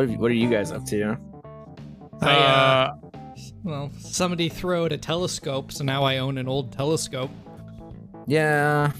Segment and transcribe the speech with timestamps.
[0.00, 1.18] What have you, What are you guys up to?
[2.22, 2.94] I, uh, Uh,
[3.62, 7.30] well, somebody threw out a telescope, so now I own an old telescope.
[8.26, 8.92] Yeah,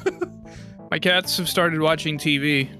[0.90, 2.70] my cats have started watching TV.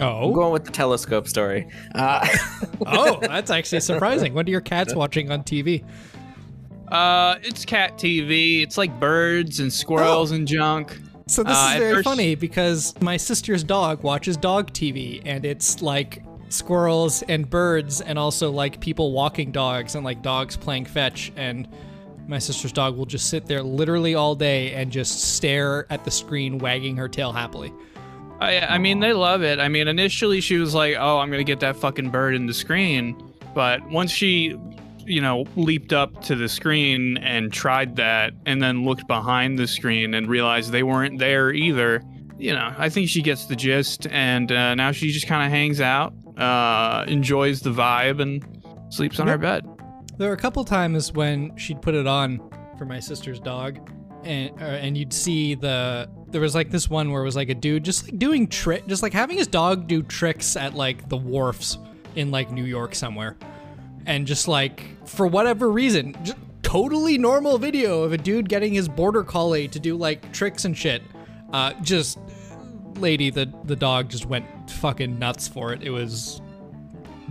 [0.00, 1.68] I'm Oh, going with the telescope story.
[1.94, 2.26] Uh,
[2.86, 4.32] oh, that's actually surprising.
[4.32, 5.84] What are your cats watching on TV?
[6.88, 8.62] Uh, it's cat TV.
[8.62, 10.98] It's like birds and squirrels and junk.
[11.26, 15.44] So this Uh, is very first- funny because my sister's dog watches dog TV, and
[15.44, 20.86] it's like squirrels and birds, and also like people walking dogs and like dogs playing
[20.86, 21.32] fetch.
[21.36, 21.68] And
[22.26, 26.10] my sister's dog will just sit there literally all day and just stare at the
[26.10, 27.72] screen, wagging her tail happily.
[28.40, 29.58] I, I mean, they love it.
[29.60, 32.54] I mean, initially she was like, "Oh, I'm gonna get that fucking bird in the
[32.54, 33.16] screen,"
[33.54, 34.56] but once she,
[35.06, 39.66] you know, leaped up to the screen and tried that, and then looked behind the
[39.66, 42.02] screen and realized they weren't there either,
[42.38, 45.50] you know, I think she gets the gist, and uh, now she just kind of
[45.50, 48.44] hangs out, uh, enjoys the vibe, and
[48.88, 49.40] sleeps on her Yep.
[49.40, 49.64] bed.
[50.18, 52.40] There were a couple times when she'd put it on
[52.78, 53.78] for my sister's dog,
[54.24, 57.48] and uh, and you'd see the there was like this one where it was like
[57.48, 61.08] a dude just like doing trick, just like having his dog do tricks at like
[61.08, 61.78] the wharfs
[62.16, 63.36] in like New York somewhere,
[64.06, 68.88] and just like for whatever reason, just totally normal video of a dude getting his
[68.88, 71.02] border collie to do like tricks and shit.
[71.52, 72.18] Uh, just
[72.98, 75.82] lady, the the dog just went fucking nuts for it.
[75.82, 76.40] It was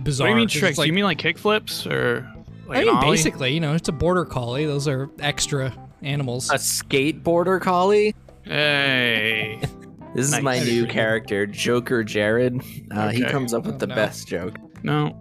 [0.02, 0.26] bizarre.
[0.26, 0.78] What do you mean tricks?
[0.78, 2.30] like- you mean like kickflips or?
[2.66, 4.64] Like I mean, basically, you know, it's a border collie.
[4.64, 6.50] Those are extra animals.
[6.50, 8.14] a skateboarder collie.
[8.42, 9.60] Hey.
[10.14, 10.42] This is Nice.
[10.44, 12.62] my new character, Joker Jared.
[12.92, 13.94] Uh, He comes up with Oh, the no.
[13.96, 14.54] best joke.
[14.84, 15.12] No.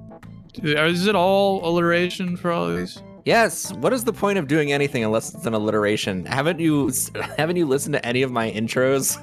[0.62, 3.02] Is it all alliteration for all these?
[3.26, 3.74] Yes.
[3.74, 6.26] What is the point of doing anything unless it's an alliteration?
[6.28, 6.92] Haven't you
[7.40, 9.18] haven't you listened to any of my intros?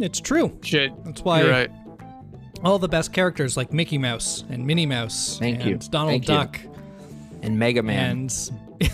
[0.00, 0.58] It's true.
[0.62, 0.92] Shit.
[1.04, 1.70] That's why You're right.
[2.64, 5.88] all the best characters like Mickey Mouse and Minnie Mouse Thank and you.
[5.90, 6.34] Donald Thank you.
[6.34, 6.60] Duck
[7.42, 8.10] And Mega Man.
[8.10, 8.50] and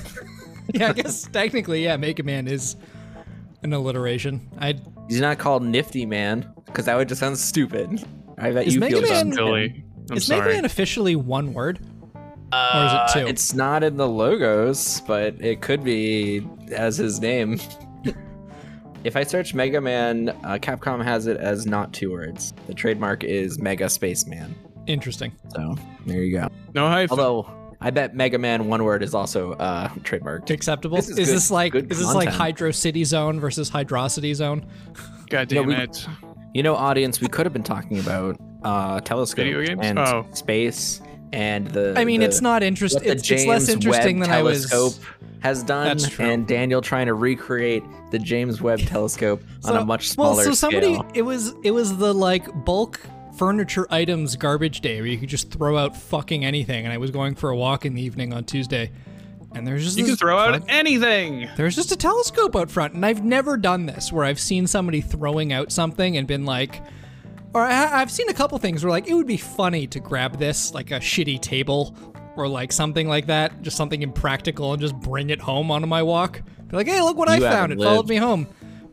[0.75, 2.77] yeah, I guess technically, yeah, Mega Man is
[3.63, 4.49] an alliteration.
[4.59, 4.75] I
[5.09, 8.05] He's not called Nifty Man because that would just sound stupid.
[8.39, 9.33] I bet Is you Mega feel Man- dumb.
[9.35, 9.85] Silly.
[10.11, 10.41] I'm is sorry.
[10.41, 11.79] Mega Man officially one word?
[12.53, 13.27] Uh, or is it two?
[13.29, 17.59] It's not in the logos, but it could be as his name.
[19.07, 22.53] if I search Mega Man, uh, Capcom has it as not two words.
[22.67, 24.55] The trademark is Mega Spaceman.
[24.87, 25.33] Interesting.
[25.55, 26.49] So there you go.
[26.75, 27.19] no hyphen.
[27.19, 27.51] Although
[27.81, 30.51] I bet Mega Man one word is also uh, trademarked.
[30.51, 30.97] Acceptable.
[30.97, 32.29] This is is good- this like good is this like.
[32.29, 34.67] Hydro City Zone versus Hydrocity Zone?
[35.31, 36.07] God No, damn we- it.
[36.55, 40.27] You know, audience, we could have been talking about uh, telescopes and Oh.
[40.33, 41.01] space
[41.33, 41.95] and the.
[41.97, 43.03] I mean, the- it's not interesting.
[43.05, 44.69] It's, it's less interesting Webb than I was.
[44.71, 45.05] telescope
[45.41, 46.25] has done, That's true.
[46.25, 50.47] and Daniel trying to recreate the James Webb telescope on a much smaller scale.
[50.47, 51.11] well, so somebody scale.
[51.15, 53.01] it was it was the like bulk
[53.37, 57.11] furniture items garbage day where you could just throw out fucking anything and I was
[57.11, 58.91] going for a walk in the evening on Tuesday
[59.55, 61.47] and there's just You can this throw out anything.
[61.57, 65.03] there's just a telescope out front and I've never done this where I've seen somebody
[65.03, 66.81] throwing out something and been like
[67.55, 70.39] or I, I've seen a couple things where like it would be funny to grab
[70.39, 71.97] this like a shitty table
[72.37, 76.03] or like something like that just something impractical and just bring it home on my
[76.03, 78.47] walk be like hey look what I found haven't it followed me home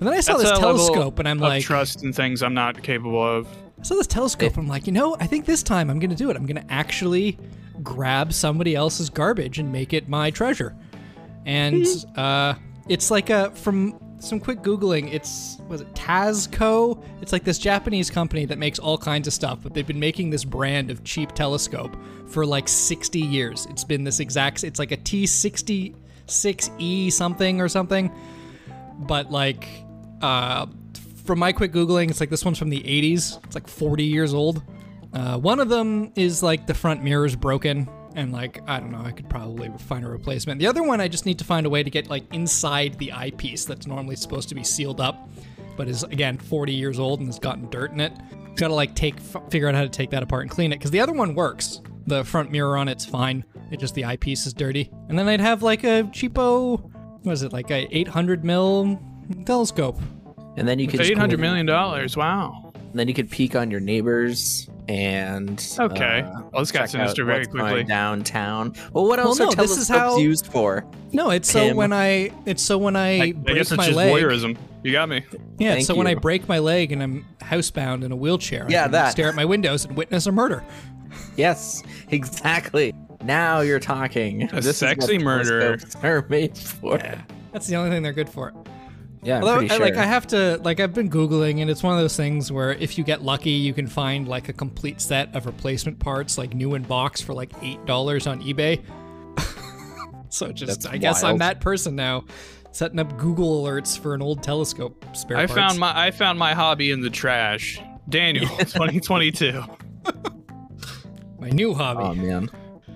[0.03, 2.53] but then I saw That's this telescope and I'm of like trust in things I'm
[2.53, 3.47] not capable of.
[3.79, 4.57] I saw this telescope.
[4.57, 6.35] I'm like, you know, I think this time I'm gonna do it.
[6.35, 7.37] I'm gonna actually
[7.81, 10.75] grab somebody else's garbage and make it my treasure.
[11.45, 11.85] And
[12.15, 12.55] uh,
[12.89, 13.97] it's like a from
[14.27, 15.13] some quick googling.
[15.13, 17.03] It's was it Tasco?
[17.21, 20.29] It's like this Japanese company that makes all kinds of stuff, but they've been making
[20.29, 21.95] this brand of cheap telescope
[22.27, 23.67] for like 60 years.
[23.69, 24.63] It's been this exact.
[24.63, 28.11] It's like a T66E something or something
[28.99, 29.67] but like
[30.21, 30.65] uh
[31.25, 34.33] from my quick googling it's like this one's from the 80s it's like 40 years
[34.33, 34.61] old
[35.13, 39.01] uh one of them is like the front mirror's broken and like i don't know
[39.03, 40.59] i could probably find a replacement.
[40.59, 43.11] The other one i just need to find a way to get like inside the
[43.13, 45.29] eyepiece that's normally supposed to be sealed up
[45.75, 48.13] but is again 40 years old and has gotten dirt in it.
[48.55, 50.91] Gotta like take f- figure out how to take that apart and clean it because
[50.91, 51.81] the other one works.
[52.05, 53.43] The front mirror on it's fine.
[53.71, 54.91] It just the eyepiece is dirty.
[55.09, 56.79] And then i'd have like a cheapo
[57.23, 59.01] what is it like a 800 mil
[59.47, 59.99] telescope.
[60.57, 62.15] And then you could It's just eight hundred go- million dollars.
[62.15, 62.71] Wow.
[62.75, 66.21] And Then you could peek on your neighbors and Okay.
[66.21, 67.83] uh, Well, this got check sinister very quickly.
[67.83, 68.73] downtown.
[68.91, 70.85] Well, what else no, are this is telescopes how- used for?
[71.15, 73.95] no it's so when i it's so when i, I, I guess it's my just
[73.97, 74.57] leg voyeurism.
[74.83, 75.23] You got me.
[75.59, 78.85] yeah Thank so when i break my leg and i'm housebound in a wheelchair Yeah,
[78.85, 79.11] I that.
[79.11, 80.63] stare at my windows and witness a murder
[81.37, 82.93] Yes, exactly.
[83.23, 84.43] Now you're talking.
[84.43, 85.77] A This is what sexy murderer.
[85.77, 86.97] telescopes Are made for.
[87.51, 88.51] that's the only thing they're good for
[89.23, 89.85] Yeah, I'm Although, pretty I, sure.
[89.85, 92.73] like I have to like I've been googling and it's one of those things where
[92.73, 96.53] if you get lucky you can find like a complete set of replacement parts like
[96.53, 98.81] new in box for like eight dollars on eBay.
[100.29, 102.25] so just That's I guess I'm that person now,
[102.71, 105.53] setting up Google alerts for an old telescope spare I parts.
[105.53, 107.79] found my I found my hobby in the trash.
[108.09, 109.63] Daniel, 2022.
[111.39, 112.03] my new hobby.
[112.03, 112.49] Oh man,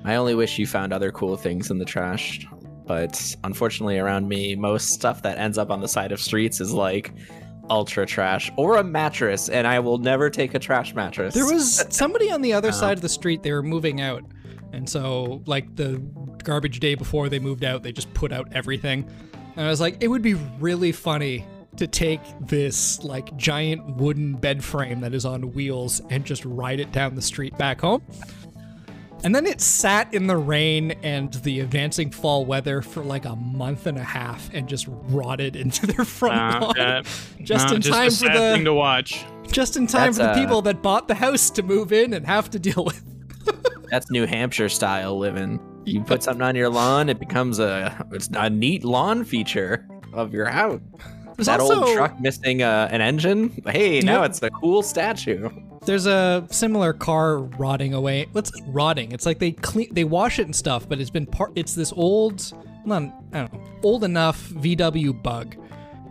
[0.03, 2.45] I only wish you found other cool things in the trash.
[2.87, 6.73] But unfortunately, around me, most stuff that ends up on the side of streets is
[6.73, 7.13] like
[7.69, 11.33] ultra trash or a mattress, and I will never take a trash mattress.
[11.33, 12.71] There was somebody on the other Oh.
[12.71, 13.43] side of the street.
[13.43, 14.23] They were moving out,
[14.71, 16.01] and so like the
[16.43, 19.05] garbage day before they moved out, they just put out everything.
[19.57, 21.45] And I was like, it would be really funny
[21.75, 26.79] to take this like giant wooden bed frame that is on wheels and just ride
[26.79, 28.01] it down the street back home.
[29.23, 33.35] And then it sat in the rain and the advancing fall weather for like a
[33.35, 36.73] month and a half and just rotted into their front Uh, lawn.
[36.77, 37.01] yeah.
[37.41, 39.25] just No, in just time a for the thing to watch.
[39.51, 42.13] just in time That's, for the uh, people that bought the house to move in
[42.13, 43.03] and have to deal with.
[43.89, 45.59] That's New Hampshire style living.
[45.85, 50.33] You put something on your lawn, it becomes a it's a neat lawn feature of
[50.33, 50.81] your house.
[51.37, 53.61] There's that also old truck missing uh, an engine.
[53.65, 54.29] Hey, now Yep.
[54.31, 55.49] it's a cool statue.
[55.85, 58.27] there's a similar car rotting away.
[58.33, 59.11] What's rotting?
[59.11, 61.51] It's like they clean, they wash it and stuff, but it's been part.
[61.55, 62.51] It's this old,
[62.85, 63.03] not
[63.33, 65.55] I don't know, old enough VW Bug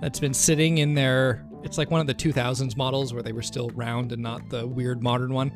[0.00, 1.44] that's been sitting in there.
[1.64, 4.64] It's like one of the 2000s models where they were still round and not the
[4.66, 5.50] weird modern one.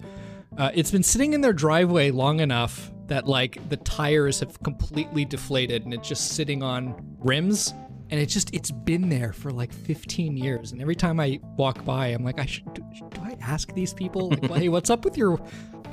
[0.58, 5.24] Uh, it's been sitting in their driveway long enough that like the tires have completely
[5.24, 7.72] deflated and it's just sitting on rims
[8.10, 11.84] and it's just it's been there for like 15 years and every time i walk
[11.84, 15.04] by i'm like i should do, do i ask these people like hey what's up
[15.04, 15.36] with your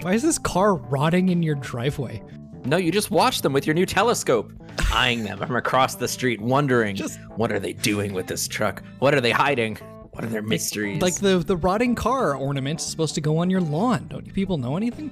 [0.02, 2.22] why is this car rotting in your driveway
[2.66, 4.52] No, you just watch them with your new telescope,
[4.92, 8.84] eyeing them from across the street, wondering Just- what are they doing with this truck?
[9.00, 9.78] What are they hiding?
[10.12, 11.02] What are their mysteries?
[11.02, 14.34] like the the rotting car ornament is supposed to go on your lawn don't you
[14.34, 15.12] people know anything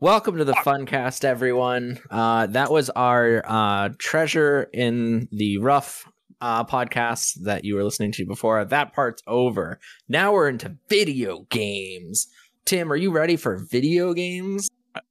[0.00, 1.98] Welcome to the Funcast, everyone.
[2.10, 6.08] Uh, that was our uh, treasure in the rough
[6.40, 8.64] uh, podcast that you were listening to before.
[8.64, 9.80] That part's over.
[10.08, 12.28] Now we're into video games.
[12.64, 14.68] Tim, are you ready for video games?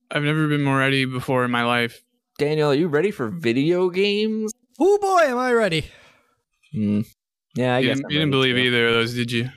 [0.10, 2.02] I've never been more ready before in my life.
[2.38, 4.54] Daniel, are you ready for video games?
[4.80, 5.84] oh boy am i ready
[6.72, 7.02] Hmm.
[7.56, 8.62] Yeah, I you guess didn't, I'm you didn't believe too.
[8.62, 9.50] either of those, did you?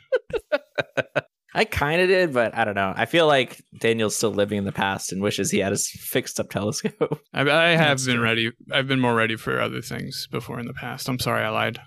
[1.55, 2.93] I kind of did, but I don't know.
[2.97, 6.39] I feel like Daniel's still living in the past and wishes he had his fixed
[6.39, 7.21] up telescope.
[7.35, 8.25] I, I have That's been true.
[8.25, 8.53] ready.
[8.73, 11.09] I've been more ready for other things before in the past.
[11.09, 11.81] I'm sorry I lied.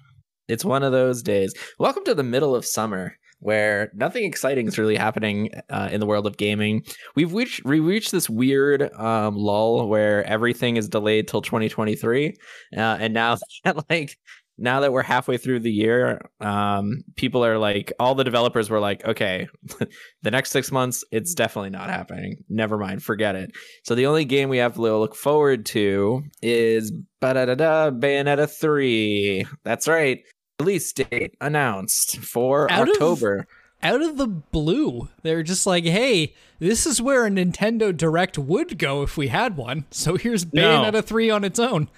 [0.49, 1.53] It's one of those days.
[1.79, 6.05] Welcome to the middle of summer, where nothing exciting is really happening uh, in the
[6.05, 6.83] world of gaming.
[7.15, 12.35] We've reached we reached this weird um, lull where everything is delayed till 2023,
[12.75, 14.17] uh, and now that like
[14.57, 18.79] now that we're halfway through the year, um, people are like, all the developers were
[18.79, 19.47] like, okay,
[20.21, 22.37] the next six months, it's definitely not happening.
[22.49, 23.51] Never mind, forget it.
[23.83, 26.91] So the only game we have to look forward to is
[27.21, 29.47] Bayonetta 3.
[29.63, 30.21] That's right.
[30.59, 33.47] Release date announced for Out of- October.
[33.81, 38.77] out of the blue they're just like hey this is where a nintendo direct would
[38.77, 40.61] go if we had one so here's No.
[40.61, 41.89] bayonetta 3 on its own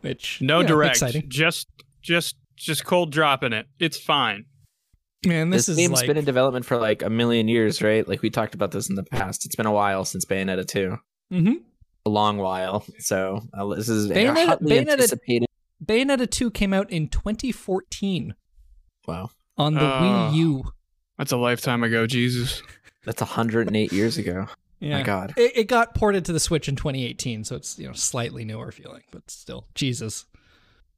[0.00, 0.96] which No you know, direct.
[0.96, 1.68] exciting Just,
[2.02, 3.66] just, just cold dropping it.
[3.78, 4.44] It's fine.
[5.26, 8.06] man this, This, is game's like been in development for like a million years, right?
[8.08, 9.44] Like we talked about this in the past.
[9.46, 10.96] It's been a while since Bayonetta 2.
[11.32, 11.52] mm-hmm.
[12.06, 12.84] A long while.
[12.98, 15.46] So uh, this is Bayonetta- hotly Bayonetta- anticipated.
[15.84, 18.34] bayonetta 2 came out in 2014
[19.06, 19.30] Wow.
[19.58, 20.30] on the Oh.
[20.32, 20.64] wii u
[21.18, 22.06] That's a lifetime ago.
[22.06, 22.62] Jesus.
[23.04, 24.46] That's 108 years ago.
[24.80, 25.34] Yeah My God.
[25.36, 28.72] it, it got ported to the switch in 2018 so it's you know slightly newer
[28.72, 30.24] feeling but still jesus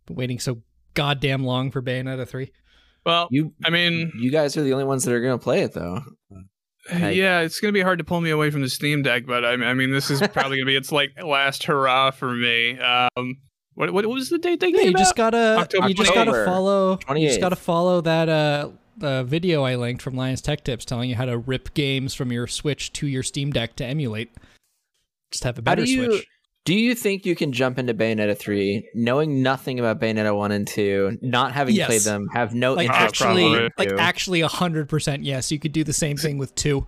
[0.07, 0.63] been waiting so
[0.95, 2.51] goddamn long for bayonetta 3
[3.05, 5.63] Well, You I mean, you guys are the only ones that are going to play
[5.63, 6.01] it though.
[6.93, 9.45] Like- yeah, it's gonna be hard to pull me away from the Steam Deck, but
[9.45, 12.77] I, I mean, this is probably gonna be its like last hurrah for me.
[12.79, 13.37] Um,
[13.75, 16.13] what what, what was the date they Yeah, gave you just gotta October you just
[16.13, 16.45] gotta 28th.
[16.45, 18.71] follow you just gotta follow that uh
[19.03, 22.33] the video I linked from Linus Tech Tips telling you how to rip games from
[22.33, 24.33] your Switch to your Steam Deck to emulate.
[25.31, 26.27] Just have a better How better do you Switch.
[26.65, 30.67] do you think you can jump into Bayonetta 3 knowing nothing about Bayonetta 1 and
[30.67, 31.87] 2, not having Yes.
[31.89, 33.71] played them, have no Like interest actually, probably.
[33.79, 35.53] like to- actually hundred percent yes.
[35.53, 36.87] You could do the same thing with two.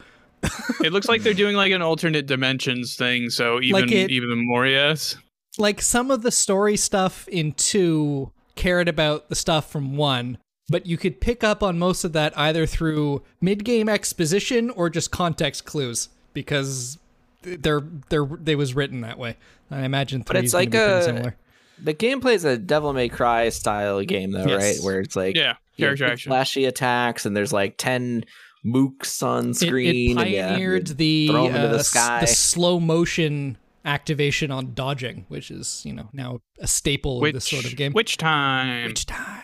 [0.82, 4.46] it looks like they're doing like an alternate dimensions thing, so even Like it- even
[4.46, 5.16] more yes.
[5.58, 10.36] Like some of the story stuff in two cared about the stuff from one,
[10.68, 15.10] but you could pick up on most of that either through mid-game exposition or just
[15.10, 16.98] context clues because
[17.42, 19.36] they're they're they was written that way.
[19.70, 21.36] I imagine But three it's is gonna like a- similar.
[21.82, 24.62] The gameplay is a Devil May Cry style game, though, Yes.
[24.78, 24.84] right?
[24.86, 26.30] Where it's like Yeah, you have character action.
[26.30, 28.24] flashy attacks, and there's like ten
[28.64, 30.18] mooks on It, it screen.
[30.18, 32.24] and yeah, pioneered the throw 'em into uh, the s- sky.
[32.26, 37.48] slow motion activation on dodging, which is you know now a staple Which of this
[37.48, 37.92] sort of game.
[37.92, 38.86] Which time?
[38.86, 39.42] Which time?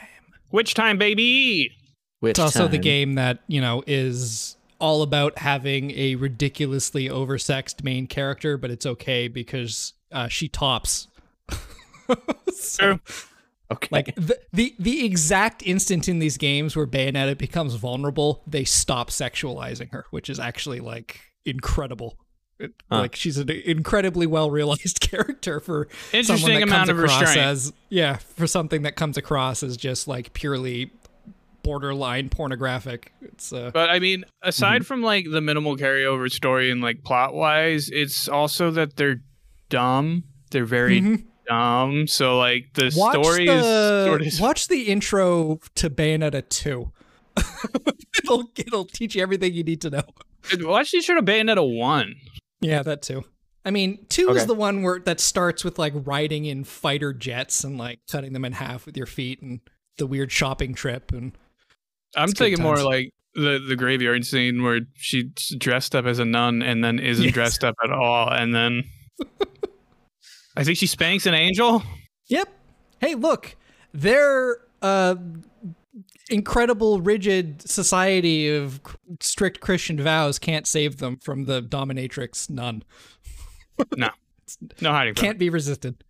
[0.50, 1.72] Which time, baby?
[2.20, 7.84] Which It's also the game that you know is all about having a ridiculously oversexed
[7.84, 11.08] main character, but it's okay because uh, she tops.
[12.52, 13.00] so, True.
[13.72, 13.88] Okay.
[13.92, 19.10] like the, the the exact instant in these games where Bayonetta becomes vulnerable, they stop
[19.10, 22.18] sexualizing her, which is actually like incredible.
[22.60, 23.00] It- Huh.
[23.00, 27.36] Like she's an incredibly well realized character for someone Interesting that amount comes of restraint.
[27.38, 30.92] as yeah for something that comes across as just like purely
[31.62, 33.12] borderline pornographic.
[33.22, 37.34] It's uh But I mean, aside from like the minimal carryover story and like plot
[37.34, 39.22] wise, it's also that they're
[39.68, 40.24] dumb.
[40.50, 41.24] They're very Mhm.
[41.46, 42.06] dumb.
[42.06, 46.90] So like the watch story the, is sort of watch the intro to Bayonetta 2.
[48.24, 50.02] it'll it'll teach you everything you need to know.
[50.60, 52.14] watch the sort of Bayonetta one.
[52.60, 53.24] Yeah, that too.
[53.64, 57.62] I mean, two is the one where that starts with like riding in fighter jets
[57.64, 59.60] and like cutting them in half with your feet and
[59.98, 61.32] the weird shopping trip and
[62.16, 65.24] I'm thinking more like the the graveyard scene where she's
[65.58, 67.34] dressed up as a nun and then isn't Yes.
[67.34, 68.84] dressed up at all, and then
[70.56, 71.82] I think she spanks an angel.
[72.28, 72.48] Yep.
[73.00, 73.56] Hey, look,
[73.92, 75.14] their uh,
[76.30, 78.80] incredible, rigid society of
[79.20, 82.82] strict Christian vows can't save them from the dominatrix nun.
[83.96, 84.10] No,
[84.80, 85.14] no hiding.
[85.14, 86.02] Can't be resisted.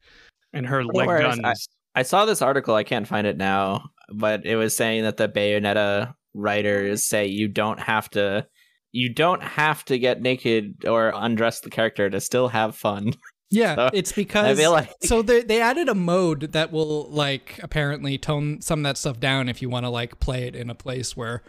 [0.52, 1.40] And her leg worry, guns.
[1.44, 1.54] I-
[1.92, 2.76] I saw this article.
[2.76, 7.48] I can't find it now, but it was saying that the Bayonetta writers say you
[7.48, 8.46] don't have to,
[8.92, 13.12] you don't have to get naked or undress the character to still have fun.
[13.50, 17.08] Yeah, So, it's I because feel like so they they added a mode that will
[17.10, 20.54] like apparently tone some of that stuff down if you want to like play it
[20.54, 21.42] in a place where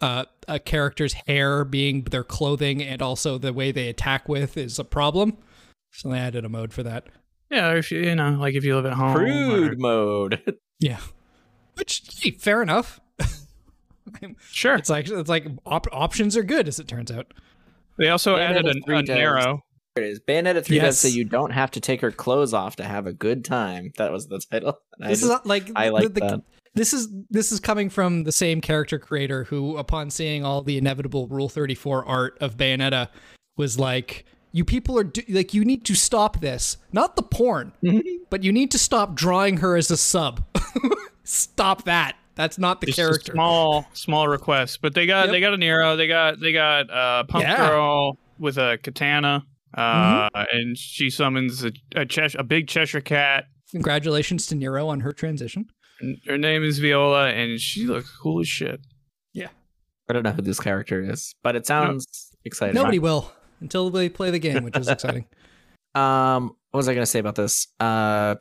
[0.00, 4.78] uh, a character's hair being their clothing and also the way they attack with is
[4.78, 5.36] a problem.
[5.90, 7.06] So they added a mode for that.
[7.50, 9.16] yeah, if you you know, like if you live at home.
[9.16, 10.42] or- mode.
[10.80, 10.98] Yeah,
[11.74, 13.00] which hey, fair enough.
[14.50, 14.74] Sure.
[14.74, 17.32] It's like it's like op- options are good as it turns out.
[17.98, 19.42] They also Bayonetta added a, three a does- narrow.
[19.42, 19.60] There
[19.96, 20.20] it is.
[20.20, 20.98] Bayonetta 3 does Yes.
[20.98, 23.92] say you don't have to take her clothes off to have a good time.
[23.98, 24.78] That was the title.
[24.98, 26.42] And I This just- is like I like the- that.
[26.74, 30.78] This is this is coming from the same character creator who, upon seeing all the
[30.78, 33.08] inevitable Rule Thirty Four art of Bayonetta,
[33.58, 36.78] was like, "You people are do- like, you need to stop this.
[36.90, 37.72] Not the porn,
[38.30, 40.42] but you need to stop drawing her as a sub.
[41.24, 42.16] stop that.
[42.34, 45.32] That's not the Just a character." small, small request, but they got Yep.
[45.32, 45.96] they got a Nero.
[45.96, 47.68] They got they got uh, Pump Yeah.
[47.68, 49.44] Girl with a katana,
[49.74, 53.44] uh, and she summons a a, Chesh- a big Cheshire cat.
[53.70, 55.66] Congratulations to Nero on her transition.
[56.00, 58.80] And Her name is Viola, and she looks cool as shit.
[59.32, 59.48] Yeah.
[60.08, 62.06] I don't know who this character is, but it sounds
[62.44, 62.74] exciting.
[62.74, 65.26] Nobody will until they play the game, which is exciting.
[65.94, 67.66] Um, what was I gonna say about this?
[67.78, 68.36] Uh,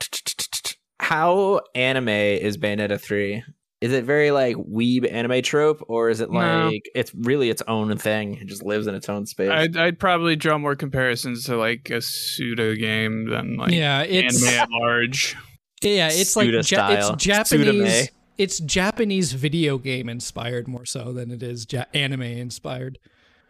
[1.02, 3.44] how anime is Bayonetta three?
[3.82, 6.70] Is it very like weeb anime trope, or is it No.
[6.70, 8.36] like it's really its own thing?
[8.36, 9.50] It just lives in its own space.
[9.50, 14.44] I'd, I'd probably draw more comparisons to like a Suda game than like yeah, it's
[14.44, 15.36] anime at large.
[15.82, 16.60] Yeah, it's like ja-
[16.92, 18.10] it's Japanese.
[18.38, 23.00] It's Japanese video game inspired more so than it is ja- anime inspired.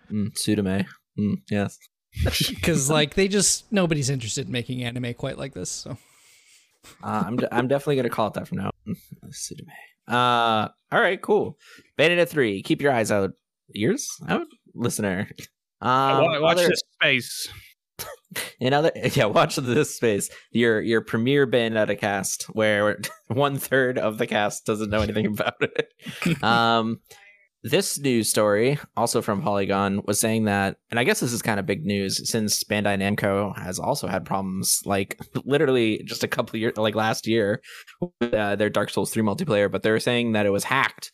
[0.09, 0.85] mm, Sudame.
[1.19, 1.77] Mm, yes.
[2.49, 5.69] Because like they just nobody's interested in making anime quite like this.
[5.69, 5.97] So
[7.03, 8.71] Uh, I'm de- I'm definitely gonna call it that from now.
[8.87, 8.95] on.
[9.31, 9.67] Sudame.
[10.11, 11.57] Uh, all right, cool.
[11.97, 12.61] Bayonetta three.
[12.61, 13.31] Keep your eyes out,
[13.75, 15.29] ears out, listener.
[15.81, 17.47] Um, Wa- Watch other- this space.
[18.59, 24.17] in other yeah watch this space your your premiere bayonetta cast where one third of
[24.17, 26.99] the cast doesn't know anything about it um
[27.63, 31.59] this news story also from polygon was saying that and i guess this is kind
[31.59, 36.55] of big news since bandai namco has also had problems like literally just a couple
[36.55, 37.61] of years like last year
[38.19, 41.11] with uh, their dark souls 3 multiplayer but they were saying that it was hacked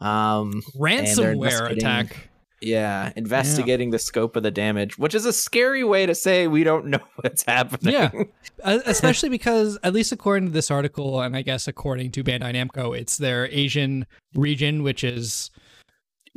[0.00, 2.30] um ransomware attack.
[2.60, 6.64] yeah, investigating the scope of the damage, which is a scary way to say we
[6.64, 7.94] don't know what's happening.
[7.94, 8.10] Yeah.
[8.64, 12.52] Uh, especially because at least according to this article, and I guess according to Bandai
[12.52, 15.52] Namco, it's their Asian region, which is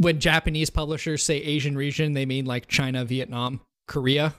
[0.01, 4.34] when Japanese publishers say Asian region, they mean like China, Vietnam, Korea,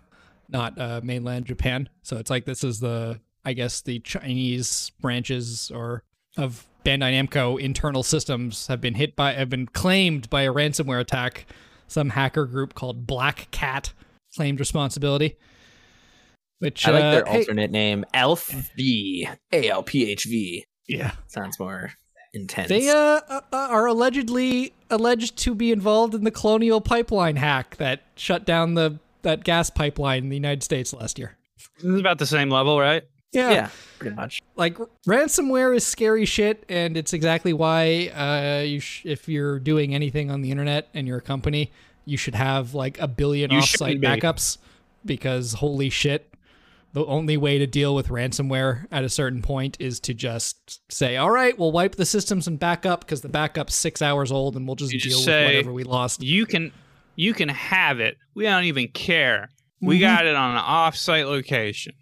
[0.48, 1.88] not uh, mainland Japan.
[2.02, 6.02] So it's like this is the I guess the Chinese branches or
[6.36, 11.00] of Bandai Namco internal systems have been hit by have been claimed by a ransomware
[11.00, 11.46] attack.
[11.86, 13.92] Some hacker group called Black Cat
[14.34, 15.36] claimed responsibility.
[16.58, 19.36] Which I like uh, their hey- alternate name, ALPHV.
[19.52, 20.64] A L P H V.
[20.88, 21.12] yeah.
[21.26, 21.92] Sounds more
[22.34, 22.68] intense.
[22.68, 22.94] They uh,
[23.28, 28.74] uh, are allegedly alleged to be involved in the Colonial Pipeline hack that shut down
[28.74, 31.36] the that gas pipeline in the United States last year.
[31.76, 33.04] This is about the same level, right?
[33.34, 34.42] yeah, pretty much.
[34.56, 39.94] like ransomware is scary shit and it's exactly why uh you sh- if you're doing
[39.94, 41.72] anything on the internet and you're a company
[42.04, 44.06] you should have like a billion You offsite be.
[44.06, 44.58] backups
[45.06, 46.28] because holy shit
[46.94, 51.16] the only way to deal with ransomware at a certain point is to just say
[51.16, 54.56] all right we'll wipe the systems and back up because the backup's six hours old
[54.56, 56.72] and we'll just You deal just with whatever we lost You can
[57.14, 58.16] you can have it.
[58.34, 59.50] We don't even care.
[59.82, 60.00] We Mhm.
[60.00, 61.92] got it on an off-site location.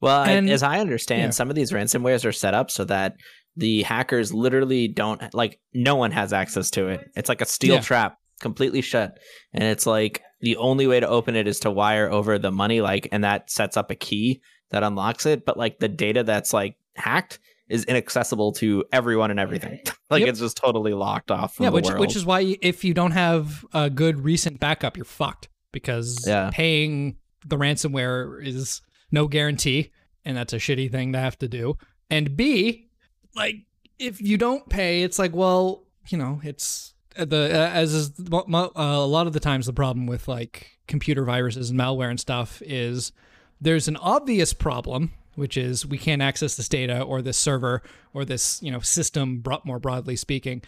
[0.00, 1.30] Well, And- as I understand, yeah.
[1.30, 3.14] some of these ransomwares are set up so that
[3.56, 7.00] the hackers literally don't like no one has access to it.
[7.16, 7.80] It's like a steel Yeah.
[7.80, 9.16] trap, completely shut.
[9.54, 12.80] And it's like the only way to open it is to wire over the money
[12.80, 14.40] like and that sets up a key
[14.70, 17.38] that unlocks it, but like the data that's like hacked
[17.68, 19.80] is inaccessible to everyone and everything.
[20.10, 20.28] like Yep.
[20.30, 22.00] it's just totally locked off from yeah the which world.
[22.00, 26.50] which is why if you don't have a good recent backup you're fucked because Yeah.
[26.52, 27.16] paying
[27.46, 29.90] the ransomware is no guarantee
[30.24, 31.76] and that's a shitty thing to have to do
[32.10, 32.88] and b
[33.34, 33.56] like
[33.98, 38.72] if you don't pay it's like well you know it's the uh, as is uh,
[38.76, 42.62] a lot of the times the problem with like computer viruses and malware and stuff
[42.64, 43.12] is
[43.60, 47.82] there's an obvious problem which is we can't access this data or this server
[48.12, 50.62] or this you know system more broadly speaking.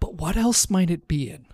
[0.00, 1.46] But what else might it be in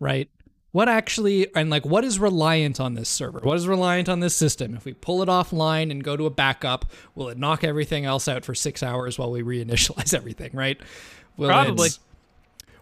[0.00, 0.28] right?
[0.72, 3.40] What actually and like what is reliant on this server?
[3.40, 4.74] What is reliant on this system?
[4.74, 8.26] If we pull it offline and go to a backup will it knock everything else
[8.28, 10.80] out for six hours while we reinitialize everything right?
[11.36, 11.90] Will Probably.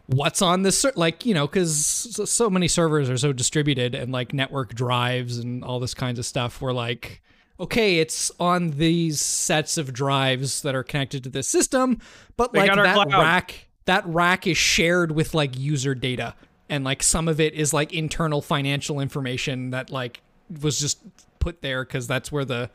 [0.09, 3.95] What's on this ser- like you know because so, so many servers are so distributed
[3.95, 7.23] and like network drives and all this kinds of stuff where like
[7.61, 11.99] okay it's on these sets of drives that are connected to this system
[12.37, 13.13] but They like that cloud.
[13.23, 16.35] rack that rack is shared with like user data.
[16.69, 20.21] And like some of it is like internal financial information that like
[20.61, 20.99] was just
[21.39, 22.69] put there because that's where the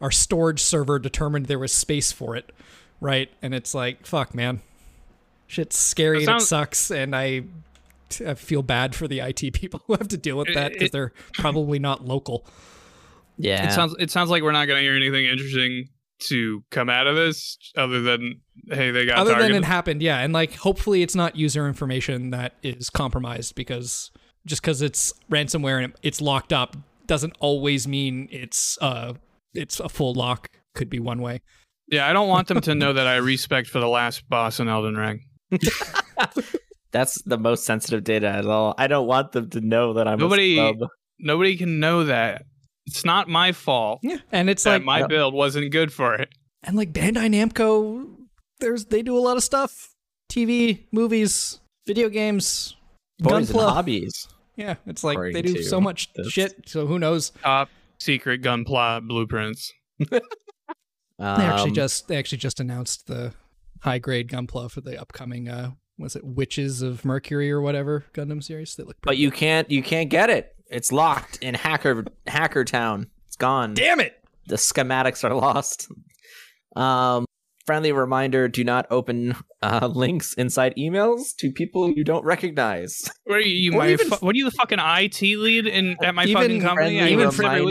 [0.00, 2.52] our storage server determined there was space for it
[3.00, 3.28] right?
[3.42, 4.60] And it's like fuck man
[5.50, 7.42] shit's scary That and it sucks and I,
[8.26, 11.12] I feel bad for the it people who have to deal with that because they're
[11.34, 12.46] probably not local
[13.42, 13.68] yeah.
[13.68, 15.88] It sounds it sounds like we're not going to hear anything interesting
[16.24, 19.56] to come out of this other than hey they got other targeted.
[19.56, 24.10] than it happened yeah and like hopefully it's not user information that is compromised because
[24.44, 29.14] just because it's ransomware and it's locked up doesn't always mean it's uh
[29.54, 31.40] it's a full lock could be one way
[31.90, 34.68] yeah, I don't want them to know that I respect for the last boss in
[34.68, 35.24] Elden Ring.
[36.92, 38.74] That's the most sensitive data at all.
[38.76, 40.88] I don't want them to know that I'm Nobody- a sub.
[41.18, 42.44] Nobody can know that.
[42.86, 46.30] It's not my fault yeah and it's that like my build wasn't good for it.
[46.64, 48.06] and like Bandai Namco,
[48.58, 49.90] there's they do a lot of stuff,
[50.32, 52.74] TV, movies, video games,
[53.20, 53.68] Boys and Gunpla.
[53.74, 54.26] hobbies.
[54.56, 56.32] Yeah, it's like According they do so much this.
[56.32, 56.54] shit.
[56.68, 57.30] So who knows?
[57.42, 57.68] Top
[58.00, 59.72] secret gunpla blueprints.
[60.10, 60.18] They
[61.18, 63.34] actually Um, just they actually just announced the
[63.80, 68.42] high grade Gunpla for the upcoming uh was it Witches of Mercury or whatever Gundam
[68.42, 68.74] series.
[68.74, 70.54] They look But pretty you can't you can't get it.
[70.70, 73.08] It's locked in Hacker Hacker Town.
[73.26, 73.74] It's gone.
[73.74, 74.18] Damn it!
[74.46, 75.88] The schematics are lost.
[76.76, 77.24] Um
[77.66, 83.08] friendly reminder, do not open uh, links inside emails to people you don't recognize.
[83.24, 85.66] What are you, you Or my even- fu- what are you the fucking IT lead
[85.68, 87.00] in at my Even fucking company?
[87.00, 87.64] I even even for every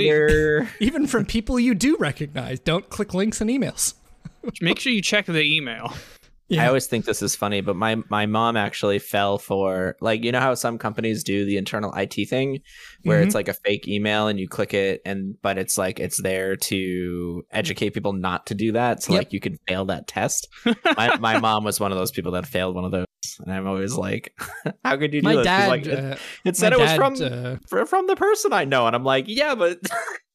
[0.62, 0.70] week.
[0.80, 3.96] Even from people you do recognize, don't click links in emails.
[4.62, 5.94] Make sure you check the email.
[6.52, 6.64] Yeah.
[6.64, 10.32] I always think this is funny, but my my mom actually fell for like you
[10.32, 12.62] know how some companies do the internal IT thing
[13.04, 13.28] where Mm-hmm.
[13.28, 16.56] it's like a fake email and you click it and but it's like it's there
[16.56, 19.20] to educate people not to do that so Yep.
[19.20, 20.48] like you can fail that test.
[20.98, 23.06] my my mom was one of those people that failed one of those
[23.42, 24.34] and I'm always like
[24.84, 25.42] how could you do my this?
[25.42, 25.68] She's dad.
[25.70, 27.14] like, it, uh, it said it was dad, from
[27.82, 29.80] uh, from the person I know and I'm like yeah but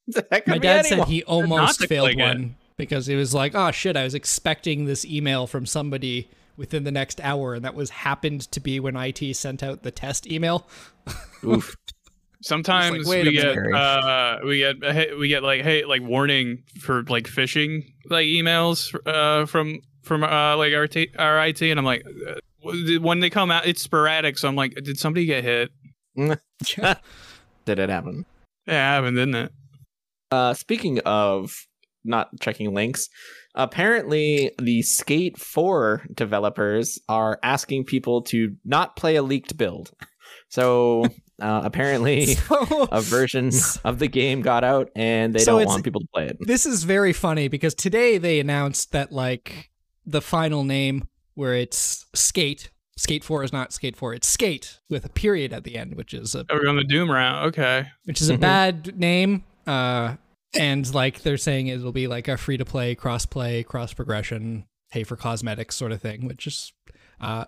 [0.07, 2.41] that could my be dad said he almost failed one.
[2.41, 2.51] it.
[2.77, 6.85] One because it was like, "Oh shit, I was expecting this email from somebody within
[6.85, 10.31] the next hour, and that was happened to be when IT sent out the test
[10.31, 10.69] email."
[11.45, 11.77] Oof.
[12.43, 17.03] Sometimes wait a we get uh we get we get like hey like warning for
[17.05, 21.87] like phishing like emails uh from from uh like our t- our IT and I'm
[21.87, 22.35] like uh,
[23.01, 25.71] when they come out it's sporadic so I'm like did somebody get hit?
[27.65, 28.27] Did it happen?
[28.67, 29.53] Yeah, it happened, didn't it?
[30.31, 31.67] Uh, speaking of
[32.05, 33.09] not checking links,
[33.55, 39.91] apparently the Skate 4 developers are asking people to not play a leaked build.
[40.49, 41.07] So
[41.43, 43.51] Uh, apparently, So- a version
[43.85, 46.37] of the game got out, and they So don't it's- want people to play it.
[46.41, 49.71] this is very funny because today they announced that like
[50.07, 55.05] the final name where it's skate skate 4 is not skate 4 it's skate with
[55.05, 57.49] a period at the end which is a Oh, we're on the Doom round.
[57.49, 57.87] Okay.
[58.05, 58.41] which is a Mhm.
[58.41, 60.15] bad name uh
[60.57, 64.65] and like they're saying it'll be like a free to play cross play cross progression
[64.91, 66.73] pay for cosmetics sort of thing which is
[67.21, 67.45] uh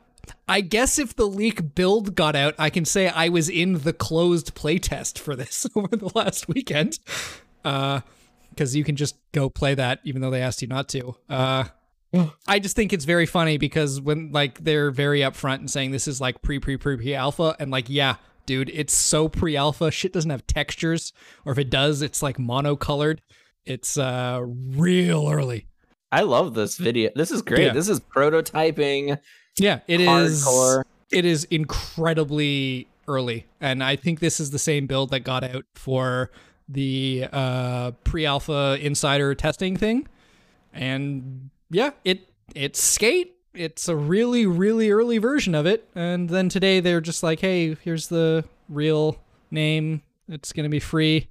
[0.48, 3.92] I guess if the leak build got out, I can say I was in the
[3.92, 6.98] closed playtest for this over the last weekend.
[7.64, 8.00] Uh
[8.50, 11.14] because you can just go play that even though they asked you not to.
[11.28, 11.64] Uh
[12.48, 16.08] I just think it's very funny because when like they're very upfront and saying this
[16.08, 18.16] is like pre pre pre pre alpha and like yeah,
[18.46, 19.90] dude, it's so pre alpha.
[19.90, 21.12] Shit doesn't have textures,
[21.44, 23.18] or if it does, it's like monocolored.
[23.64, 25.66] It's uh real early.
[26.12, 27.10] I love this video.
[27.14, 27.66] This is great.
[27.66, 27.72] Yeah.
[27.72, 29.18] This is prototyping.
[29.58, 30.44] Yeah, it is.
[30.44, 30.84] Hardcore.
[31.12, 35.64] It is incredibly early, and I think this is the same build that got out
[35.74, 36.30] for
[36.68, 40.08] the uh, pre-alpha insider testing thing.
[40.72, 43.35] And yeah, it it's skate.
[43.56, 47.74] It's a really really early version of it, and then today they're just like, hey,
[47.82, 49.18] here's the real
[49.50, 50.02] name.
[50.28, 51.28] It's gonna be free,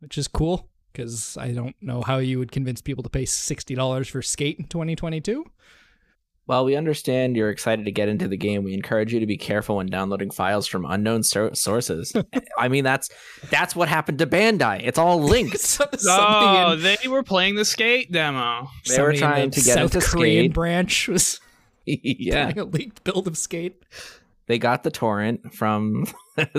[0.00, 3.74] which is cool because I don't know how you would convince people to pay sixty
[3.74, 5.44] dollars for skate in 2022.
[6.46, 9.36] While we understand you're excited to get into the game, we encourage you to be
[9.36, 12.14] careful when downloading files from unknown sor- sources.
[12.58, 13.10] I mean, that's
[13.50, 14.80] that's what happened to Bandai.
[14.84, 15.80] It's all linked.
[16.08, 18.68] Oh, in- they were playing the skate demo.
[18.88, 20.54] They were trying the to get South into Korean Skate.
[20.54, 21.40] branch was
[21.86, 23.82] yeah, a leaked build of skate.
[24.46, 26.06] they got the torrent from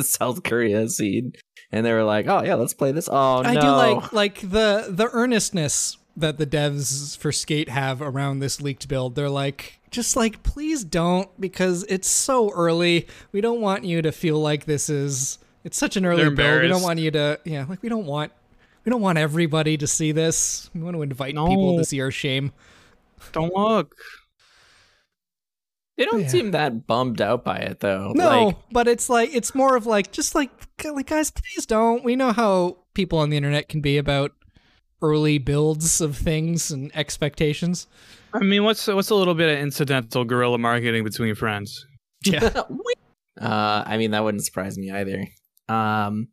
[0.01, 1.37] South Korea seed,
[1.71, 4.41] and they were like, "Oh yeah, let's play this." Oh I no, do like like
[4.41, 9.15] the the earnestness that the devs for skate have around this leaked build.
[9.15, 13.07] They're like just like please don't because it's so early.
[13.31, 16.61] We don't want you to feel like this is it's such an early build.
[16.63, 18.31] We don't want you to yeah, like we don't want
[18.83, 20.69] we don't want everybody to see this.
[20.73, 22.51] We want to invite people to see our shame.
[23.31, 23.95] Don't look.
[25.97, 26.27] they don't Yeah.
[26.27, 28.13] seem that bummed out by it though.
[28.15, 30.49] No, Like, but it's like it's more of like just like
[30.83, 32.03] like guys, please don't.
[32.03, 34.31] We know how people on the internet can be about
[35.01, 37.87] early builds of things and expectations.
[38.33, 41.85] I mean, what's what's a little bit of incidental guerrilla marketing between friends?
[42.25, 42.63] Yeah.
[43.41, 45.27] uh, I mean, that wouldn't surprise me either.
[45.69, 46.29] Um,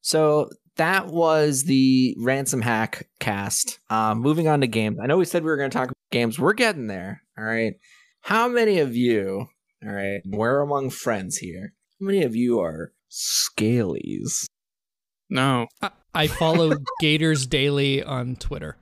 [0.00, 3.78] so that was the ransom hack cast.
[3.90, 4.98] Um, moving on to games.
[5.02, 6.38] I know we said we were going to talk about games.
[6.38, 7.22] We're getting there.
[7.38, 7.74] All right.
[8.22, 9.46] How many of you?
[9.84, 10.20] All right.
[10.24, 11.74] We're among friends here.
[12.00, 14.46] How many of you are scalies?
[15.30, 15.66] No.
[15.82, 18.76] I, I follow Gators Daily on Twitter.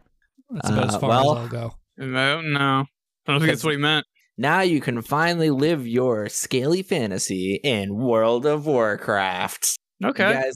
[0.50, 1.74] That's about as Uh, far well- as I'll go.
[1.98, 2.84] No, no.
[3.26, 4.06] I don't think that's what he meant.
[4.38, 9.78] Now you can finally live your scaly fantasy in World of Warcraft.
[10.02, 10.26] Okay.
[10.28, 10.54] You guys,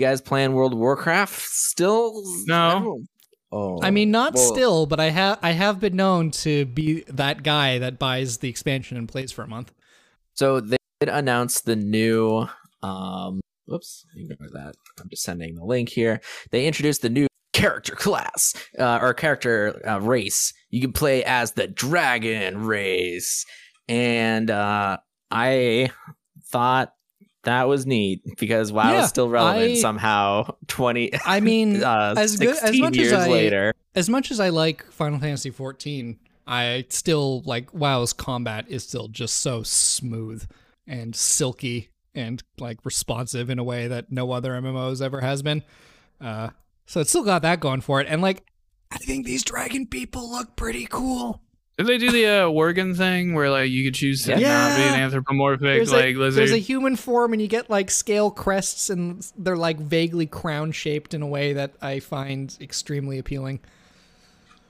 [0.00, 2.22] you guys playing World of Warcraft still?
[2.46, 3.02] No.
[3.52, 7.04] Oh, I mean, not well- still, but I have I have been known to be
[7.08, 9.72] that guy that buys the expansion and plays for a month.
[10.34, 12.46] So they did announce the new.
[12.82, 14.74] Um, whoops, ignore that.
[15.00, 16.20] I'm just sending the link here.
[16.50, 20.52] They introduced the new character class uh, or character uh, race.
[20.70, 23.44] You can play as the dragon race,
[23.88, 24.98] and uh,
[25.30, 25.90] I
[26.50, 26.92] thought
[27.44, 30.54] that was neat because WoW Yeah, is still relevant I- somehow.
[30.66, 31.10] Twenty.
[31.24, 33.74] I mean, uh, as good- as 16 much as I- later.
[33.94, 39.08] as much as I like Final Fantasy 14, I still like WoW's combat is still
[39.08, 40.46] just so smooth
[40.86, 45.62] and silky and like responsive in a way that no other MMOs ever has been.
[46.20, 46.50] Uh,
[46.86, 48.06] so it's still got that going for it.
[48.08, 48.44] And like,
[48.90, 51.42] I think these dragon people look pretty cool.
[51.76, 54.68] Did they do the uh, Worgen thing where like you could choose to Yeah.
[54.70, 56.40] not be an anthropomorphic There's, like a, lizard?
[56.40, 60.72] there's a human form, and you get like scale crests, and they're like vaguely crown
[60.72, 63.60] shaped in a way that I find extremely appealing.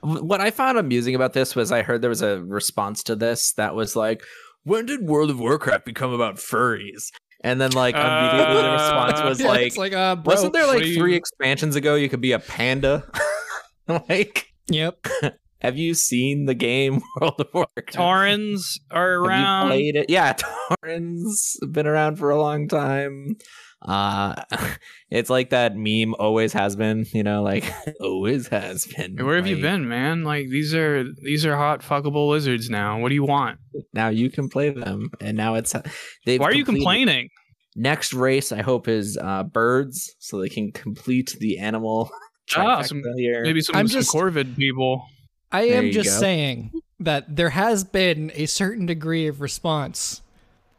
[0.01, 3.53] What I found amusing about this was I heard there was a response to this
[3.53, 4.21] that was like,
[4.63, 7.09] "When did World of Warcraft become about furries?"
[7.41, 10.33] And then like immediately the response was Yeah, like, like, uh, bro.
[10.33, 13.09] "Wasn't there like three expansions ago you could be a panda?"
[14.09, 15.07] like, Yep.
[15.61, 17.93] have you seen the game World of Warcraft?
[17.93, 19.67] Taurens are around.
[19.69, 20.09] played it?
[20.09, 23.37] Yeah, Taurens been around for a long time.
[23.81, 24.35] Uh
[25.09, 27.63] it's like that meme always has been, you know, like
[28.01, 29.17] always has been.
[29.17, 30.23] Hey, Where have you been, man?
[30.23, 32.99] Like these are these are hot fuckable lizards now.
[32.99, 33.59] What do you want?
[33.93, 35.73] Now you can play them, and now it's
[36.25, 37.29] they've Why are you complaining?
[37.75, 42.11] Next race, I hope, is uh, birds, so they can complete the animal.
[42.55, 43.43] Ah, some- here.
[43.43, 45.05] Maybe some, I'm some just- Corvid people.
[45.51, 46.19] I am just go.
[46.19, 50.23] saying that there has been a certain degree of response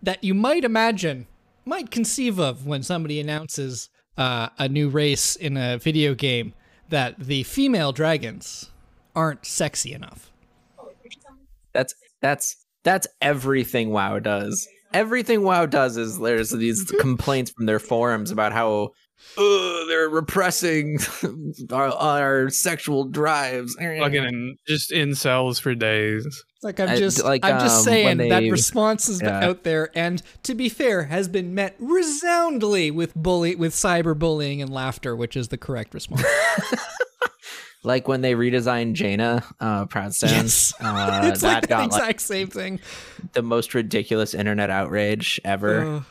[0.03, 1.29] that you might imagine
[1.71, 6.53] might conceive of when somebody announces uh, a new race in a video game
[6.89, 8.71] that the female dragons
[9.15, 10.33] aren't sexy enough.
[11.73, 14.67] That's that's that's everything WoW does.
[14.93, 18.91] Everything WoW does is there's these complaints from their forums about how
[19.39, 20.99] "Ugh, they're repressing
[21.71, 23.77] our, our sexual drives.
[23.77, 26.45] Fucking in, just incels for days.
[26.63, 29.45] Like I'm I- just, like, I'm just um, saying when that response is Yeah.
[29.47, 34.71] out there, and to be fair, has been met resoundly with bully, with cyberbullying and
[34.71, 36.23] laughter, which is the correct response.
[37.83, 41.87] Like when they redesigned Jaina, uh, Proudstone, yes, uh, it's that like the got like
[41.87, 42.79] exact same thing.
[43.33, 45.85] the most ridiculous internet outrage ever.
[45.85, 46.05] Ugh.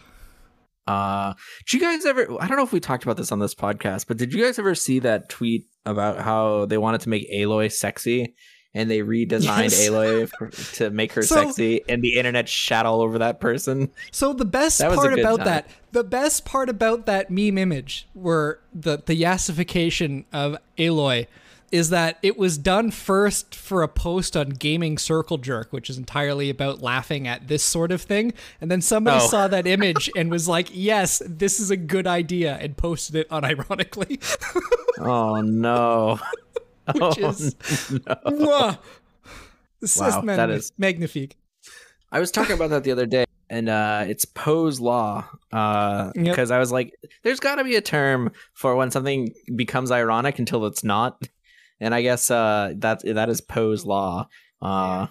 [0.88, 1.34] Uh,
[1.68, 2.28] did you guys ever?
[2.42, 4.58] I don't know if we talked about this on this podcast, but did you guys
[4.58, 8.34] ever see that tweet about how they wanted to make Aloy sexy
[8.74, 9.90] and they redesigned Yes.
[9.90, 13.90] Aloy for, to make her So- sexy, and the internet shat all over that person?
[14.12, 15.46] So the best That was a part about time.
[15.46, 21.26] that, the best part about that meme image, were the the yassification of Aloy,
[21.72, 25.98] is that it was done first for a post on Gaming Circle Jerk, which is
[26.00, 29.28] entirely about laughing at this sort of thing, and then somebody Oh.
[29.28, 33.30] saw that image and was like, "Yes, this is a good idea," and posted it
[33.30, 34.20] unironically,
[35.00, 36.20] Oh no!
[36.94, 37.56] which oh, is
[38.26, 38.78] no.
[39.82, 41.38] This Wow, that magni- magnifique.
[42.12, 45.26] I was talking about that the other day, and uh, it's Poe's law.
[45.50, 46.52] Because Yep.
[46.52, 50.66] I was like, there's got to be a term for when something becomes ironic until
[50.66, 51.28] it's not,
[51.80, 54.28] and I guess uh, that that is Poe's law,
[54.62, 55.08] uh,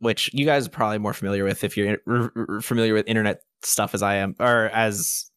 [0.00, 1.98] which you guys are probably more familiar with if you're
[2.60, 5.30] familiar with internet stuff as I am, or as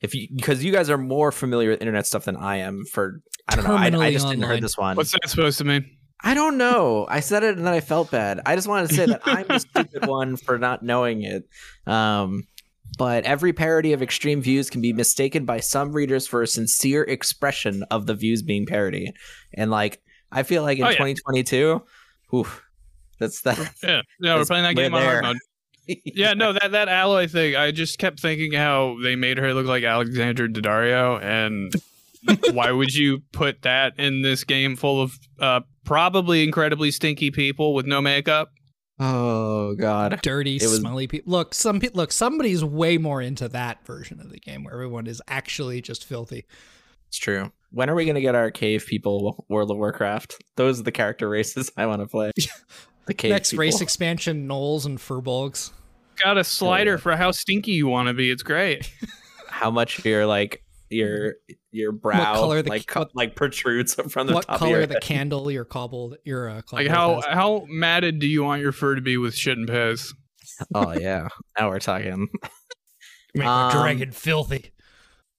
[0.00, 2.84] if you because you guys are more familiar with internet stuff than I am.
[2.92, 4.56] For I don't know, I, I Terminally just didn't online.
[4.56, 4.96] heard this one.
[4.96, 5.90] What's that supposed to mean?
[6.24, 7.06] I don't know.
[7.08, 8.40] I said it and then I felt bad.
[8.46, 11.44] I just wanted to say that I'm the stupid one for not knowing it.
[11.86, 12.44] Um,
[12.98, 17.02] but every parody of extreme views can be mistaken by some readers for a sincere
[17.02, 19.12] expression of the views being parody.
[19.52, 20.00] And like,
[20.32, 20.92] I feel like in Oh, yeah.
[20.94, 21.82] 2022,
[22.34, 22.62] oof,
[23.20, 23.58] that's that.
[23.82, 25.36] Yeah, yeah, we're playing that game on hard mode.
[26.04, 27.54] Yeah, no, that that Aloy thing.
[27.56, 31.72] I just kept thinking how they made her look like Alexandra Daddario, and
[32.52, 37.74] why would you put that in this game full of uh, probably incredibly stinky people
[37.74, 38.50] with no makeup?
[38.98, 40.20] Oh God.
[40.22, 41.30] dirty, was- smelly people.
[41.30, 42.12] Look, some pe- look.
[42.12, 46.46] Somebody's way more into that version of the game where everyone is actually just filthy.
[47.08, 47.52] It's true.
[47.70, 50.42] When are we gonna get our cave people World of Warcraft?
[50.56, 52.32] Those are the character races I want to play.
[53.06, 53.62] The cave Next people.
[53.62, 55.70] race expansion: Gnolls and Furbolgs.
[56.22, 56.96] Got a slider yeah.
[56.96, 58.30] for how stinky you want to be.
[58.30, 58.90] It's great.
[59.48, 61.34] how much your like your
[61.72, 64.86] your brow color the- like what- like protrudes from the What top of color your
[64.86, 65.02] the head.
[65.02, 67.24] candle your cobbled your uh, Like how has.
[67.26, 70.12] how matted do you want your fur to be with shit and piss?
[70.74, 72.28] oh yeah now we're talking
[73.34, 74.70] Make um, a dragon filthy.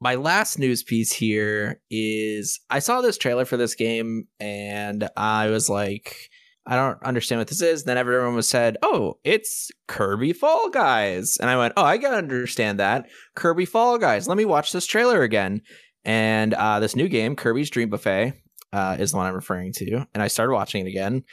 [0.01, 5.47] my last news piece here is i saw this trailer for this game and i
[5.49, 6.29] was like
[6.67, 7.83] i don't understand what this is.
[7.83, 11.37] Then everyone was said oh it's kirby fall guys.
[11.37, 13.07] And i went oh i gotta understand that.
[13.35, 14.27] Kirby fall guys.
[14.27, 15.61] Let me watch this trailer again.
[16.05, 18.33] And uh, this new game kirby's dream buffet
[18.71, 20.05] uh, is the one i'm referring to.
[20.13, 21.23] And i started watching it again.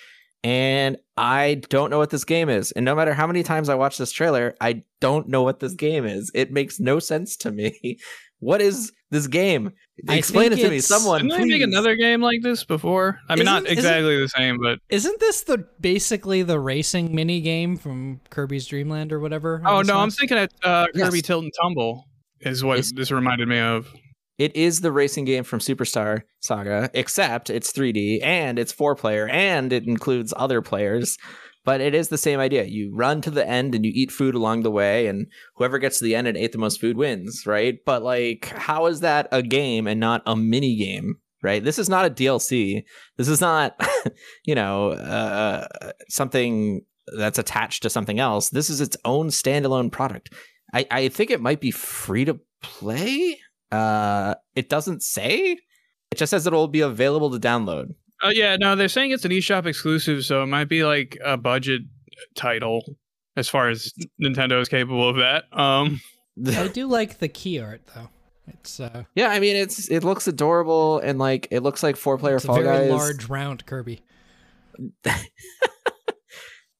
[0.42, 2.72] And i don't know what this game is.
[2.72, 5.74] And no matter how many times i watch this trailer i don't know what this
[5.74, 6.30] game is.
[6.34, 7.98] It makes no sense to me
[8.40, 9.72] what is this game?
[10.08, 11.22] Explain it to me, someone.
[11.28, 13.20] Didn't they make another game like this before?
[13.28, 17.14] I mean, not Isn't- isn't- exactly the same, but Isn't this the basically the racing
[17.14, 19.62] mini game from Kirby's Dream Land or whatever?
[19.64, 21.22] oh no, this I'm thinking of uh, Kirby Yes.
[21.22, 22.04] Tilt and Tumble
[22.40, 23.92] is what It's- this reminded me of.
[24.36, 29.28] It is the racing game from Superstar Saga, except it's 3D and it's four player
[29.28, 31.16] and it includes other players.
[31.64, 32.64] But it is the same idea.
[32.64, 35.98] You run to the end and you eat food along the way, and whoever gets
[35.98, 37.78] to the end and ate the most food wins, right?
[37.86, 41.16] But like, how is that a game and not a mini game?
[41.42, 41.62] Right?
[41.62, 42.84] This is not a DLC.
[43.16, 43.78] This is not,
[44.44, 45.66] you know, uh,
[46.08, 46.82] something
[47.18, 48.48] that's attached to something else.
[48.48, 50.32] This is its own standalone product.
[50.72, 53.38] I, I think it might be free to play.
[53.70, 55.58] Uh, it doesn't say.
[56.10, 57.94] It just says it'll be available to download.
[58.24, 61.36] Oh yeah, no, they're saying it's an eShop exclusive, so it might be like a
[61.36, 61.82] budget
[62.34, 62.96] title
[63.36, 65.44] as far as Nintendo is capable of that.
[65.52, 66.00] Um,
[66.46, 68.08] I do like the key art though.
[68.46, 72.16] It's uh, yeah, I mean it's it looks adorable and like it looks like four
[72.16, 72.90] player it's a Fall very Guys.
[72.90, 74.00] large round Kirby.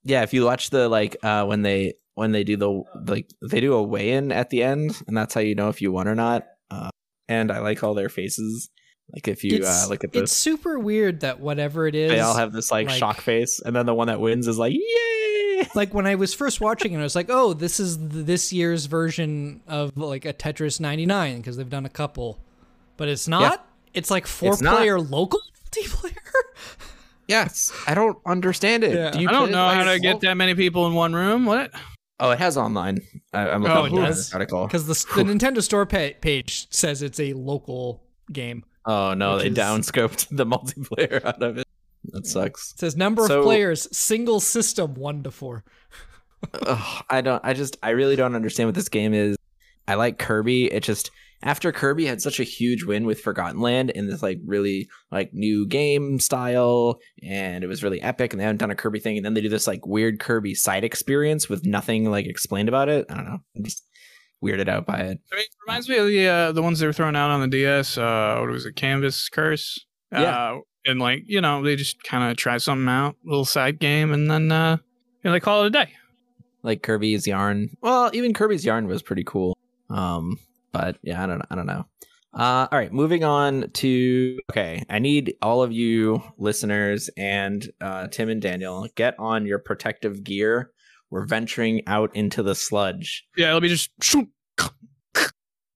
[0.05, 3.61] Yeah, if you watch the like uh when they when they do the like they
[3.61, 6.07] do a weigh in at the end, and that's how you know if you won
[6.07, 6.45] or not.
[6.71, 6.91] Uh,
[7.27, 8.69] and I like all their faces.
[9.13, 12.21] Like if you uh, look at this, It's super weird that whatever it is, they
[12.21, 14.73] all have this like, like- shock face, and then the one that wins is like
[14.73, 15.67] yay.
[15.75, 18.87] Like when I was first watching it, I was like, "Oh, this is this year's
[18.87, 22.41] version of like a Tetris 99 because they've done a couple."
[22.97, 23.67] But it's not.
[23.93, 24.73] It's like It's not.
[24.73, 25.41] four-player local
[25.71, 26.17] multiplayer.
[27.29, 28.95] Yes, I don't understand it.
[28.95, 29.11] Yeah.
[29.11, 31.47] Do you I don't know by how to get that many people in one room.
[31.47, 31.71] What?
[32.21, 33.01] Oh, it has online.
[33.33, 34.17] I, I'm looking Oh, it at does?
[34.17, 34.67] this article.
[34.67, 38.65] Because the, the Nintendo Store pa- page says it's a local game.
[38.87, 41.67] Oh no, they is- downscoped the multiplayer out of it.
[42.13, 42.73] That sucks.
[42.73, 45.65] It says number So- of players, single system, one to four.
[47.11, 47.43] I don't.
[47.45, 47.77] I just.
[47.83, 49.37] I really don't understand what this game is.
[49.89, 50.67] I like Kirby.
[50.71, 51.11] It just
[51.43, 55.33] after Kirby had such a huge win with Forgotten Land in this like really like
[55.33, 58.33] new game style, and it was really epic.
[58.33, 60.55] And they haven't done a Kirby thing, and then they do this like weird Kirby
[60.55, 63.07] side experience with nothing like explained about it.
[63.09, 63.39] I don't know.
[63.57, 63.83] I'm just
[64.43, 65.19] weirded out by it.
[65.33, 67.41] I mean, it reminds me of the uh, the ones they were throwing out on
[67.41, 67.99] the DS.
[67.99, 68.77] Uh, what was it?
[68.77, 69.85] Canvas Curse.
[70.13, 70.53] Yeah.
[70.53, 74.13] Uh, and like you know, they just kind of try something out, little side game,
[74.13, 74.77] and then uh,
[75.23, 75.93] you know, they call it a day.
[76.63, 77.77] Like Kirby's Yarn.
[77.81, 79.57] Well, even Kirby's Yarn was pretty cool.
[79.91, 80.39] Um,
[80.73, 81.43] but yeah, I don't.
[81.51, 81.87] I don't know.
[82.33, 84.83] Uh, all right, moving on to okay.
[84.91, 90.25] I need all of you listeners and uh, Tim and Daniel get on your protective
[90.25, 90.73] gear.
[91.15, 93.25] We're venturing out into the sludge.
[93.37, 94.29] Yeah, let me just shoot.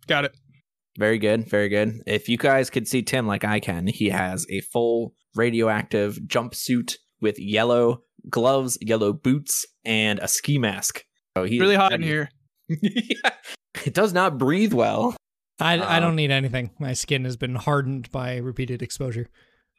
[0.08, 0.36] Got it.
[0.98, 1.92] Very good, very good.
[2.08, 6.96] If you guys could see Tim like I can, he has a full radioactive jumpsuit
[7.20, 11.04] with yellow gloves, yellow boots, and a ski mask.
[11.36, 12.30] So he's Really hot in here.
[12.68, 13.30] yeah.
[13.86, 15.14] It does not breathe well.
[15.60, 16.70] I, I Um, don't need anything.
[16.80, 19.28] My skin has been hardened by repeated exposure.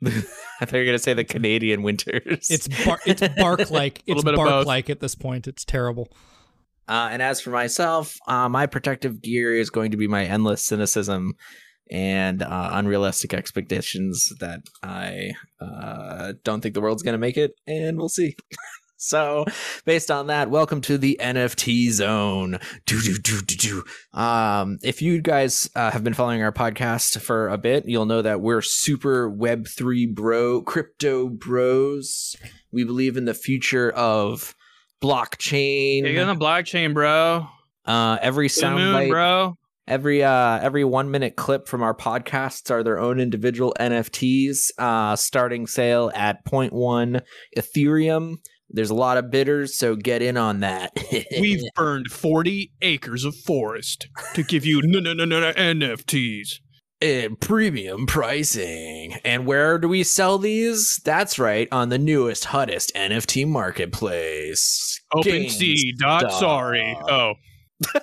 [0.05, 2.47] I thought you were gonna say the Canadian winters.
[2.49, 4.47] It's bar- it's bark like it's Little bit of both.
[4.47, 5.47] bark like at this point.
[5.47, 6.07] It's terrible.
[6.87, 10.63] uh, and as for myself, uh, my protective gear is going to be my endless
[10.65, 11.33] cynicism
[11.91, 17.97] and uh, unrealistic expectations that I uh, don't think the world's gonna make it, and
[17.97, 18.35] we'll see.
[19.01, 19.45] So,
[19.85, 22.59] based on that, welcome to the NFT zone.
[22.85, 24.19] Do do do do do.
[24.19, 28.21] Um, if you guys uh, have been following our podcast for a bit, you'll know
[28.21, 32.35] that we're super Web three bro, crypto bros.
[32.73, 34.53] We believe in the future of
[35.01, 36.01] blockchain.
[36.01, 37.47] You're on the blockchain, bro.
[37.85, 39.55] Uh, every soundbite, bro.
[39.87, 44.71] every uh, every one minute clip from our podcasts are their own individual NFTs.
[44.77, 47.21] Uh, starting sale at 0.1
[47.57, 48.35] Ethereum.
[48.71, 50.91] There's a lot of bidders, so get in on that.
[51.39, 56.59] We've burned 40 acres of forest to give you no no no no no NFTs.
[57.01, 59.15] and premium pricing.
[59.25, 60.99] And where do we sell these?
[61.03, 64.99] That's right, on the newest, hottest NFT marketplace.
[65.13, 66.95] OpenSea dot sorry.
[67.09, 67.33] Oh,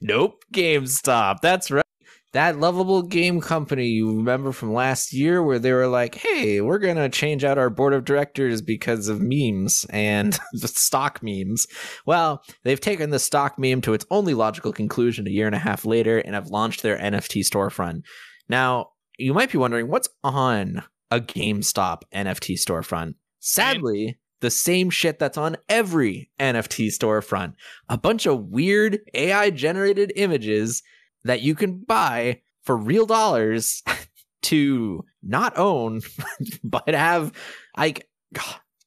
[0.00, 1.36] nope, GameStop.
[1.42, 1.84] That's right.
[2.32, 6.78] That lovable game company you remember from last year where they were like, hey, we're
[6.78, 11.66] going to change out our board of directors because of memes and the stock memes.
[12.06, 15.58] Well, they've taken the stock meme to its only logical conclusion a year and a
[15.58, 18.02] half later and have launched their NFT storefront.
[18.48, 23.14] Now, you might be wondering what's on a GameStop NFT storefront.
[23.40, 27.54] Sadly, the same shit that's on every NFT storefront
[27.88, 30.82] a bunch of weird AI generated images
[31.24, 33.82] that you can buy for real dollars
[34.42, 36.00] to not own,
[36.64, 37.32] but have
[37.76, 38.08] like,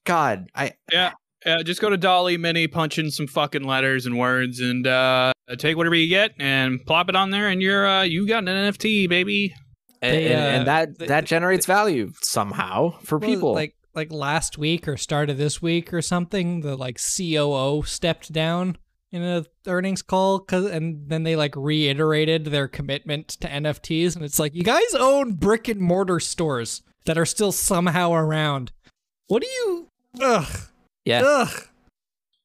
[0.05, 1.11] God, I yeah.
[1.45, 5.33] Yeah, just go to DALL-E Mini, punch in some fucking letters and words, and uh,
[5.57, 8.71] take whatever you get and plop it on there, and you're uh, you got an
[8.71, 9.53] NFT, baby.
[10.01, 13.53] and, They, and, and uh, that they- that generates value somehow for Well, people.
[13.53, 18.31] like like last week or start of this week or something, the like COO stepped
[18.31, 18.77] down
[19.13, 24.25] in a earnings call, cause, and then they like reiterated their commitment to NFTs, and
[24.25, 28.71] it's like you guys own brick and mortar stores that are still somehow around.
[29.27, 29.87] What do you?
[30.21, 30.47] Ugh.
[31.05, 31.21] Yeah.
[31.23, 31.63] Ugh.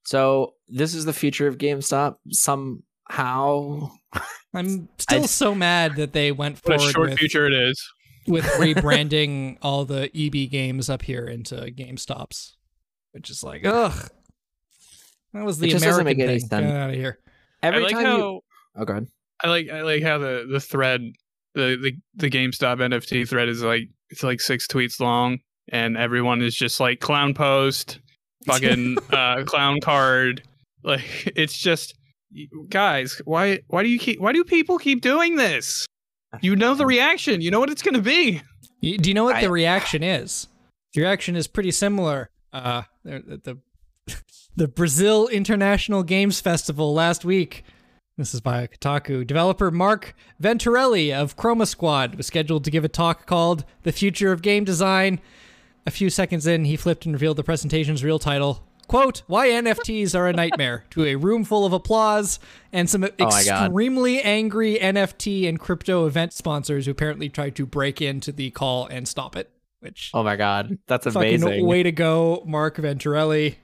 [0.04, 3.90] so this is the future of GameStop somehow.
[4.54, 7.82] I'm still I- so mad that they went What a short with, future it is.
[8.26, 12.56] with rebranding all the EB games up here into GameStops,
[13.12, 14.10] which is like, ugh.
[15.34, 16.48] That was the It just doesn't American make any thing.
[16.48, 16.66] sense.
[16.66, 17.18] Get out of here.
[17.62, 18.40] Every I like time how you,
[18.76, 19.06] oh god,
[19.42, 21.00] I like I like how the the thread
[21.54, 25.38] the the the GameStop NFT thread is like it's like six tweets long,
[25.70, 27.98] and everyone is just like clown post,
[28.46, 30.42] fucking uh, clown card.
[30.84, 31.02] Like
[31.36, 31.94] it's just
[32.68, 35.86] guys, why why do you keep why do people keep doing this?
[36.40, 37.40] You know the reaction.
[37.40, 38.42] You know what it's gonna be.
[38.80, 40.46] You- Do you know what I- the reaction is?
[40.94, 42.30] The reaction is pretty similar.
[42.52, 43.58] Uh, the the,
[44.56, 47.64] the Brazil International Games Festival last week.
[48.16, 49.26] This is by Kotaku.
[49.26, 54.32] Developer Mark Venturelli of Chroma Squad was scheduled to give a talk called "The Future
[54.32, 55.20] of Game Design."
[55.88, 58.62] a few seconds in, he flipped and revealed the presentation's real title.
[58.88, 62.38] Quote, why NFTs are a nightmare to a room full of applause
[62.72, 68.00] and some Oh extremely angry NFT and crypto event sponsors who apparently tried to break
[68.00, 69.50] into the call and stop it.
[69.80, 71.66] Which Oh my god, that's amazing.
[71.66, 73.56] way to go, Mark Venturelli.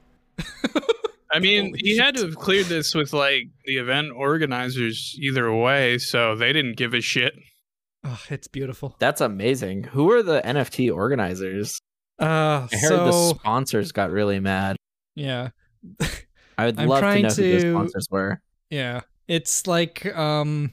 [1.33, 5.53] I mean, Holy he had to have cleared this with like the event organizers either
[5.53, 7.35] way, so they didn't give a shit.
[8.05, 8.95] Oh, it's beautiful.
[8.99, 9.85] That's amazing.
[9.85, 11.81] Who are the NFT organizers?
[12.21, 14.77] Uh, I heard the sponsors got really mad.
[15.17, 15.49] yeah,
[16.57, 18.41] I would I'm love to trying know who the sponsors were.
[18.71, 20.71] Yeah, it's like um,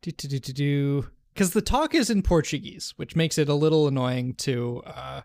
[0.00, 3.54] do do do do do because the talk is in Portuguese, which makes it a
[3.54, 5.20] little annoying to uh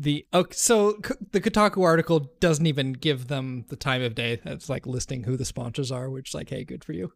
[0.00, 0.92] the okay, so
[1.32, 4.40] the Kotaku article doesn't even give them the time of day.
[4.44, 7.12] That's like listing who the sponsors are, which like, hey, good for you.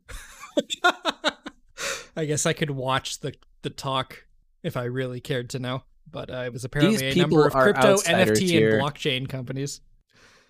[2.17, 4.27] I guess I could watch the the talk
[4.65, 7.53] if I really cared to know, but uh, it was apparently a number people of
[7.53, 8.75] crypto, NFT, here.
[8.75, 9.81] and blockchain companies.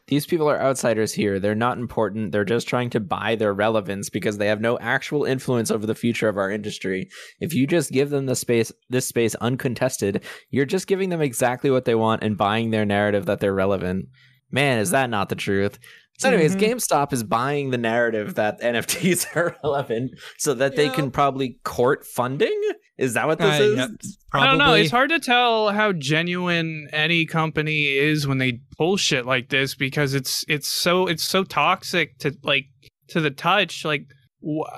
[0.09, 1.39] These people are outsiders here.
[1.39, 2.33] They're not important.
[2.33, 5.95] They're just trying to buy their relevance because they have no actual influence over the
[5.95, 7.09] future of our industry.
[7.41, 11.71] If you just give them the space, this space uncontested, you're just giving them exactly
[11.71, 14.09] what they want and buying their narrative that they're relevant.
[14.51, 15.79] Man, is that not the truth?
[16.23, 16.61] So, anyways, Mhm.
[16.61, 22.07] GameStop is buying the narrative that NFTs are relevant so that they can probably court
[22.07, 22.59] funding.
[22.99, 23.77] Is that what this Uh, is?
[23.77, 23.91] yep,
[24.33, 24.75] I don't know.
[24.75, 29.75] It's hard to tell how genuine any company is when they pull shit like this
[29.75, 32.67] because it's it's so it's so toxic to like
[33.09, 33.85] to the touch.
[33.85, 34.07] Like
[34.47, 34.69] wh-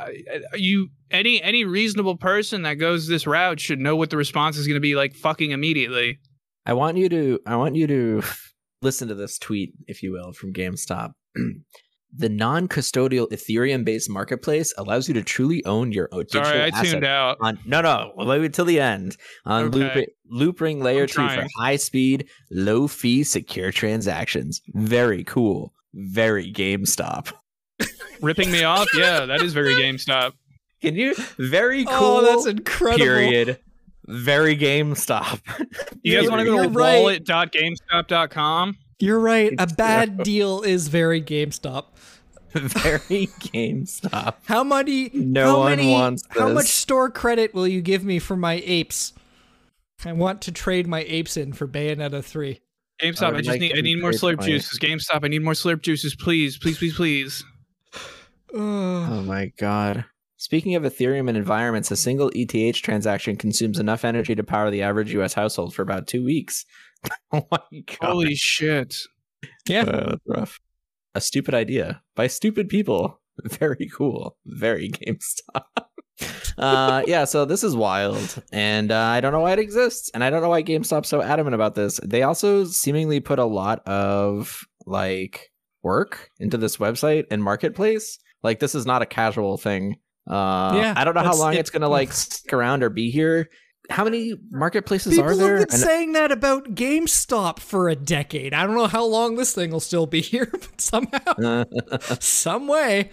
[0.57, 4.67] you any any reasonable person that goes this route should know what the response is
[4.67, 6.19] going to be like fucking immediately.
[6.65, 8.23] I want you to I want you to
[8.81, 11.13] listen to this tweet, if you will, from GameStop.
[12.17, 16.87] the non-custodial Ethereum-based marketplace allows you to truly own your own digital Sorry, I asset
[16.87, 17.39] tuned out.
[17.41, 19.79] on no no well, wait till the end on Okay.
[20.31, 27.33] loop, loopring layer 2 for high speed low fee secure transactions very cool very GameStop
[28.21, 28.87] Ripping me off?
[28.97, 30.33] Yeah, that is very GameStop.
[30.81, 33.05] can you very oh, cool Oh, that's incredible.
[33.05, 33.59] period
[34.07, 35.41] very GameStop
[36.03, 37.01] You guys want to go to right.
[37.01, 38.77] wallet.gamestop.com?
[39.05, 39.53] You're right.
[39.59, 40.25] A bad true.
[40.25, 41.85] deal is very GameStop.
[42.55, 45.11] very GameStop How many?
[45.13, 48.63] No how one many, wants How much store credit will you give me for my
[48.65, 49.13] apes?
[50.05, 52.61] I want to trade my apes in for Bayonetta three.
[53.03, 54.79] GameStop, I I, just like need I need more trade slurp my- juices.
[54.79, 57.45] GameStop, I need more slurp juices, please, please, please, please.
[58.57, 60.05] Oh my god.
[60.37, 64.83] Speaking of Ethereum and environments, a single ETH transaction consumes enough energy to power the
[64.83, 66.65] average US household for about two weeks.
[67.33, 67.99] oh my god.
[68.03, 68.97] Holy shit!
[69.69, 69.83] yeah.
[69.83, 70.61] Uh, that's rough.
[71.15, 73.21] A stupid idea by stupid people.
[73.45, 74.37] Very cool.
[74.47, 75.65] Very GameStop.
[76.59, 80.23] uh, yeah, so this is wild, and uh, I don't know why it exists, and
[80.23, 81.99] I don't know why GameStop's so adamant about this.
[82.05, 85.51] They also seemingly put a lot of like
[85.83, 88.19] work into this website and marketplace.
[88.43, 89.97] Like this is not a casual thing.
[90.29, 93.11] Uh, Yeah, I don't know how long it- it's gonna like stick around or be
[93.11, 93.51] here.
[93.91, 95.59] How many marketplaces People are there?
[95.59, 98.55] People have been And- saying that about GameStop for a decade.
[98.55, 101.65] I don't know how long this thing will still be here, but somehow,
[102.21, 103.11] some way.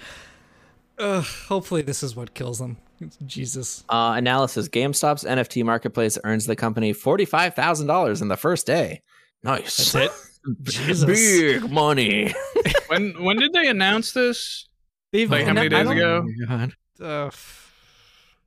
[0.97, 2.77] Ugh, hopefully, this is what kills them.
[3.25, 3.83] Jesus.
[3.89, 9.01] Uh, analysis: GameStop's NFT marketplace earns the company forty-five thousand dollars in the first day.
[9.43, 9.91] Nice.
[9.91, 11.05] That's Jesus.
[11.05, 12.33] Big money.
[12.87, 14.67] When when did they announce this?
[15.11, 16.25] They've Like, how many I days don't- ago?
[16.27, 17.31] Oh God.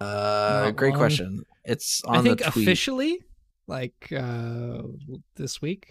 [0.00, 0.98] Uh, Uh, great long.
[0.98, 1.44] question.
[1.64, 2.66] It's on I think the tweet.
[2.68, 3.18] officially,
[3.66, 4.82] like uh,
[5.36, 5.86] this week.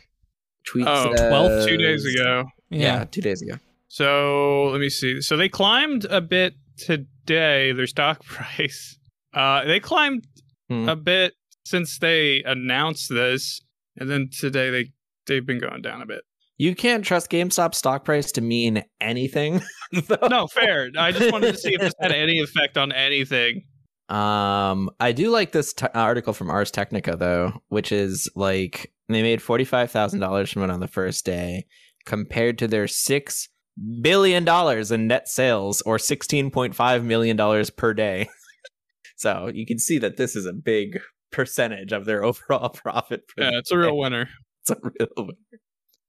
[0.66, 2.46] tweet Oh, says- 12th, Two days ago.
[2.70, 3.06] Yeah.
[3.06, 3.56] two days ago.
[3.88, 5.22] So let me see.
[5.22, 7.72] So they climbed a bit today.
[7.74, 8.98] Their stock price.
[9.34, 10.26] Uh, they climbed
[10.70, 10.88] Hmm.
[10.88, 11.34] a bit
[11.66, 13.62] since they announced this,
[13.98, 14.92] and then today they
[15.28, 16.22] they've been going down a bit.
[16.58, 19.62] You can't trust GameStop stock price to mean anything.
[20.08, 20.28] though.
[20.30, 20.90] No, fair.
[20.98, 23.64] I just wanted to see if this had any effect on anything.
[24.10, 29.22] Um, I do like this t- article from Ars Technica though, which is like they
[29.22, 31.66] made forty five thousand dollars from it on the first day,
[32.06, 33.49] compared to their six
[34.01, 38.28] billion dollars in net sales, or sixteen point five million dollars per day.
[39.16, 40.99] so you can see that this is a big
[41.32, 43.28] percentage of their overall profit.
[43.28, 44.30] per Yeah, it's a real winner.
[44.62, 45.60] It's a real winner.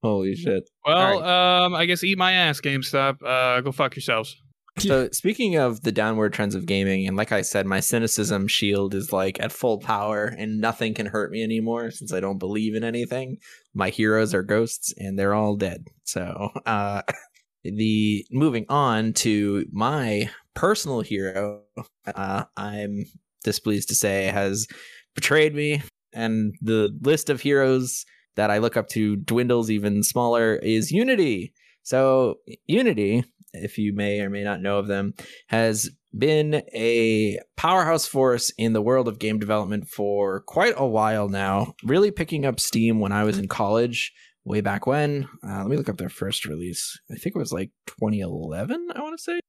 [0.03, 0.69] Holy shit!
[0.85, 3.23] Well, um, I guess eat my ass, GameStop.
[3.25, 4.37] Uh, go fuck yourselves.
[4.79, 8.95] So speaking of the downward trends of gaming, and like I said, my cynicism shield
[8.95, 12.75] is like at full power, and nothing can hurt me anymore since I don't believe
[12.75, 13.39] in anything.
[13.73, 15.89] My heroes are ghosts, and they're all dead.
[16.05, 17.03] So, uh,
[17.63, 21.63] the moving on to my personal hero,
[22.07, 23.07] uh, I'm
[23.45, 24.67] displeased to say has
[25.15, 28.05] betrayed me, and the list of heroes
[28.35, 31.53] that I look up to dwindles even smaller is Unity.
[31.85, 35.15] So Unity, if you may or may not know of them,
[35.49, 41.29] has been a powerhouse force in the world of game development for quite a while
[41.29, 41.75] now.
[41.85, 44.13] Really picking up steam when I was in college,
[44.45, 45.29] way back when.
[45.47, 46.99] Uh, let me look up their first release.
[47.11, 48.89] I think it was like 2011.
[48.95, 49.41] I want to say.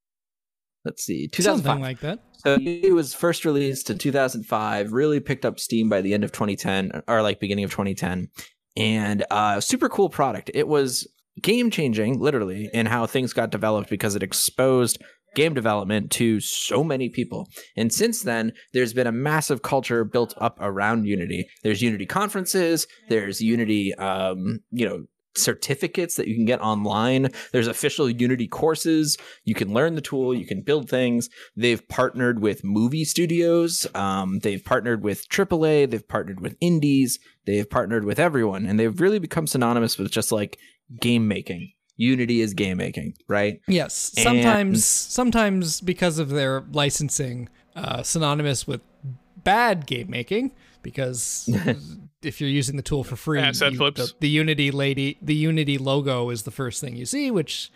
[0.84, 1.64] Let's see, 2005.
[1.64, 2.20] Something like that.
[2.38, 4.92] So it was first released in 2005.
[4.92, 8.28] Really picked up steam by the end of 2010, or like beginning of 2010,
[8.76, 10.50] and uh, super cool product.
[10.54, 11.08] It was
[11.42, 15.02] game changing, literally, in how things got developed because it exposed
[15.34, 17.48] game development to so many people.
[17.76, 21.46] And since then, there's been a massive culture built up around Unity.
[21.62, 25.04] There's Unity conferences, there's Unity, um, you know,
[25.36, 27.28] certificates that you can get online.
[27.52, 29.18] There's official Unity courses.
[29.44, 31.28] You can learn the tool, you can build things.
[31.54, 37.68] They've partnered with movie studios, um, they've partnered with AAA, they've partnered with indies, they've
[37.68, 40.58] partnered with everyone, and they've really become synonymous with just like
[41.00, 41.72] game making.
[41.96, 43.60] Unity is game making, right?
[43.68, 44.12] Yes.
[44.16, 48.80] And- Sometimes, sometimes because of their licensing, uh, synonymous with
[49.44, 50.52] bad game making.
[50.82, 51.48] Because
[52.22, 54.12] if you're using the tool for free, you- flips.
[54.12, 57.72] The, the Unity lady, the Unity logo is the first thing you see, which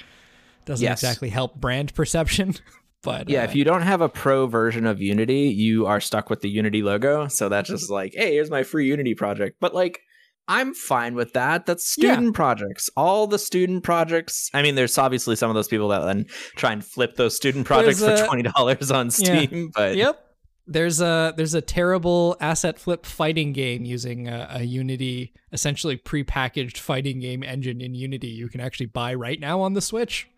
[0.65, 1.03] doesn't Yes.
[1.03, 2.55] exactly help brand perception.
[3.03, 6.29] But Yeah, uh, if you don't have a pro version of Unity, you are stuck
[6.29, 7.29] with the Unity logo.
[7.29, 9.57] So that's just like, hey, here's my free Unity project.
[9.59, 10.03] But like,
[10.49, 11.67] I'm fine with that.
[11.67, 12.15] That's Yeah.
[12.15, 12.91] student projects.
[12.97, 14.51] All the student projects.
[14.53, 16.27] I mean, there's obviously some of those people that then
[16.57, 19.11] try and flip those student projects for twenty dollars on Yeah.
[19.11, 19.71] Steam.
[19.75, 20.27] But Yep.
[20.67, 26.79] There's a there's a terrible asset flip fighting game using a, a Unity essentially prepackaged
[26.79, 30.29] fighting game engine in Unity you can actually buy right now on the Switch.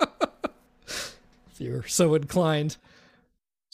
[0.86, 1.16] if
[1.58, 2.76] you're so inclined.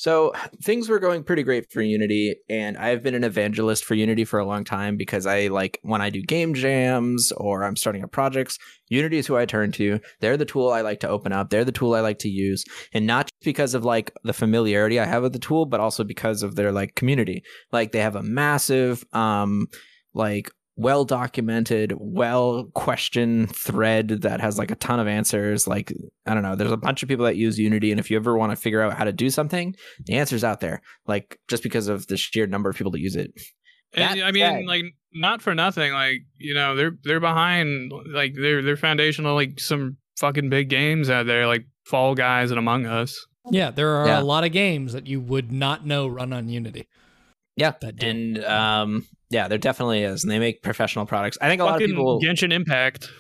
[0.03, 0.33] So
[0.63, 4.41] things were going pretty great for Unity, and I've been an evangelist for Unity for
[4.41, 8.11] a long time because I like when I do game jams or I'm starting up
[8.11, 10.01] projects, Unity is who I turn to.
[10.21, 11.51] They're the tool I like to open up.
[11.51, 14.99] They're the tool I like to use, and not just because of like the familiarity
[14.99, 17.45] I have with the tool, but also because of their like community.
[17.71, 19.69] Like they have a massive um
[20.15, 25.67] like well documented, well questioned thread that has like a ton of answers.
[25.67, 25.93] Like,
[26.27, 28.37] I don't know, there's a bunch of people that use Unity, and if you ever
[28.37, 29.75] want to figure out how to do something,
[30.07, 30.81] the answer's out there.
[31.07, 33.33] Like, just because of the sheer number of people that use it.
[33.95, 35.93] And, I mean, said- like not for nothing.
[35.93, 37.93] Like you know, they're they're behind.
[38.11, 39.35] Like they're they're foundational.
[39.35, 43.27] Like some fucking big games out there, like Fall Guys and Among Us.
[43.51, 44.21] Yeah, there are Yeah.
[44.21, 46.87] a lot of games that you would not know run on Unity.
[47.57, 47.73] Yeah.
[47.81, 48.07] That do.
[48.07, 50.25] And um, yeah, there definitely is.
[50.25, 51.39] And they make professional products.
[51.41, 52.21] I think a lot of people.
[52.21, 53.11] Genshin Impact.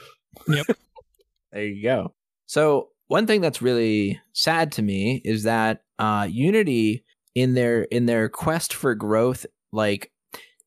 [0.49, 0.66] Yep.
[1.53, 2.14] there you go.
[2.47, 7.05] So one thing that's really sad to me is that uh, Unity
[7.35, 10.11] in their in their quest for growth, like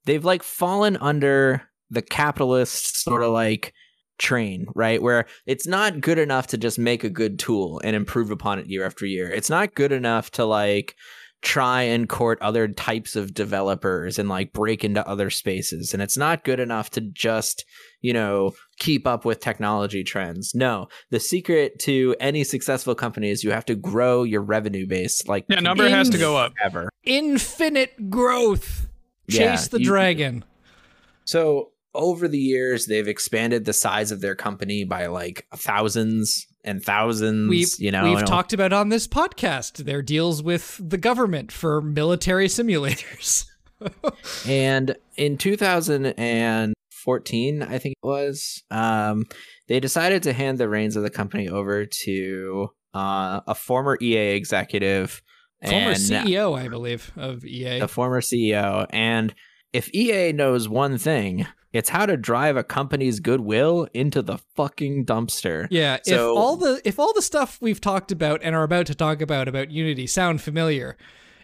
[0.05, 3.73] they've like fallen under the capitalist sort of like
[4.17, 5.01] train, right?
[5.01, 8.67] Where it's not good enough to just make a good tool and improve upon it
[8.67, 9.29] year after year.
[9.29, 10.95] It's not good enough to like
[11.45, 15.93] try and court other types of developers and like break into other spaces.
[15.93, 17.63] And it's not good enough to just,
[18.01, 20.53] you know, keep up with technology trends.
[20.55, 25.27] No, the secret to any successful company is you have to grow your revenue base
[25.27, 26.53] like Yeah, number has to go up.
[26.63, 26.89] ever.
[27.03, 28.87] Infinite growth.
[29.27, 30.43] Yeah, Chase the you- dragon.
[31.25, 36.83] So over the years, they've expanded the size of their company by like thousands and
[36.83, 37.49] thousands.
[37.49, 41.81] We've you know, we've talked about on this podcast their deals with the government for
[41.81, 43.45] military simulators.
[44.47, 49.25] And in 2014, I think it was, um,
[49.67, 54.35] they decided to hand the reins of the company over to uh, a former EA
[54.35, 55.21] executive,
[55.63, 57.79] Former and CEO, I believe, of EA.
[57.79, 58.87] the former CEO.
[58.91, 59.35] And
[59.73, 61.45] if EA knows one thing,
[61.75, 65.67] it's how to drive a company's goodwill into the fucking dumpster.
[65.69, 68.85] Yeah, So- if all the if all the stuff we've talked about and are about
[68.87, 70.97] to talk about about Unity sound familiar,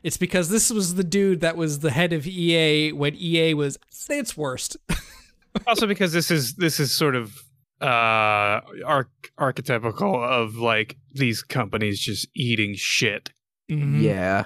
[0.04, 3.78] it's because this was the dude that was the head of EA when EA was
[4.10, 4.78] at its worst.
[5.68, 7.38] also because this is this is sort of
[7.82, 13.32] uh arch- archetypical of like these companies just eating shit.
[13.70, 14.02] Mhm.
[14.02, 14.46] Yeah.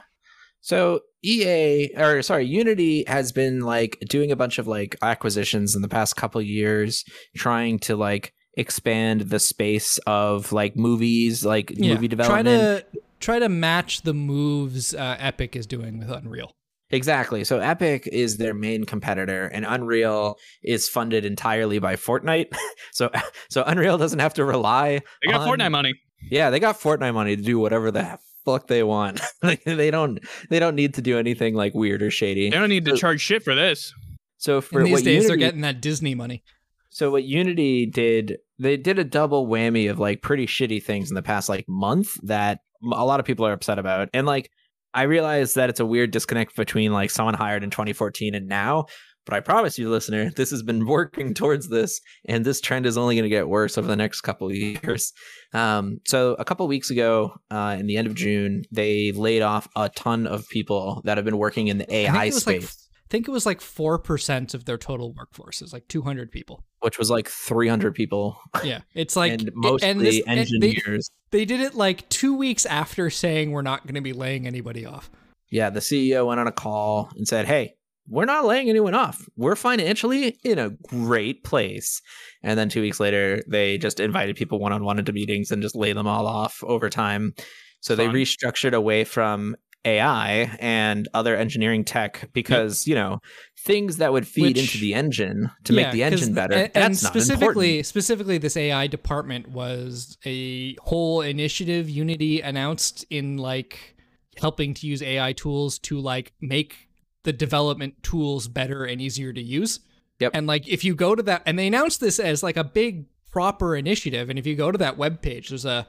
[0.66, 5.84] So EA or sorry, Unity has been like doing a bunch of like acquisitions in
[5.84, 7.03] the past couple years,
[7.38, 12.86] trying to like expand the space of like movies, like Yeah, movie Try development.
[12.93, 16.55] to try to match the moves uh, Epic is doing with Unreal.
[16.89, 17.43] Exactly.
[17.43, 22.55] So Epic is their main competitor, and Unreal is funded entirely by Fortnite.
[22.91, 23.11] so
[23.51, 25.01] so Unreal doesn't have to rely.
[25.24, 25.93] They got on- Fortnite money.
[26.32, 29.19] Yeah, they got Fortnite money to do whatever the fuck they want.
[29.43, 30.19] like they don't
[30.49, 32.49] they don't need to do anything like weird or shady.
[32.49, 33.93] They don't need to So- charge shit for this.
[34.37, 36.43] So for And these what days they're getting that Disney money.
[36.89, 41.15] So what Unity did, they did a double whammy of like pretty shitty things in
[41.15, 44.09] the past like month that a lot of people are upset about.
[44.13, 44.49] And like
[44.93, 48.85] I realize that it's a weird disconnect between like someone hired in 2014 and now,
[49.26, 52.97] but I promise you, listener, this has been working towards this, and this trend is
[52.97, 55.13] only going to get worse over the next couple of years.
[55.53, 59.67] Um, so, a couple weeks ago, uh, in the end of June, they laid off
[59.76, 62.45] a ton of people that have been working in the AI space.
[62.45, 65.61] Like, I think it was like four percent of their total workforce.
[65.61, 68.38] It's like 200 people, which was like 300 people.
[68.63, 71.11] Yeah, it's like and mostly and this, engineers.
[71.30, 74.47] They, they did it like two weeks after saying we're not going to be laying
[74.47, 75.11] anybody off.
[75.51, 77.76] Yeah, the CEO went on a call and said, "Hey,
[78.08, 79.28] we're not laying anyone off.
[79.36, 82.01] We're financially in a great place.
[82.43, 85.62] And then two weeks later, they just invited people one on one into meetings and
[85.62, 87.34] just lay them all off over time.
[87.82, 88.12] So Fun.
[88.12, 92.89] they restructured away from AI and other engineering tech because, yep.
[92.89, 93.20] you know,
[93.60, 96.56] things that would feed Which, into the engine to yeah, make the engine better.
[96.56, 97.86] And, that's and specifically, important.
[97.86, 103.95] specifically, this AI department was a whole initiative Unity announced in like
[104.38, 106.84] helping to use AI tools to like make
[107.26, 109.82] the development tools better and easier to use.
[110.19, 110.32] Yep.
[110.34, 113.05] And like if you go to that and they announced this as like a big
[113.32, 115.86] proper initiative and if you go to that web page there's a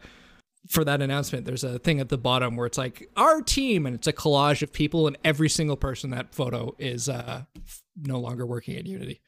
[0.69, 3.95] for that announcement there's a thing at the bottom where it's like our team and
[3.95, 7.43] it's a collage of people and every single person in that photo is uh
[8.03, 9.21] no longer working at Unity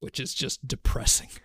[0.00, 1.28] which is just depressing.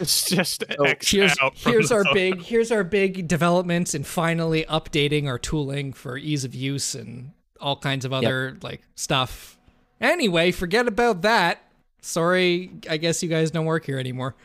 [0.00, 5.38] It's just so here's, here's our big here's our big developments and finally updating our
[5.38, 8.64] tooling for ease of use and all kinds of other yep.
[8.64, 9.58] like stuff.
[10.00, 11.62] Anyway, forget about that.
[12.00, 14.36] Sorry, I guess you guys don't work here anymore.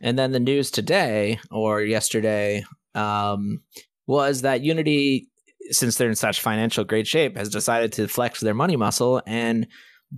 [0.00, 2.64] And then the news today or yesterday
[2.94, 3.62] um,
[4.06, 5.28] was that Unity,
[5.70, 9.66] since they're in such financial great shape, has decided to flex their money muscle and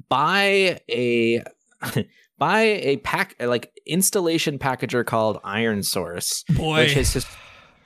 [0.09, 1.43] buy a
[2.39, 6.85] buy a pack like installation packager called ironSource, Boy.
[6.85, 7.27] which is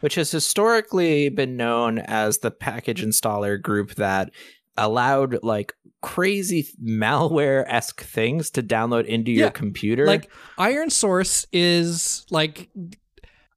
[0.04, 4.30] which has historically been known as the package installer group that
[4.76, 10.04] allowed like crazy malware esque things to download into yeah, your computer.
[10.04, 12.68] Like Iron Source is like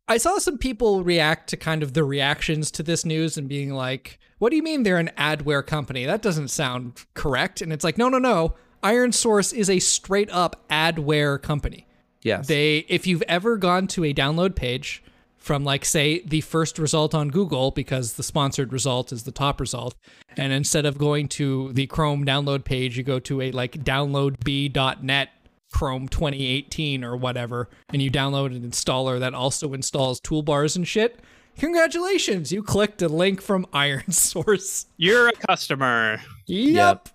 [0.07, 3.73] I saw some people react to kind of the reactions to this news and being
[3.73, 6.05] like, "What do you mean they're an adware company?
[6.05, 8.55] That doesn't sound correct." And it's like, "No, no, no.
[8.81, 11.87] Iron Source is a straight up adware company."
[12.21, 12.47] Yes.
[12.47, 15.03] They if you've ever gone to a download page
[15.37, 19.59] from like say the first result on Google because the sponsored result is the top
[19.59, 19.95] result.
[20.35, 25.29] And instead of going to the Chrome download page you go to a like downloadb.net
[25.71, 31.19] Chrome 2018 or whatever and you download an installer that also installs toolbars and shit.
[31.57, 32.51] Congratulations!
[32.51, 34.85] You clicked a link from Iron Source.
[34.97, 36.21] You're a customer.
[36.45, 37.09] Yep, yep.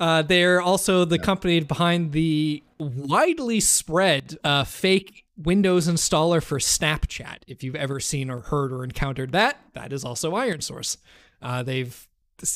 [0.00, 7.38] Uh, they're also the company behind the widely spread uh, fake Windows installer for Snapchat.
[7.46, 10.96] If you've ever seen or heard or encountered that, that is also ironSource.
[11.42, 12.08] Uh, they've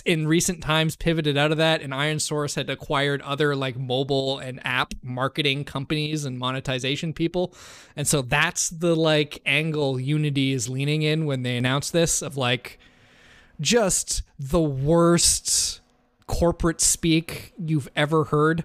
[0.05, 4.39] in recent times pivoted out of that, and Iron Source had acquired other like mobile
[4.39, 7.55] and app marketing companies and monetization people,
[7.97, 12.37] and so that's the like angle Unity is leaning in when they announce this of
[12.37, 12.79] like
[13.61, 15.81] just the worst
[16.27, 18.65] corporate speak you've ever heard.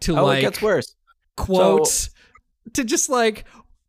[0.00, 0.94] To oh, like, it gets worse.
[1.36, 1.88] Quote.
[1.88, 2.10] So-
[2.74, 3.44] to just like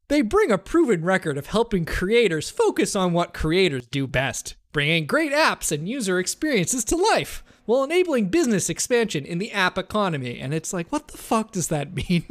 [0.07, 5.05] they bring a proven record of helping creators focus on what creators do best, bringing
[5.05, 10.39] great apps and user experiences to life while enabling business expansion in the app economy.
[10.39, 12.25] And it's like, what the fuck does that mean?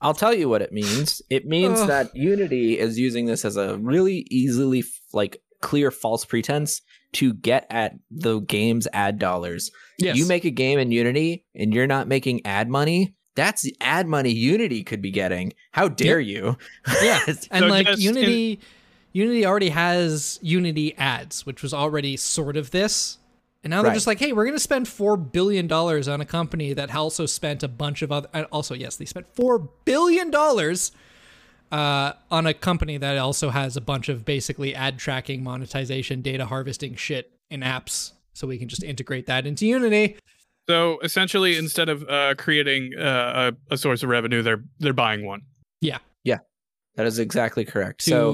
[0.00, 1.22] I'll tell you what it means.
[1.30, 1.88] It means Ugh.
[1.88, 6.82] that Unity is using this as a really easily like clear false pretense
[7.14, 9.70] to get at the game's ad dollars.
[9.98, 10.16] Yes.
[10.16, 14.06] You make a game in Unity and you're not making ad money, that's the ad
[14.06, 15.52] money Unity could be getting.
[15.72, 16.56] How dare you?
[17.02, 18.58] Yeah, and so like Unity, in-
[19.12, 23.18] Unity already has Unity ads, which was already sort of this.
[23.62, 23.94] And now they're right.
[23.94, 27.24] just like, hey, we're going to spend four billion dollars on a company that also
[27.24, 28.28] spent a bunch of other.
[28.52, 30.92] Also, yes, they spent four billion dollars
[31.72, 36.44] uh, on a company that also has a bunch of basically ad tracking, monetization, data
[36.44, 38.12] harvesting shit in apps.
[38.34, 40.18] So we can just integrate that into Unity.
[40.68, 45.26] So essentially, instead of uh, creating uh, a, a, source of revenue, they're they're buying
[45.26, 45.42] one.
[45.80, 46.38] Yeah, yeah,
[46.96, 48.04] that is exactly correct.
[48.04, 48.10] To...
[48.10, 48.30] So,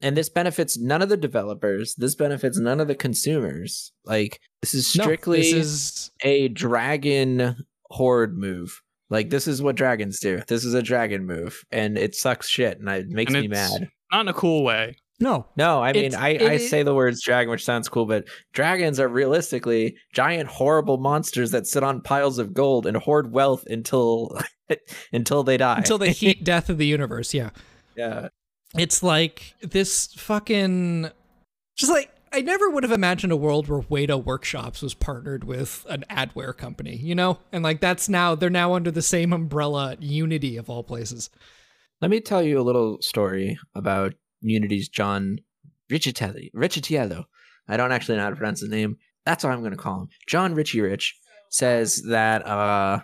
[0.00, 1.94] and this benefits none of the developers.
[1.94, 3.92] This benefits none of the consumers.
[4.04, 6.10] Like this is strictly no, this is...
[6.22, 8.82] a dragon hoard move.
[9.08, 10.42] Like this is what dragons do.
[10.48, 13.88] This is a dragon move, and it sucks shit, and it makes and me mad.
[14.10, 14.96] Not in a cool way.
[15.20, 15.82] No, no.
[15.82, 19.96] I mean, I, I say the words dragon, which sounds cool, but dragons are realistically
[20.12, 24.36] giant, horrible monsters that sit on piles of gold and hoard wealth until
[25.12, 25.78] until they die.
[25.78, 27.32] until the heat death of the universe.
[27.32, 27.50] Yeah.
[27.96, 28.28] yeah.
[28.76, 31.10] It's like this fucking
[31.76, 35.84] just like I never would have imagined a world where Weta Workshops was partnered with
[35.90, 37.38] an adware company, you know?
[37.52, 41.28] And like that's now they're now under the same umbrella Unity of all places.
[42.00, 45.38] Let me tell you a little story about Unity's John
[45.90, 46.50] Riccitelli.
[46.54, 47.24] Riccitiello.
[47.68, 48.96] I don't actually know how to pronounce his name.
[49.24, 50.08] That's what I'm going to call him.
[50.26, 51.16] John Richie Rich
[51.50, 53.00] says that uh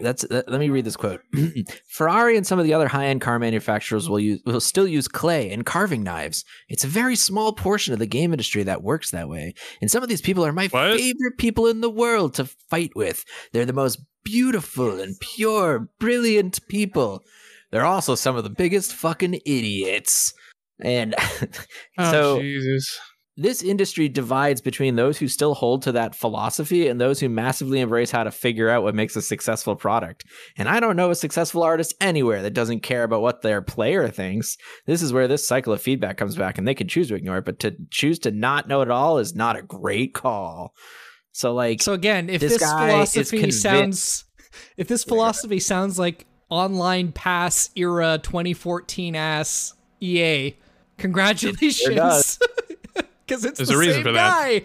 [0.00, 1.20] that's let me read this quote.
[1.88, 5.50] Ferrari and some of the other high-end car manufacturers will use will still use clay
[5.52, 6.44] and carving knives.
[6.68, 9.54] It's a very small portion of the game industry that works that way.
[9.82, 10.98] And some of these people are my What?
[10.98, 13.24] favorite people in the world to fight with.
[13.52, 17.22] They're the most beautiful and pure, brilliant people.
[17.70, 20.32] They're also some of the biggest fucking idiots.
[20.80, 21.14] And
[21.98, 22.98] Oh, so Jesus.
[23.36, 27.80] this industry divides between those who still hold to that philosophy and those who massively
[27.80, 30.24] embrace how to figure out what makes a successful product.
[30.56, 34.08] And I don't know a successful artist anywhere that doesn't care about what their player
[34.08, 34.56] thinks.
[34.86, 37.38] This is where this cycle of feedback comes back, and they can choose to ignore
[37.38, 40.74] it, but to choose to not know it all is not a great call.
[41.32, 44.24] So, like, So again, if This this, guy philosophy sounds
[44.76, 50.54] if this philosophy sounds like online pass era 2014 ass EA,
[51.02, 51.94] congratulations.
[51.96, 52.38] does.
[53.28, 54.30] Cuz it's There's the a reason same for that.
[54.30, 54.62] guy.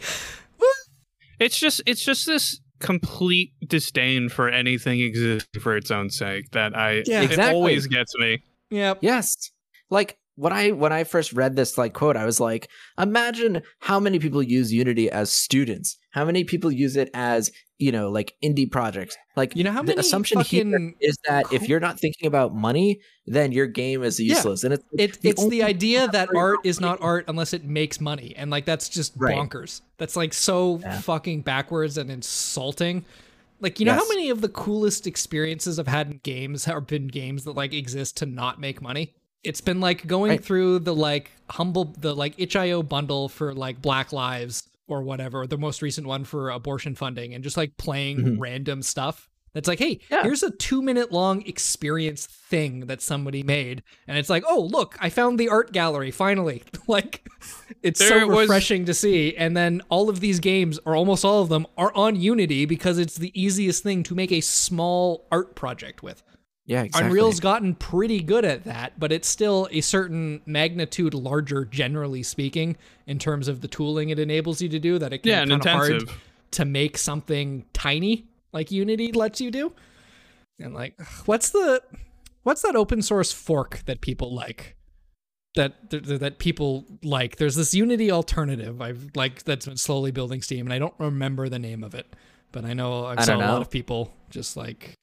[1.40, 6.76] It's just it's just this complete disdain for anything existing for its own sake that
[6.76, 7.22] I Yeah.
[7.22, 7.56] it Exactly.
[7.56, 8.44] always gets me.
[8.72, 9.00] Yep.
[9.02, 9.52] Yes.
[9.90, 12.70] Like when I when I first read this like quote, I was like,
[13.00, 15.98] imagine how many people use Unity as students.
[16.18, 19.15] How many people use it as, you know, like indie projects.
[19.36, 22.55] Like You know how the many assumption here is that if you're not thinking about
[22.55, 24.34] money, then your game is Yeah.
[24.34, 24.63] useless.
[24.63, 28.01] And it's it, the it's the idea that art is not art unless it makes
[28.01, 29.36] money and like that's just Right.
[29.36, 30.99] bonkers that's like so Yeah.
[31.01, 33.05] fucking backwards and insulting
[33.59, 37.07] like you know how many of the coolest experiences i've had in games have been
[37.07, 39.13] games that like exist to not make money
[39.43, 40.43] it's been like going Right.
[40.43, 45.58] through the like humble the like itch.io bundle for like black lives or whatever the
[45.58, 48.36] most recent one for abortion funding and just like playing Mhm.
[48.40, 49.30] random stuff.
[49.54, 50.22] That's like hey Yeah.
[50.24, 53.82] here's a two minute long experience thing that somebody made.
[54.08, 56.64] And it's like oh look i found the art gallery finally.
[56.88, 57.28] Like
[57.84, 59.36] it's There so was- refreshing to see.
[59.36, 62.98] And then all of these games or almost all of them are on unity because
[62.98, 66.24] it's the easiest thing to make a small art project with
[66.68, 67.07] Yeah, exactly.
[67.07, 72.78] unreal's gotten pretty good at that but it's still a certain magnitude larger generally speaking
[73.07, 75.49] in terms of the tooling it enables you to do that it can Yeah, be
[75.51, 76.09] kind of hard
[76.51, 79.74] to make something tiny like Unity lets you do.
[80.59, 81.82] And like, what's the
[82.43, 84.76] what's that open source fork that people like?
[85.55, 87.36] That that, that people like.
[87.36, 91.49] There's this Unity alternative I've like that's been slowly building steam, and I don't remember
[91.49, 92.07] the name of it,
[92.51, 93.53] but I know I've I saw don't a know.
[93.53, 94.93] lot of people just like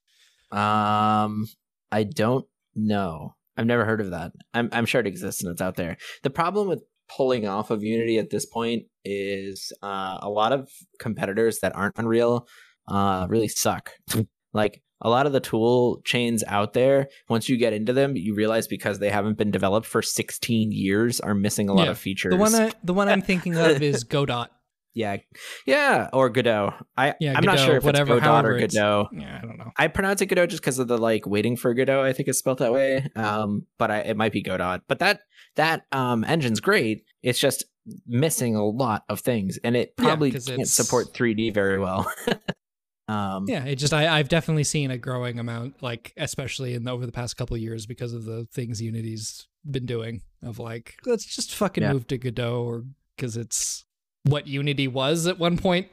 [0.55, 1.47] Um,
[1.91, 3.35] I don't know.
[3.57, 4.33] I've never heard of that.
[4.53, 5.97] I'm I'm sure it exists and it's out there.
[6.23, 6.83] The problem with
[7.15, 11.99] pulling off of Unity at this point is uh, a lot of competitors that aren't
[11.99, 12.49] Unreal
[12.89, 13.91] uh, really suck.
[14.53, 18.35] like a lot of the tool chains out there, once you get into them, you
[18.35, 21.91] realize because they haven't been developed for 16 years, are missing a lot Yeah.
[21.91, 22.31] of features.
[22.31, 24.47] the one I, the one I'm thinking of is Godot.
[24.95, 25.17] Yeah,
[25.67, 26.73] yeah, or Godot.
[26.97, 29.09] I Yeah, I'm not sure if whatever, it's Godot or Godot.
[29.13, 29.71] Yeah, I don't know.
[29.77, 32.03] I pronounce it Godot just because of the like waiting for Godot.
[32.03, 33.09] I think it's spelled that way.
[33.17, 34.81] Um, but I, it might be Godot.
[34.89, 35.21] But that
[35.57, 37.05] that um engine's great.
[37.23, 37.65] It's just
[38.07, 41.79] missing a lot of things, and it Yeah, probably 'cause can't it's- support 3D very
[41.79, 42.11] well.
[43.09, 46.91] um, Yeah, it just I, I've definitely seen a growing amount, like especially in the,
[46.93, 50.23] over the past couple of years because of the things Unity's been doing.
[50.43, 51.93] Of like, let's just fucking Yeah.
[51.93, 52.85] move to Godot, or
[53.17, 53.85] because it's
[54.25, 55.89] what Unity was at one point.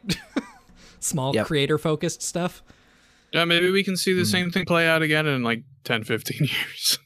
[0.99, 1.47] Small Yep.
[1.47, 2.61] creator focused stuff.
[3.33, 4.31] Yeah, maybe we can see the Mhm.
[4.31, 6.99] same thing play out again in like 10, 15 years.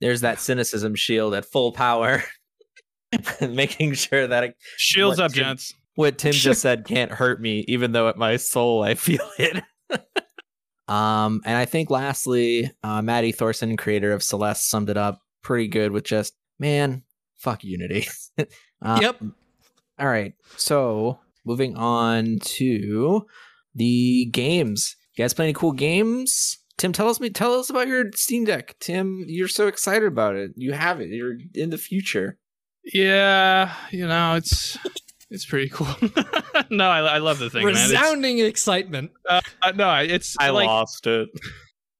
[0.00, 2.22] There's that cynicism shield at full power,
[3.40, 5.74] making sure that it, Shields up, Tim- gents.
[5.94, 9.62] what Tim just said can't hurt me, even though at my soul I feel it.
[10.88, 15.68] um, and I think lastly, uh, Maddie Thorson, creator of Celeste, summed it up pretty
[15.68, 17.02] good with just man,
[17.36, 18.06] fuck Unity.
[18.82, 19.22] uh, Yep.
[20.00, 23.26] All right, so moving on to
[23.74, 24.96] the games.
[25.14, 26.58] You guys play any cool games?
[26.78, 28.76] Tim, tell us me tell us about your Steam Deck.
[28.80, 30.52] Tim, you're so excited about it.
[30.56, 31.10] You have it.
[31.10, 32.38] You're in the future.
[32.94, 34.78] Yeah, you know, it's
[35.28, 35.94] it's pretty cool.
[36.70, 37.74] no, I, I love the thing, man.
[37.74, 39.10] Resounding excitement.
[39.28, 41.28] uh, uh, no, it's like lost it.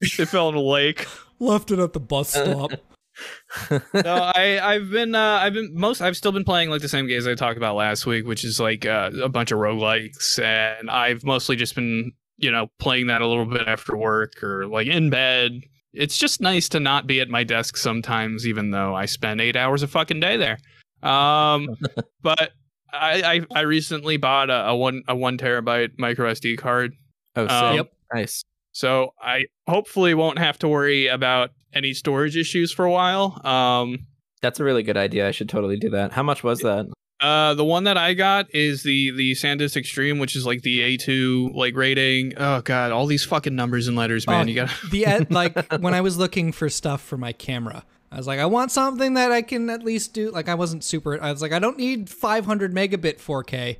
[0.00, 1.06] it fell in a lake.
[1.38, 2.72] Left it at the bus stop.
[3.70, 7.06] no, I I've been uh, I've been most I've still been playing like the same
[7.06, 10.90] games I talked about last week, which is like uh, a bunch of roguelikes, and
[10.90, 14.86] I've mostly just been you know playing that a little bit after work or like
[14.86, 15.60] in bed.
[15.92, 19.56] it's just nice to not be at my desk sometimes, even though I spend eight
[19.56, 20.58] hours a fucking day there.
[21.02, 21.68] Um,
[22.22, 22.52] but
[22.92, 26.92] I, I I recently bought a, a one a one terabyte micro SD card,
[27.36, 27.52] Oh, sick.
[27.52, 27.92] Um, Yep.
[28.14, 28.44] nice.
[28.72, 33.40] So I hopefully won't have to worry about any storage issues for a while.
[33.46, 34.06] Um,
[34.42, 35.28] That's a really good idea.
[35.28, 36.12] I should totally do that.
[36.12, 36.86] How much was that?
[37.20, 40.78] Uh, the one that I got is the the SanDisk Extreme, which is like the
[40.96, 42.32] A2 like rating.
[42.38, 44.46] Oh god, all these fucking numbers and letters, man.
[44.46, 47.84] Oh, you got the ed- like when I was looking for stuff for my camera,
[48.10, 50.30] I was like, I want something that I can at least do.
[50.30, 51.22] Like I wasn't super.
[51.22, 53.76] I was like, I don't need 500 megabit 4K.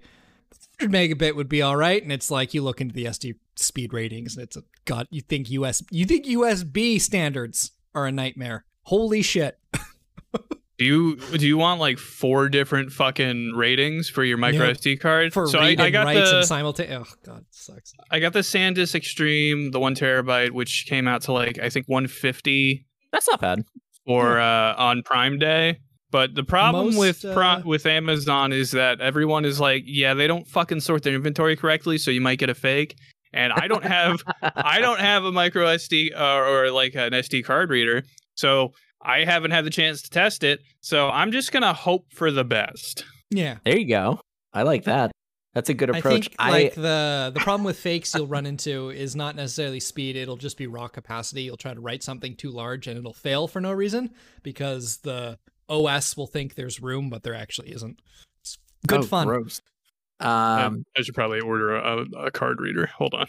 [0.81, 2.03] 100 megabit would be all right.
[2.03, 5.07] And it's like you look into the SD speed ratings, and it's a god.
[5.11, 8.65] You think US, you think USB standards are a nightmare.
[8.85, 9.59] Holy shit!
[10.79, 14.73] do you do you want like four different fucking ratings for your micro Yeah.
[14.73, 15.33] SD card?
[15.33, 17.09] For so I, I and got writes the and simultaneous.
[17.11, 17.93] Oh god, it sucks.
[18.11, 21.87] I got the SanDisk Extreme, the one terabyte, which came out to like I think
[21.89, 23.65] 150 That's not bad.
[24.07, 25.81] for uh, on Prime Day.
[26.11, 30.15] But the problem Most, with uh, Pri- with Amazon is that everyone is like, yeah,
[30.15, 32.97] they don't fucking sort their inventory correctly, so you might get a fake.
[33.33, 37.45] And I don't have I don't have a micro SD uh, or like an SD
[37.45, 38.03] card reader,
[38.35, 40.61] so I haven't had the chance to test it.
[40.81, 43.05] So I'm just gonna hope for the best.
[43.31, 43.59] Yeah.
[43.65, 44.21] There you go.
[44.53, 45.13] I like that.
[45.55, 46.29] That's a good approach.
[46.39, 46.63] I approach.
[46.63, 50.17] think like the the problem with fakes you'll run into is not necessarily speed.
[50.17, 51.43] It'll just be raw capacity.
[51.43, 54.11] You'll try to write something too large and it'll fail for no reason
[54.43, 55.39] because the
[55.71, 58.01] OS will think there's room, but there actually isn't.
[58.43, 59.27] It's good Oh, fun.
[59.29, 59.63] gross.
[60.19, 62.87] I- Um, I should probably order a, a card reader.
[62.99, 63.27] Hold on,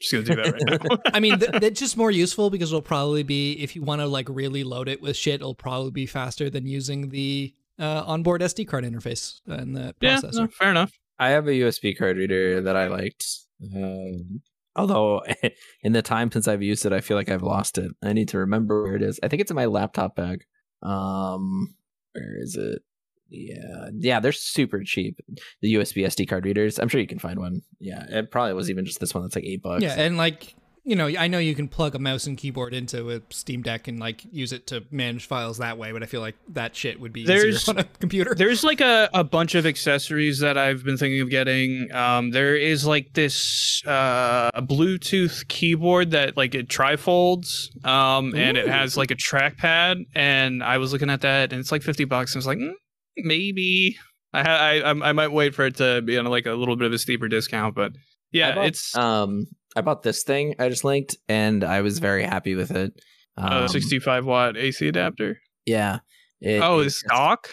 [0.00, 0.98] just gonna do that right now.
[1.14, 4.06] I mean, th- that's just more useful because it'll probably be if you want to
[4.06, 8.42] like really load it with shit, it'll probably be faster than using the uh, onboard
[8.42, 10.34] SD card interface and the yeah, processor.
[10.34, 10.92] no, fair enough.
[11.18, 13.26] I have a USB card reader that I liked.
[13.74, 14.40] Um,
[14.76, 15.22] although
[15.82, 17.90] in the time since I've used it, I feel like I've lost it.
[18.02, 19.18] I need to remember where it is.
[19.22, 20.44] I think it's in my laptop bag.
[20.82, 21.74] Um,
[22.12, 22.82] where is it?
[23.28, 25.20] Yeah, yeah, they're super cheap.
[25.62, 26.78] The USB SD card readers.
[26.78, 27.62] I'm sure you can find one.
[27.78, 29.82] Yeah, it probably was even just this one that's like eight bucks.
[29.82, 30.56] Yeah, and like
[30.90, 33.86] you know, I know you can plug a mouse and keyboard into a Steam Deck
[33.86, 36.98] and like use it to manage files that way, but I feel like that shit
[36.98, 38.34] would be There's- easier on a computer.
[38.34, 41.92] There's like a, a bunch of accessories that I've been thinking of getting.
[41.92, 48.56] Um, there is like this uh, a Bluetooth keyboard that like it trifolds, um, and
[48.56, 50.06] it has like a trackpad.
[50.16, 52.34] And I was looking at that, and it's like fifty bucks.
[52.34, 52.72] And I was like, mm,
[53.18, 53.96] maybe
[54.32, 56.74] I, ha- I I I might wait for it to be on like a little
[56.74, 57.92] bit of a steeper discount, but
[58.32, 59.46] yeah, bought, it's um,
[59.76, 62.92] I bought this thing I just linked, and I was very happy with it.
[63.36, 65.40] a Um, 65 watt AC adapter.
[65.64, 66.00] Yeah.
[66.40, 67.48] It- oh, it- it's dock.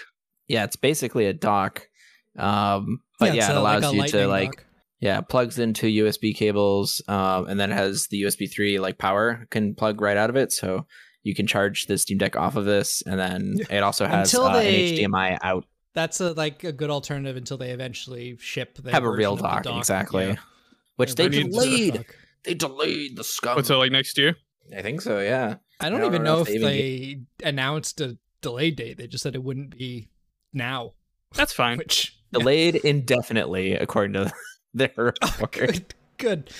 [0.47, 1.87] yeah, it's basically a dock.
[2.37, 4.65] Um, but yeah, it's it allows like you to lightning like dock.
[4.99, 9.45] yeah, plugs into USB cables, um, and then it has the USB three like power
[9.49, 10.85] can plug right out of it, so
[11.23, 14.53] you can charge the Steam Deck off of this, and then it also has uh,
[14.53, 15.65] they- an HDMI out.
[15.93, 18.77] That's a like a good alternative until they eventually ship.
[18.77, 19.77] Their Have a real dock, dock.
[19.79, 20.27] exactly.
[20.27, 20.35] Yeah.
[20.97, 22.05] Which they Their version of the delayed.
[22.43, 23.55] They delayed the scum.
[23.55, 24.35] What's it like next year?
[24.75, 25.19] I think so.
[25.19, 25.55] Yeah.
[25.79, 28.97] I don't I don't even know know if if they they announced a delay date.
[28.97, 30.09] They just said it wouldn't be
[30.53, 30.93] now.
[31.33, 31.77] That's fine.
[31.79, 34.31] Which Delayed indefinitely, according to
[34.73, 35.51] their report.
[35.53, 36.51] good, good.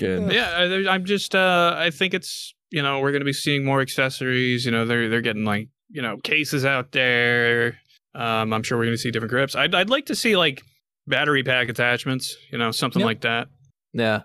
[0.00, 0.32] Good.
[0.32, 3.80] yeah I- i'm just uh i think it's you know we're gonna be seeing more
[3.80, 7.78] accessories you know they're they're getting like you know cases out there
[8.16, 10.62] um i'm sure we're gonna see different grips i'd, I'd like to see like
[11.06, 13.06] battery pack attachments you know something Yep.
[13.06, 13.48] like that
[13.92, 14.22] Yeah.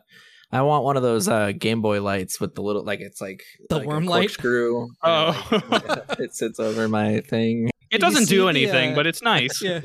[0.52, 3.44] I want one of those uh, Game Boy lights with the little like it's like
[3.70, 4.32] The like a worm light?
[4.32, 4.90] screw.
[5.04, 5.48] Oh.
[6.18, 7.70] it sits over my thing.
[7.92, 9.82] it doesn't see do the, anything uh, but it's nice Yeah.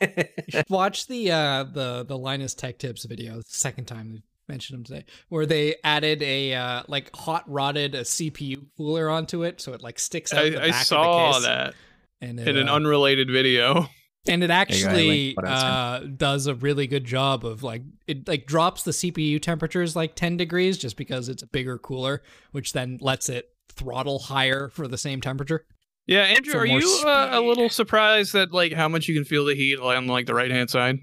[0.70, 3.36] Watch the uh the the Linus Tech Tips video.
[3.36, 7.94] The second time we mentioned them today, where they added a uh like hot rotted
[7.94, 10.50] a CPU cooler onto it, so it like sticks out.
[10.52, 11.74] the i, I saw of the case, that
[12.22, 13.88] and it, in an uh, unrelated video
[14.26, 17.04] and it you go, I actually linked what I was uh, does a really good
[17.04, 21.42] job of like it like drops the CPU temperatures like 10 degrees just because it's
[21.42, 25.64] a bigger cooler, which then lets it throttle higher for the same temperature.
[26.06, 29.46] yeah andrew are you uh, a little surprised that like how much you can feel
[29.46, 30.98] the heat on like the right hand side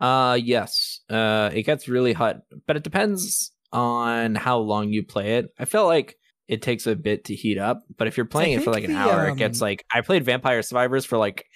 [0.00, 1.00] Uh yes.
[1.08, 5.46] Uh it gets really hot, but it depends on how long you play it.
[5.58, 6.16] I feel like
[6.48, 8.92] it takes a bit to heat up, but if you're playing it for like an
[8.92, 11.46] the, hour, it gets um, like I played Vampire Survivors for like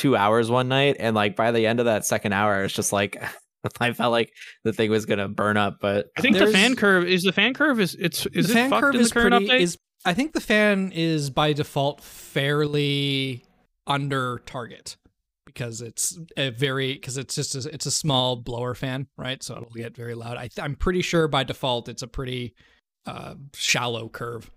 [0.00, 2.92] 2 hours one night and like by the end of that second hour it's just
[2.92, 3.22] like
[3.80, 4.32] I felt like
[4.64, 7.32] the thing was going to burn up, but i think the fan curve is the
[7.32, 9.48] fan curve is it's is the it fan fucked curve in the is current pretty
[9.48, 13.44] update is I think the fan is by default fairly
[13.86, 14.96] under target
[15.44, 19.42] because it's a very because it's just a, it's a small blower fan, right?
[19.42, 20.36] So it'll get very loud.
[20.36, 22.54] I th- I'm pretty sure by default it's a pretty
[23.06, 24.50] uh, shallow curve.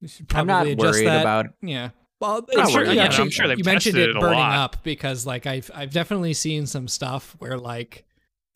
[0.00, 1.20] You should I'm probably not adjust worried that.
[1.20, 1.46] about.
[1.60, 1.90] Yeah.
[2.20, 4.56] Well, it's- about actually- I'm sure they've you mentioned it it burning lot.
[4.58, 8.04] up because like I've I've definitely seen some stuff where like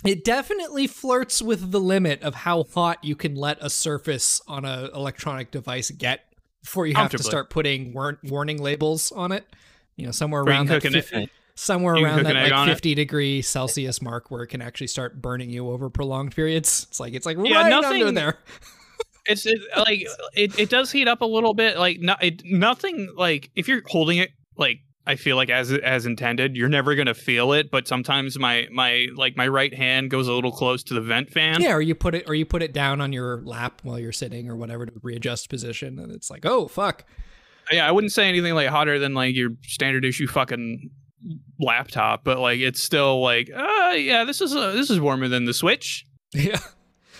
[0.05, 4.65] it definitely flirts with the limit of how hot you can let a surface on
[4.65, 6.25] an electronic device get
[6.65, 9.45] before you have to start putting war- warning labels on it.
[9.97, 12.73] You know, somewhere Where around that 50 somewhere around that like on it?
[12.73, 16.87] 50 degree Celsius mark where it can actually start burning you over prolonged periods.
[16.91, 18.39] It's like it's like Yeah, right nothing- under there.
[19.27, 21.79] It's it, like it, it does heat up a little bit.
[21.79, 26.07] Like no, it, nothing like if you're holding it like I feel like as as
[26.07, 27.70] intended, you're never gonna feel it.
[27.70, 31.31] But sometimes my my like my right hand goes a little close to the vent
[31.31, 31.61] fan.
[31.61, 34.12] Yeah, or you put it or you put it down on your lap while you're
[34.12, 37.05] sitting or whatever to readjust position and it's like, "Oh, fuck."
[37.70, 40.91] Yeah, I wouldn't say anything like hotter than like your standard issue fucking
[41.59, 45.45] laptop, but like it's still like, uh, yeah, this is uh, this is warmer than
[45.45, 46.07] the Switch.
[46.35, 46.61] Yeah.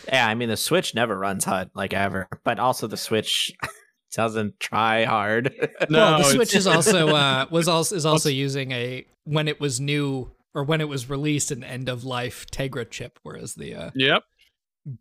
[0.09, 3.53] Yeah, I mean the Switch never runs hot like ever, but also the Switch
[4.13, 5.53] doesn't try hard.
[5.89, 9.61] No, well, the Switch is also uh was also is also using a when it
[9.61, 13.75] was new or when it was released an end of life Tegra chip whereas the
[13.75, 14.23] uh Yep.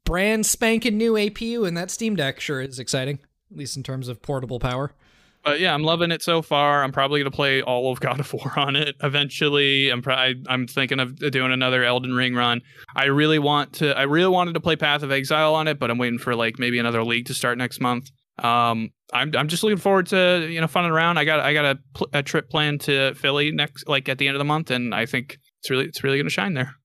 [0.05, 3.19] brand spanking new APU in that Steam Deck sure is exciting
[3.51, 4.91] at least in terms of portable power.
[5.43, 6.83] But yeah, I'm loving it so far.
[6.83, 9.89] I'm probably gonna play all of God of War on it eventually.
[9.89, 12.61] I'm probably I'm thinking of doing another Elden Ring run.
[12.95, 13.97] I really want to.
[13.97, 16.59] I really wanted to play Path of Exile on it, but I'm waiting for like
[16.59, 18.11] maybe another league to start next month.
[18.39, 21.17] Um, I'm I'm just looking forward to you know funning around.
[21.17, 24.27] I got I got a, pl- a trip planned to Philly next like at the
[24.27, 26.75] end of the month, and I think it's really it's really gonna shine there.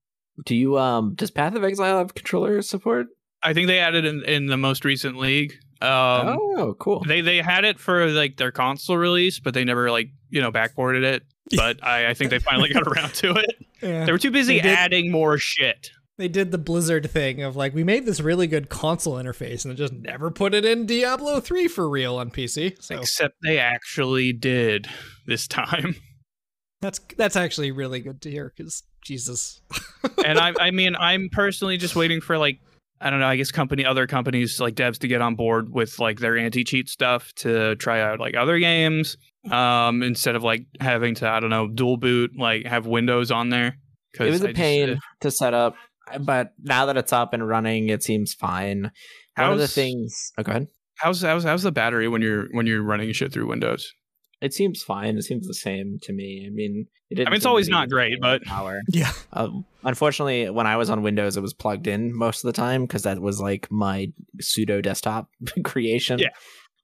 [0.45, 3.07] Do you um does Path of Exile have controller support?
[3.43, 5.55] I think they added in in the most recent league.
[5.83, 7.05] Um, oh, cool.
[7.07, 10.53] They they had it for like their console release, but they never like you know
[10.53, 11.23] backported it.
[11.57, 13.55] But I, I think they finally got around to it.
[13.81, 14.05] Yeah.
[14.05, 15.91] They were too busy did- adding more shit.
[16.19, 19.77] They did the Blizzard thing of like we made this really good console interface and
[19.77, 22.83] just never put it in Diablo 3 for real on PC.
[22.83, 24.89] So Except they actually did
[25.27, 25.95] this time.
[26.81, 29.61] that's that's actually really good to hear cuz Jesus.
[30.25, 32.59] and I I mean I'm personally just waiting for like
[33.01, 35.99] I don't know, I guess company other companies like devs to get on board with
[35.99, 39.17] like their anti-cheat stuff to try out like other games.
[39.51, 43.51] Um instead of like having to, I don't know, dual boot, like have Windows on
[43.51, 43.77] there.
[44.19, 45.75] It was I a just- pain uh, to set up,
[46.21, 48.91] but now that it's up and running, it seems fine.
[49.37, 50.33] One of the things.
[50.39, 50.69] Oh, go ahead.
[50.97, 53.93] how's how's how's the battery when you're when you're running shit through Windows?
[54.41, 55.17] It seems fine.
[55.17, 56.45] It seems the same to me.
[56.47, 58.81] I mean, it didn't I mean, it's always not great, but- power.
[58.89, 59.13] Yeah.
[59.33, 62.83] Um, unfortunately, when I was on Windows, it was plugged in most of the time
[62.83, 65.29] because that was like my pseudo desktop
[65.65, 66.19] creation.
[66.19, 66.31] Yeah.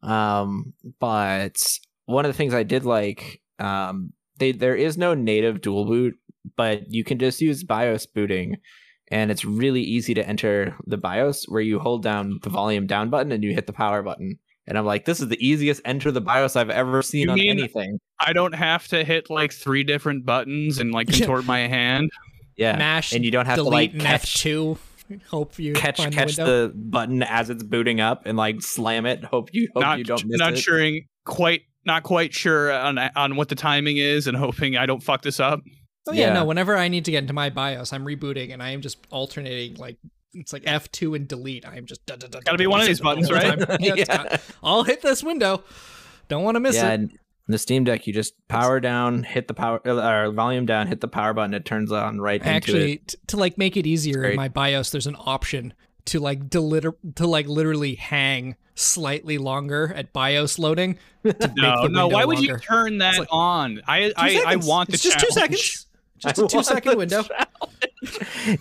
[0.03, 1.57] Um, but
[2.07, 6.14] one of the things I did like, um, they there is no native dual boot,
[6.57, 8.57] but you can just use BIOS booting,
[9.09, 13.11] and it's really easy to enter the BIOS where you hold down the volume down
[13.11, 14.38] button and you hit the power button.
[14.67, 17.39] And I'm like, this is the easiest enter the BIOS I've ever seen You on
[17.39, 17.99] mean- anything.
[18.21, 21.19] I don't have to hit like three different buttons and like Yeah.
[21.19, 22.11] contort my hand.
[22.57, 24.79] Yeah, Mash and you don't have to delete like and catch F2
[25.29, 29.05] hope you catch find catch the the button as it's booting up and like slam
[29.07, 29.25] it.
[29.25, 30.59] Hope you hope not you don't miss not it.
[30.59, 30.91] sure
[31.25, 35.23] quite not quite sure on on what the timing is and hoping I don't fuck
[35.23, 35.61] this up.
[36.07, 36.33] Oh yeah, Yeah.
[36.35, 36.45] no.
[36.45, 39.77] Whenever I need to get into my BIOS, I'm rebooting and I am just alternating
[39.79, 39.97] like
[40.35, 41.66] it's like F2 and delete.
[41.66, 43.59] I am just da, da, da, Gotta da, be one of these buttons, the right?
[43.80, 44.05] Yeah, Yeah.
[44.05, 45.62] got- I'll hit this window.
[46.28, 46.95] Don't want to miss yeah, it.
[46.95, 47.18] and
[47.49, 51.01] the Steam Deck, you just power down, hit the power uh, or volume down, hit
[51.01, 51.53] the power button.
[51.55, 53.09] It turns on right into Actually, it.
[53.09, 55.74] t- to like make it easier in my BIOS, there's an option
[56.07, 60.95] to like deliter- to like literally hang slightly longer at BIOS loading.
[60.95, 62.07] To make No, the no.
[62.07, 63.83] window Why would you turn that like- on?
[63.87, 64.66] I Two I, I seconds.
[64.66, 65.87] want the it's just two seconds.
[66.23, 67.25] Just a two want second the window.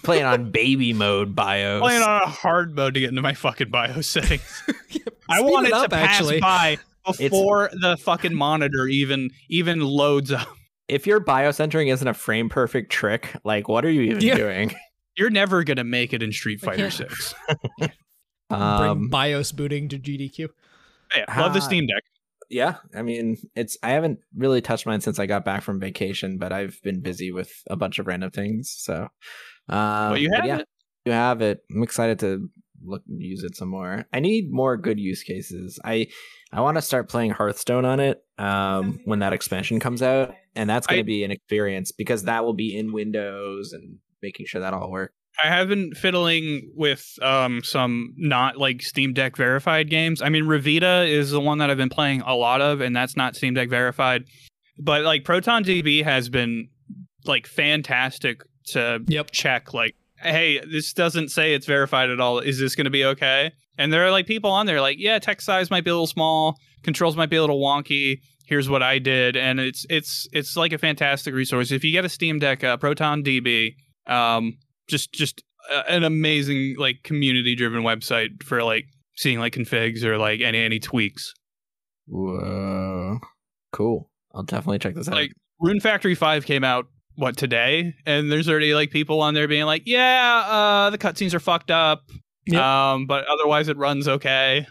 [0.03, 1.81] Playing on baby mode BIOS.
[1.81, 4.63] Playing on a hard mode to get into my fucking BIOS settings.
[5.29, 6.39] I Speed want it it up, to pass actually.
[6.41, 6.77] by
[7.17, 10.47] before the fucking monitor even even loads up.
[10.87, 14.35] if your BIOS entering isn't a frame perfect trick, like what are you even Yeah.
[14.35, 14.75] doing?
[15.17, 17.33] You're never gonna make it in Street Fighter can't- Six.
[17.79, 17.91] Bring
[18.61, 20.49] Um, BIOS booting to GDQ.
[21.15, 21.63] Yeah, love the Ah.
[21.63, 22.03] Steam Deck.
[22.51, 26.37] Yeah, I mean, it's I haven't really touched mine since I got back from vacation,
[26.37, 28.73] but I've been busy with a bunch of random things.
[28.77, 29.07] So,
[29.69, 30.67] Well, you have yeah, it.
[31.05, 31.61] you have it.
[31.71, 32.49] I'm excited to
[32.83, 34.05] look use it some more.
[34.11, 35.79] I need more good use cases.
[35.83, 36.07] I
[36.51, 40.69] I want to start playing Hearthstone on it um, when that expansion comes out, and
[40.69, 44.61] that's going to be an experience because that will be in Windows and making sure
[44.61, 45.13] that all works.
[45.43, 50.21] I have been fiddling with um, some not like Steam Deck verified games.
[50.21, 53.15] I mean, Revita is the one that I've been playing a lot of, and that's
[53.17, 54.23] not Steam Deck verified.
[54.77, 56.69] But like Proton DB has been
[57.25, 59.31] like fantastic to Yep.
[59.31, 59.73] check.
[59.73, 62.39] Like, hey, this doesn't say it's verified at all.
[62.39, 63.51] Is this going to be okay?
[63.77, 66.07] And there are like people on there like, yeah, text size might be a little
[66.07, 66.57] small.
[66.83, 68.19] controls might be a little wonky.
[68.45, 71.71] Here's what I did, and it's it's it's like a fantastic resource.
[71.71, 73.75] If you get a Steam Deck, uh, Proton DB,
[74.07, 74.57] um,
[74.91, 78.85] just just uh, an amazing like community driven website for like
[79.15, 81.33] seeing like configs or like any any tweaks.
[82.07, 83.19] Whoa.
[83.71, 84.09] Cool.
[84.33, 85.15] I'll definitely check this out.
[85.15, 86.85] Like Rune Factory Five came out
[87.15, 91.33] what today, and there's already like people on there being like, yeah, uh, the cutscenes
[91.33, 92.03] are fucked up,
[92.47, 92.61] Yep.
[92.61, 94.65] um, but otherwise it runs okay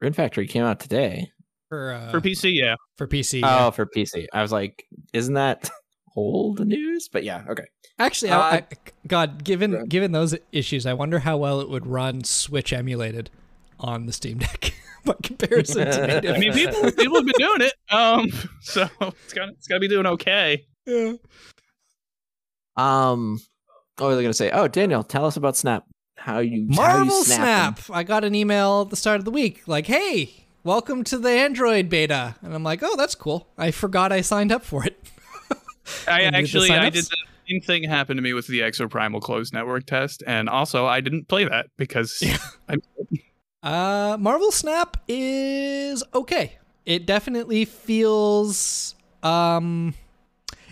[0.00, 1.30] Rune Factory came out today.
[1.68, 2.52] for uh, for PC.
[2.54, 3.40] Yeah, for PC.
[3.40, 3.66] yeah.
[3.66, 4.26] Oh, for PC.
[4.32, 5.70] I was like, isn't that
[6.16, 7.08] old news?
[7.08, 7.64] But yeah, okay.
[7.98, 8.66] Actually, Uh, I, I,
[9.06, 9.88] God, given Right.
[9.88, 13.30] given those issues, I wonder how well it would run Switch emulated
[13.78, 14.72] on the Steam Deck
[15.04, 16.34] by comparison to native.
[16.34, 18.28] I mean people people have been doing it, um,
[18.62, 20.64] so it's got it's got to be doing okay.
[20.86, 21.12] Yeah.
[22.76, 23.40] Um,
[23.98, 24.50] what was I going to say?
[24.50, 25.84] Oh, Daniel, tell us about Snap.
[26.16, 27.78] How you how you Marvel snap.
[27.78, 27.96] Snap.
[27.96, 31.30] I got an email at the start of the week like, "Hey, welcome to the
[31.30, 34.99] Android beta," and I'm like, "Oh, that's cool." I forgot I signed up for it.
[36.08, 37.16] I And did the actually I did the
[37.48, 41.28] same thing happened to me with the Exoprimal closed network test, and also I didn't
[41.28, 42.22] play that because
[42.68, 42.76] I,
[43.62, 46.58] Uh, Marvel Snap is okay.
[46.86, 49.94] It definitely feels um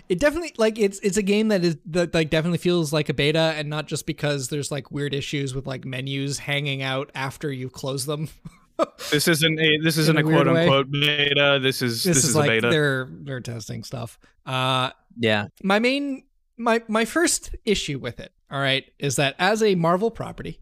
[0.09, 3.13] it definitely like it's it's a game that is that like definitely feels like a
[3.13, 7.51] beta and not just because there's like weird issues with like menus hanging out after
[7.51, 8.27] you close them.
[9.11, 10.63] this isn't a this isn't a a quote way.
[10.63, 11.59] unquote beta.
[11.61, 12.69] This is this, this, is, is, like a beta.
[12.69, 14.17] they're they're testing stuff.
[14.47, 15.45] Uh Yeah.
[15.63, 16.23] my main
[16.57, 20.59] my my first issue with it, all right, is that as a Marvel property,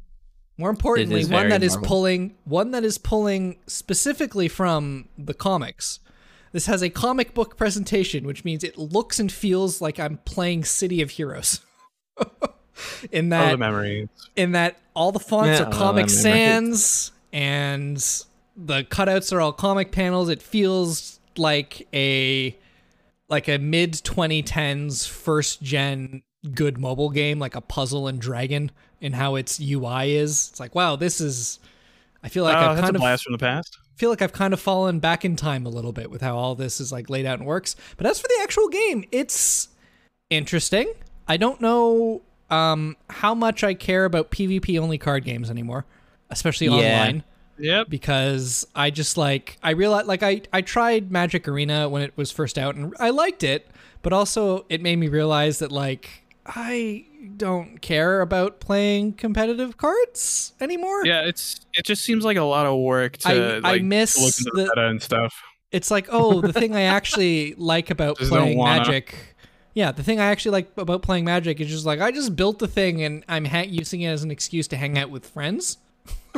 [0.57, 1.87] more importantly, one that is Marvel.
[1.87, 5.99] pulling one that is pulling specifically from the comics.
[6.53, 10.63] This has a comic book presentation, which means it looks and feels like I'm playing
[10.63, 11.59] City of Heroes.
[13.11, 14.07] in All oh, the that memories.
[14.35, 16.09] in that all the fonts Yeah, are oh, the Comic.
[16.09, 17.97] Sans and
[18.55, 20.29] the cutouts are all comic panels.
[20.29, 22.57] It feels like a
[23.29, 26.23] like a mid 2010s first gen
[26.53, 28.71] good mobile game, like a puzzle and dragon
[29.01, 30.49] in how its UI is.
[30.51, 31.59] It's like, wow, this is
[32.23, 33.77] I feel like oh, I've that's kind a of blast from the past.
[33.95, 36.55] feel like I've kind of fallen back in time a little bit with how all
[36.55, 37.75] this is like laid out and works.
[37.97, 39.69] But as for the actual game, it's
[40.29, 40.91] interesting.
[41.27, 45.85] I don't know um, how much I care about PvP only card games anymore,
[46.29, 46.73] especially Yeah.
[46.73, 47.23] online,
[47.59, 47.89] Yep.
[47.89, 52.31] because I just like I realized like I I tried Magic Arena when it was
[52.31, 53.67] first out and I liked it,
[54.01, 57.05] but also it made me realize that like I
[57.35, 61.05] don't care about playing competitive cards anymore.
[61.05, 64.51] Yeah, it's it just seems like a lot of work to I- I miss the,
[64.51, 65.33] the- meta and stuff.
[65.71, 69.35] it's like oh the thing i actually like about Just playing magic
[69.73, 72.59] yeah the thing i actually like about playing magic is just like i just built
[72.59, 75.77] the thing and i'm ha- using it as an excuse to hang out with friends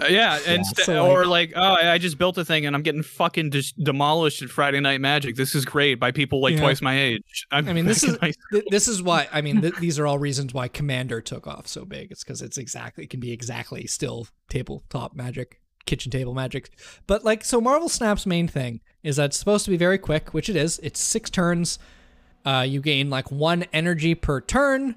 [0.10, 2.82] yeah, and st- So, like- or like, oh, I just built a thing and I'm
[2.84, 5.36] getting fucking just demolished at Friday Night Magic.
[5.36, 6.62] This is great by people like Yeah.
[6.62, 7.46] twice my age.
[7.52, 8.18] I'm i mean this is
[8.52, 11.68] th- this is why i mean th- these are all reasons why commander took off
[11.68, 16.34] so big it's because it's exactly it can be exactly still tabletop magic kitchen table
[16.34, 16.72] magic
[17.08, 20.34] but like so marvel snap's main thing is that it's supposed to be very quick
[20.34, 21.80] which it is it's six turns
[22.46, 24.96] uh, you gain like one energy per turn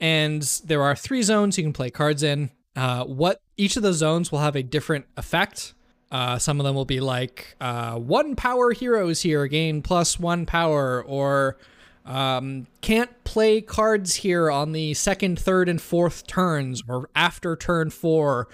[0.00, 2.50] and there are three zones you can play cards in.
[2.76, 5.74] Uh, what each of the zones will have a different effect.
[6.12, 10.46] Uh, some of them will be like uh, one power heroes here gain plus one
[10.46, 11.56] power, or
[12.04, 17.90] um, can't play cards here on the second, third, and fourth turns, or after turn
[17.90, 18.48] four,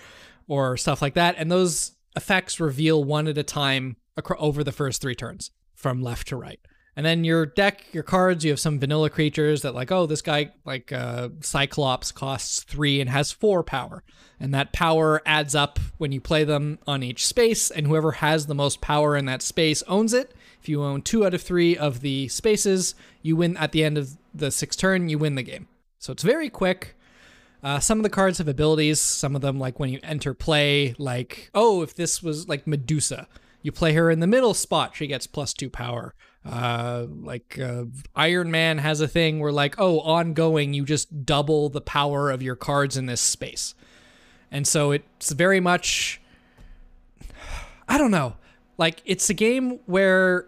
[0.49, 1.35] or stuff like that.
[1.37, 6.03] And those effects reveal one at a time acro- over the first three turns from
[6.03, 6.61] left to right.
[6.95, 10.21] And then your deck, your cards, you have some vanilla creatures that like, oh, this
[10.21, 14.03] guy like uh, Cyclops costs three and has four power,
[14.39, 18.47] and that power adds up when you play them on each space, and whoever has
[18.47, 20.35] the most power in that space owns it.
[20.61, 23.97] If you own two out of three of the spaces, you win at the end
[23.97, 25.09] of the sixth turn.
[25.09, 25.69] You win the game.
[25.99, 26.95] So it's very quick.
[27.63, 29.01] Uh, some of the cards have abilities.
[29.01, 33.29] Some of them, like when you enter play, like, oh, if this was like Medusa,
[33.63, 36.15] you play her in the middle spot, she gets plus two power.
[36.45, 37.85] Uh, like uh,
[38.17, 42.43] Iron Man has a thing where, like, oh, ongoing, you just double the power of
[42.43, 43.75] your cards in this space.
[44.51, 46.21] And so it's very much,
[47.89, 48.37] I don't know.
[48.77, 50.47] Like, it's a game where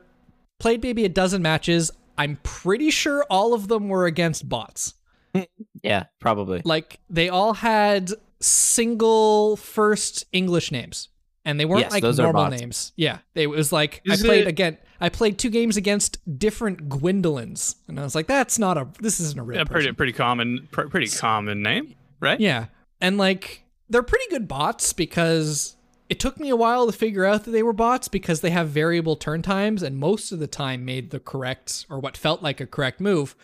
[0.59, 1.91] played maybe a dozen matches.
[2.19, 4.95] I'm pretty sure all of them were against bots
[5.83, 6.63] Yeah, probably.
[6.65, 11.09] like they all had single first English names.
[11.45, 12.61] And they weren't Yes, like those normal bots.
[12.61, 12.93] names.
[12.97, 13.19] Yeah.
[13.35, 16.89] They it was like Is I played it- again I played two games against different
[16.89, 17.77] Gwendolyn's.
[17.89, 19.95] And I was like, that's not a this isn't a real Yeah, pretty person.
[19.97, 22.41] pretty common pr- pretty common name, right?
[22.41, 22.67] Yeah.
[23.01, 25.77] And like they're pretty good bots because
[26.09, 28.69] it took me a while to figure out that they were bots because they have
[28.69, 32.61] variable turn times and most of the time made the correct or what felt like
[32.61, 33.35] a correct move.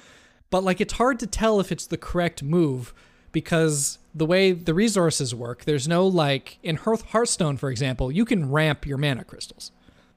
[0.50, 2.94] But like it's hard to tell if it's the correct move
[3.32, 8.24] because the way the resources work, there's no like in Hearth- Hearthstone, for example, you
[8.24, 9.70] can ramp your mana crystals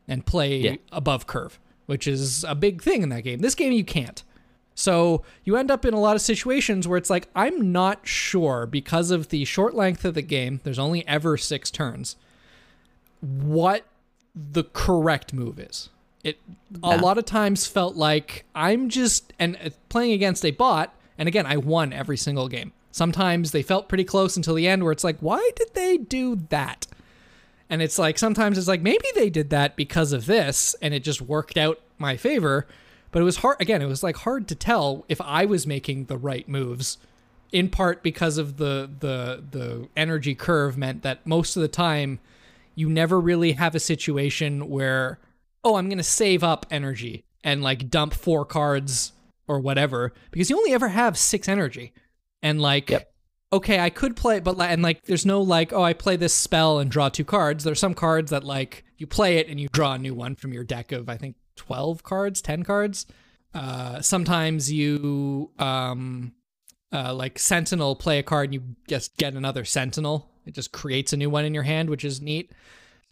[0.07, 0.75] and play Yeah.
[0.91, 3.39] above curve, which is a big thing in that game.
[3.39, 4.23] This game you can't.
[4.75, 8.65] So you end up in a lot of situations where it's like I'm not sure
[8.65, 10.59] because of the short length of the game.
[10.63, 12.15] There's only ever six turns.
[13.21, 13.85] What
[14.35, 15.89] the correct move is.
[16.23, 16.39] It
[16.81, 20.95] a lot of times felt like I'm just and uh, playing against a bot.
[21.17, 22.71] And again, I won every single game.
[22.93, 26.35] Sometimes they felt pretty close until the end, where it's like, why did they do
[26.49, 26.85] that?
[27.67, 31.03] And it's like sometimes it's like maybe they did that because of this and it
[31.03, 32.67] just worked out my favor.
[33.11, 36.05] But it was hard again, it was like hard to tell if I was making
[36.05, 36.99] the right moves.
[37.51, 42.19] In part because of the the the energy curve meant that most of the time
[42.75, 45.19] you never really have a situation where
[45.63, 49.13] oh, I'm going to save up energy and like dump four cards
[49.47, 51.93] or whatever because you only ever have 6 energy.
[52.43, 53.11] And like Yep.
[53.53, 56.33] okay, I could play, but like, and like, there's no like, oh, I play this
[56.33, 57.63] spell and draw two cards.
[57.63, 60.53] There's some cards that like you play it and you draw a new one from
[60.53, 63.07] your deck of I think 12 cards, 10 cards.
[63.53, 66.33] Uh, sometimes you um,
[66.91, 70.29] uh, like Sentinel play a card and you just get another Sentinel.
[70.45, 72.51] It just creates a new one in your hand, which is neat.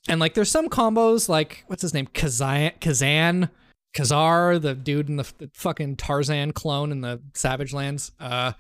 [0.10, 3.49] And like, there's some combos like what's his name, Kazan, Kazan,
[3.95, 8.12] Kazar, the dude in the, the fucking Tarzan clone in the Savage Lands.
[8.20, 8.53] Uh,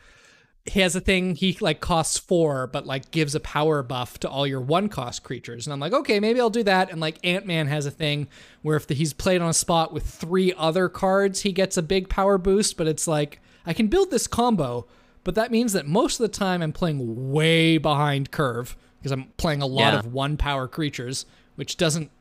[0.65, 4.29] he has a thing he like costs four but like gives a power buff to
[4.29, 7.17] all your one cost creatures and i'm like okay maybe i'll do that and like
[7.23, 8.27] ant-man has a thing
[8.61, 11.81] where if the, he's played on a spot with three other cards he gets a
[11.81, 14.85] big power boost but it's like i can build this combo
[15.23, 19.25] but that means that most of the time i'm playing way behind curve because i'm
[19.37, 19.99] playing a lot Yeah.
[19.99, 21.25] of one power creatures
[21.55, 22.11] which doesn't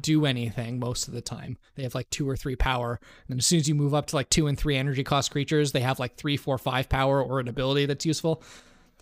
[0.00, 1.58] do anything most of the time.
[1.74, 3.00] They have like two or three power.
[3.28, 5.72] And as soon as you move up to like two and three energy cost creatures,
[5.72, 8.42] they have like three, four, five power or an ability that's useful.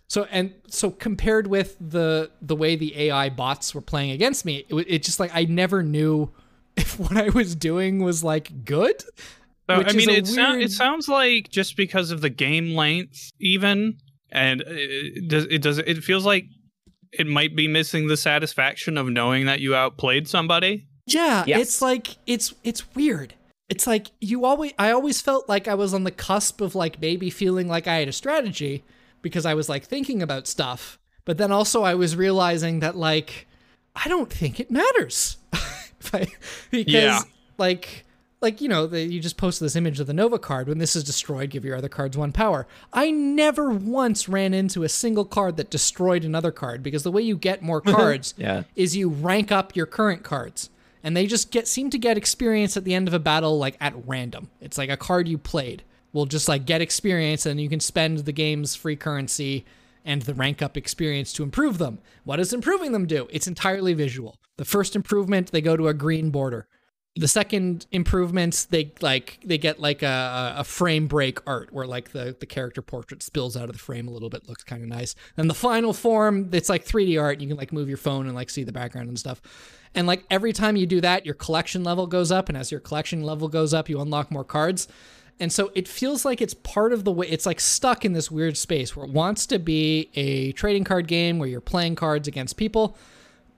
[0.07, 4.65] So and so compared with the the way the AI bots were playing against me,
[4.69, 6.31] it, it just like I never knew
[6.77, 9.03] if what I was doing was like good.
[9.69, 12.75] So, which I is mean, it, weird- it sounds like just because of the game
[12.75, 13.97] length, even,
[14.31, 16.45] and it does it does it feels like
[17.19, 20.87] it might be missing the satisfaction of knowing that you outplayed somebody.
[21.07, 21.61] Yeah, Yes.
[21.61, 23.35] it's like it's it's weird.
[23.69, 27.01] It's like you always I always felt like I was on the cusp of like
[27.01, 28.85] maybe feeling like I had a strategy
[29.23, 30.99] because I was like thinking about stuff.
[31.25, 33.47] But then also I was realizing that like
[33.97, 35.37] I don't think it matters.
[36.13, 36.27] I-
[36.71, 37.21] because Yeah.
[37.59, 38.05] like
[38.45, 40.69] like you know, the, you just posted this image of the Nova card.
[40.69, 42.69] When this is destroyed, give your other cards one power.
[42.93, 47.23] I never once ran into a single card that destroyed another card because the way
[47.23, 48.63] you get more cards Yeah.
[48.77, 50.71] is you rank up your current cards
[51.03, 53.77] and they just get seem to get experience at the end of a battle like
[53.81, 57.69] at random it's like a card you played will just like get experience and you
[57.69, 59.65] can spend the game's free currency
[60.05, 63.93] and the rank up experience to improve them what does improving them do it's entirely
[63.93, 66.67] visual the first improvement they go to a green border
[67.17, 72.11] the second improvements they like they get like a, a frame break art where like
[72.11, 74.89] the, the character portrait spills out of the frame a little bit looks kind of
[74.89, 75.15] nice.
[75.37, 78.35] And the final form it's like 3d art you can like move your phone and
[78.35, 79.41] like see the background and stuff.
[79.95, 82.81] And like every time you do that your collection level goes up and as your
[82.81, 84.89] collection level goes up you unlock more cards.
[85.39, 88.29] And so it feels like it's part of the way it's like stuck in this
[88.29, 92.27] weird space where it wants to be a trading card game where you're playing cards
[92.27, 92.97] against people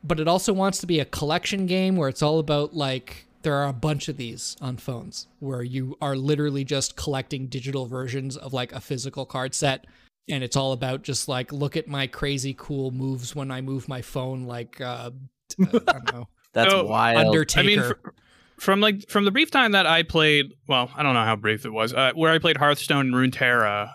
[0.04, 3.54] but it also wants to be a collection game where it's all about like there
[3.54, 8.36] are a bunch of these on phones where you are literally just collecting digital versions
[8.36, 9.86] of like a physical card set
[10.28, 13.88] and it's all about just like look at my crazy cool moves when I move
[13.88, 15.10] my phone like uh,
[15.60, 17.26] uh, I don't know That's So, wild.
[17.26, 17.60] Undertaker.
[17.60, 18.10] I mean, fr-
[18.58, 21.66] from like from the brief time that I played, well, I don't know how brief
[21.66, 23.90] it was, uh, where I played Hearthstone and Runeterra,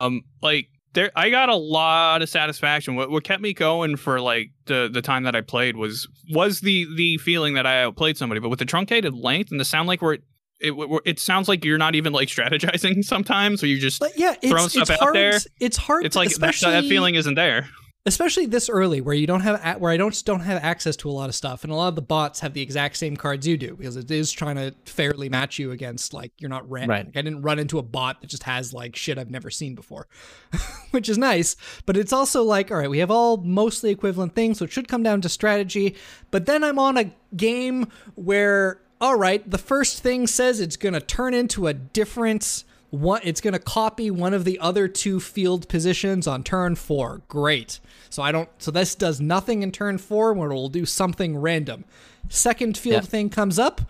[0.00, 2.96] um, like there, I got a lot of satisfaction.
[2.96, 6.60] What what kept me going for like the the time that I played was was
[6.60, 9.88] the the feeling that I outplayed somebody, but with the truncated length and the sound
[9.88, 10.22] like where it.
[10.62, 14.64] It, sounds like you're not even like strategizing sometimes, or you just but yeah Throwing
[14.64, 15.40] it's, stuff it's out hard there.
[15.58, 17.66] it's hard it's like that, especially that feeling isn't there.
[18.06, 21.12] Especially this early where you don't have where I don't don't have access to a
[21.12, 21.64] lot of stuff.
[21.64, 24.10] And a lot of the bots have the exact same cards you do because it
[24.10, 27.04] is trying to fairly match you against like you're not ran Right.
[27.06, 29.74] like I didn't run into a bot that just has like shit I've never seen
[29.74, 30.08] before
[30.92, 31.56] which is nice.
[31.84, 34.88] But it's also like all right we have all mostly equivalent things so it should
[34.88, 35.94] come down to strategy.
[36.30, 40.94] But then I'm on a game where all right the first thing says it's going
[40.94, 45.20] to turn into a different one it's going to copy one of the other two
[45.20, 47.78] field positions on turn 4 great
[48.10, 51.38] so i don't so this does nothing in turn 4 where it will do something
[51.38, 51.84] random
[52.28, 53.08] second field Yeah.
[53.08, 53.80] thing comes up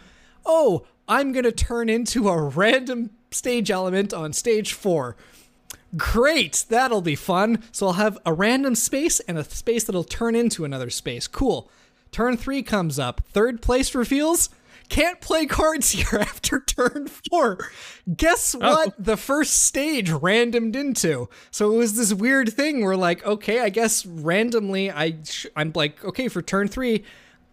[0.47, 5.17] oh i'm going to turn into a random stage element on stage 4
[5.97, 7.65] Great, that'll be fun.
[7.73, 11.27] So I'll have a random space and a space that'll turn into another space.
[11.27, 11.69] Cool.
[12.13, 13.23] Turn three comes up.
[13.33, 14.51] Third place reveals.
[14.91, 17.71] Can't play cards here after turn four.
[18.15, 18.59] Guess oh.
[18.59, 18.95] what?
[19.03, 21.29] The first stage randomed into.
[21.51, 25.73] So it was this weird thing where, like, okay, I guess randomly, I sh- I'm
[25.75, 27.05] like, okay, for turn three,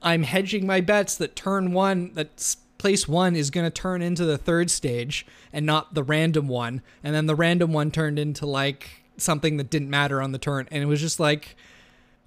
[0.01, 4.25] I'm hedging my bets that turn one, that place one is going to turn into
[4.25, 6.81] the third stage and not the random one.
[7.03, 10.67] And then the random one turned into like something that didn't matter on the turn.
[10.71, 11.55] And it was just like,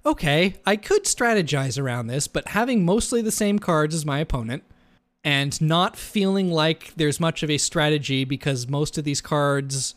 [0.05, 4.63] okay, I could strategize around this, but having mostly the same cards as my opponent
[5.23, 9.95] and not feeling like there's much of a strategy because most of these cards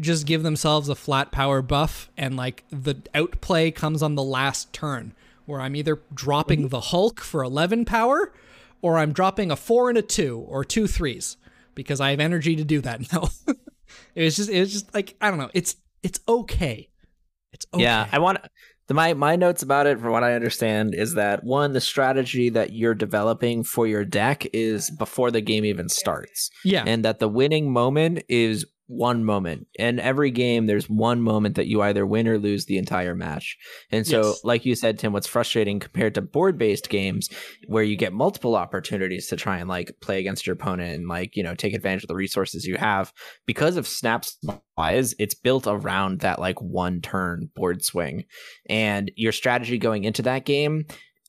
[0.00, 4.72] just give themselves a flat power buff and like the outplay comes on the last
[4.72, 5.14] turn
[5.46, 6.68] where I'm either dropping mm-hmm.
[6.68, 8.32] the Hulk for 11 power
[8.82, 11.38] or I'm dropping a 4 and a 2 or two threes
[11.74, 13.28] because I have energy to do that now.
[14.14, 16.88] it was just it was just like I don't know, it's it's okay.
[17.52, 17.82] It's okay.
[17.82, 18.38] Yeah, I want
[18.94, 22.72] my my notes about it from what I understand is that one the strategy that
[22.72, 26.50] you're developing for your deck is before the game even starts.
[26.64, 26.84] yeah.
[26.86, 29.66] And that the winning moment is one moment.
[29.78, 33.56] In every game there's one moment that you either win or lose the entire match.
[33.90, 34.44] And so Yes.
[34.44, 37.28] like you said Tim what's frustrating compared to board-based games
[37.66, 41.36] where you get multiple opportunities to try and like play against your opponent and like,
[41.36, 43.12] you know, take advantage of the resources you have
[43.44, 44.38] because of snaps
[44.76, 48.24] wise, it's built around that like one turn board swing.
[48.68, 50.86] And your strategy going into that game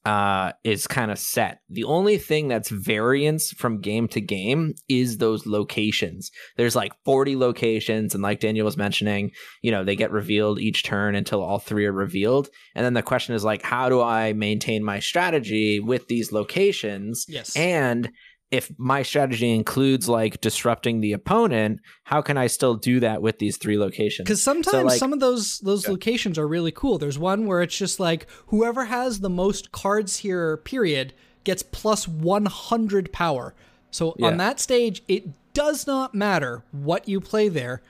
[0.08, 1.60] uh, is kind of set.
[1.70, 6.32] The only thing that's variance from game to game is those locations.
[6.56, 9.32] There's like 40 locations, and like Daniel was mentioning,
[9.62, 12.48] you know, they get revealed each turn until all three are revealed.
[12.74, 17.26] And then the question is like, how do I maintain my strategy with these locations?
[17.28, 17.54] yes.
[17.58, 18.10] And
[18.50, 23.40] if my strategy includes like disrupting the opponent, how can I still do that with
[23.40, 24.26] these three locations?
[24.26, 25.92] Because sometimes like- some of those those Yeah.
[25.92, 26.98] locations are really cool.
[26.98, 31.14] There's one where it's just like whoever has the most cards here, period,
[31.44, 33.54] gets plus 100 power.
[33.92, 34.28] So Yeah.
[34.28, 37.82] on that stage, it does not matter what you play there,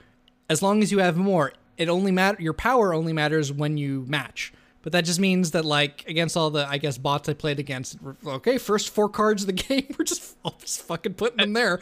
[0.49, 1.53] as long as you have more.
[1.77, 4.51] It only matter your power only matters when you match.
[4.87, 7.97] But that just means that like against all the I guess bots I played against,
[8.25, 11.81] okay, first four cards of the game, we're just all just fucking putting them there.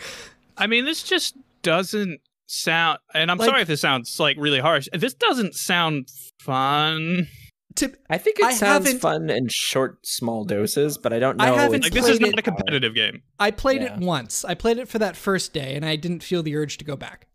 [0.58, 2.98] I mean, this just doesn't sound.
[3.14, 4.88] And I'm Like- sorry if this sounds like really harsh.
[4.92, 6.08] This doesn't sound
[6.40, 7.28] fun.
[7.76, 11.44] To I think it I sounds fun in short, small doses, but I don't know.
[11.44, 13.22] I haven't Like this is not it- a competitive game.
[13.38, 13.98] I played Yeah.
[13.98, 14.44] it once.
[14.44, 16.96] I played it for that first day, and I didn't feel the urge to go
[16.96, 17.28] back.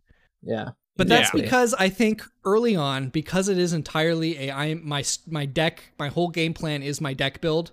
[0.43, 0.71] Yeah,
[1.01, 1.41] But that's Yeah.
[1.41, 6.09] because I think early on, because it is entirely a I my my deck, my
[6.09, 7.71] whole game plan is my deck build.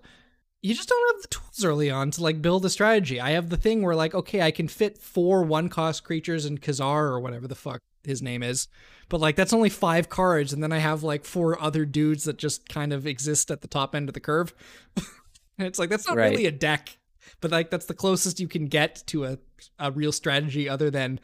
[0.62, 3.20] You just don't have the tools early on to like build a strategy.
[3.20, 6.58] I have the thing where like, okay, I can fit four one cost creatures in
[6.58, 8.66] Kazar or whatever the fuck his name is,
[9.08, 12.38] but like that's only five cards, and then I have like four other dudes that
[12.38, 14.52] just kind of exist at the top end of the curve.
[14.96, 15.04] and
[15.68, 16.30] it's like that's not Right.
[16.30, 16.96] really a deck,
[17.40, 19.38] but like that's the closest you can get to a
[19.78, 21.20] a real strategy other than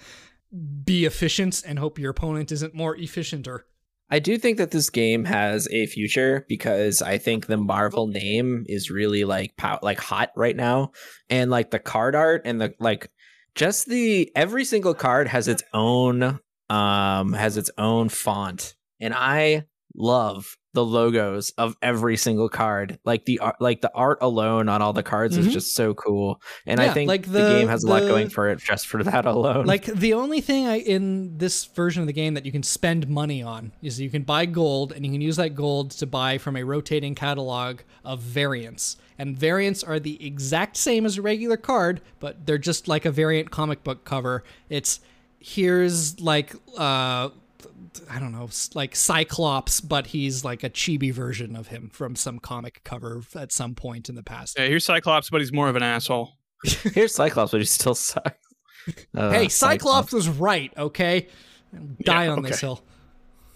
[0.85, 3.67] be efficient and hope your opponent isn't more efficient or
[4.11, 8.65] I do think that this game has a future because I think the Marvel name
[8.69, 10.93] is really like pow- like hot right now,
[11.31, 13.11] and like the card art and the like,
[13.55, 19.65] just the every single card has its own um has its own font, and I
[19.97, 22.99] love the logos of every single card.
[23.05, 25.47] Like the art, like the art alone on all the cards Mhm.
[25.47, 28.03] is just so cool, and Yeah, I think like the, the- game has a lot
[28.03, 29.65] going for it just for that alone.
[29.67, 33.09] Like the only thing I in this version of the game that you can spend
[33.09, 36.37] money on is you can buy gold and you can use that gold to buy
[36.39, 38.97] from a rotating catalog of variants.
[39.19, 43.13] And variants are the exact same as a regular card, but they're just like a
[43.13, 44.43] variant comic book cover.
[44.69, 44.99] It's
[45.39, 47.29] here's like uh
[48.11, 52.39] I don't know, like Cyclops, but he's like a chibi version of him from some
[52.39, 54.59] comic cover at some point in the past.
[54.59, 56.39] Yeah, here's Cyclops, but he's more of an asshole.
[56.65, 58.39] here's Cyclops, but he still sucks.
[59.17, 61.29] Uh, hey, Cyclops was right, okay?
[62.03, 62.83] Die Yeah, on this hill.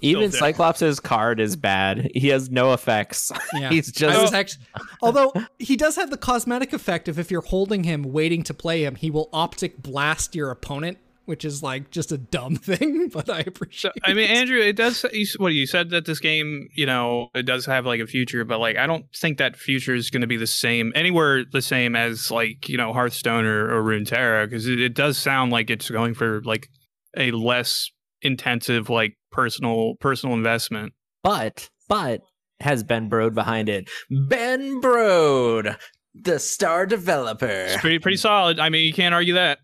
[0.00, 0.56] Even Still dead.
[0.56, 2.10] Cyclops' card is bad.
[2.14, 3.32] He has no effects.
[3.54, 3.70] Yeah.
[3.70, 4.64] He's just actually,
[5.02, 8.84] although he does have the cosmetic effect of if you're holding him, waiting to play
[8.84, 10.98] him, he will optic blast your opponent,
[11.28, 13.92] which is like just a dumb thing, but I So, appreciate.
[14.02, 14.30] I mean.
[14.30, 15.04] Andrew, it does.
[15.12, 18.44] You, what you said that this game, you know, it does have like a future,
[18.44, 21.60] but like I don't think that future is going to be the same anywhere the
[21.62, 25.68] same as like you know Hearthstone or, or Runeterra because it, it does sound like
[25.70, 26.68] it's going for like
[27.16, 27.90] a less
[28.22, 30.94] intensive like personal personal investment.
[31.22, 32.22] But but
[32.60, 33.88] has Ben Brode behind it.
[34.10, 35.76] Ben Brode,
[36.14, 37.46] the star developer.
[37.46, 38.58] It's pretty pretty solid.
[38.58, 39.58] I mean, you can't argue that.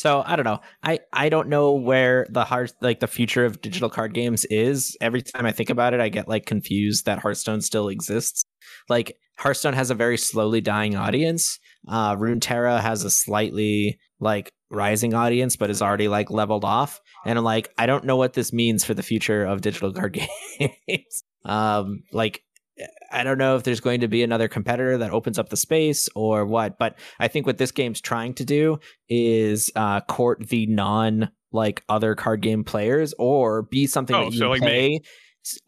[0.00, 0.60] So I don't know.
[0.82, 4.96] I I don't know where the heart like the future of digital card games is.
[4.98, 8.42] Every time I think about it, I get like confused that Hearthstone still exists.
[8.88, 11.58] Like Hearthstone has a very slowly dying audience.
[11.86, 16.98] Uh Runeterra has a slightly like rising audience, but is already like leveled off.
[17.26, 20.14] And I'm like, I don't know what this means for the future of digital card
[20.58, 21.24] games.
[21.44, 22.42] um, like
[23.10, 26.08] I don't know if there's going to be another competitor that opens up the space
[26.14, 28.78] or what, but I think what this game's trying to do
[29.08, 34.32] is uh, court the non like other card game players or be something Oh, that
[34.32, 35.00] you so like play me.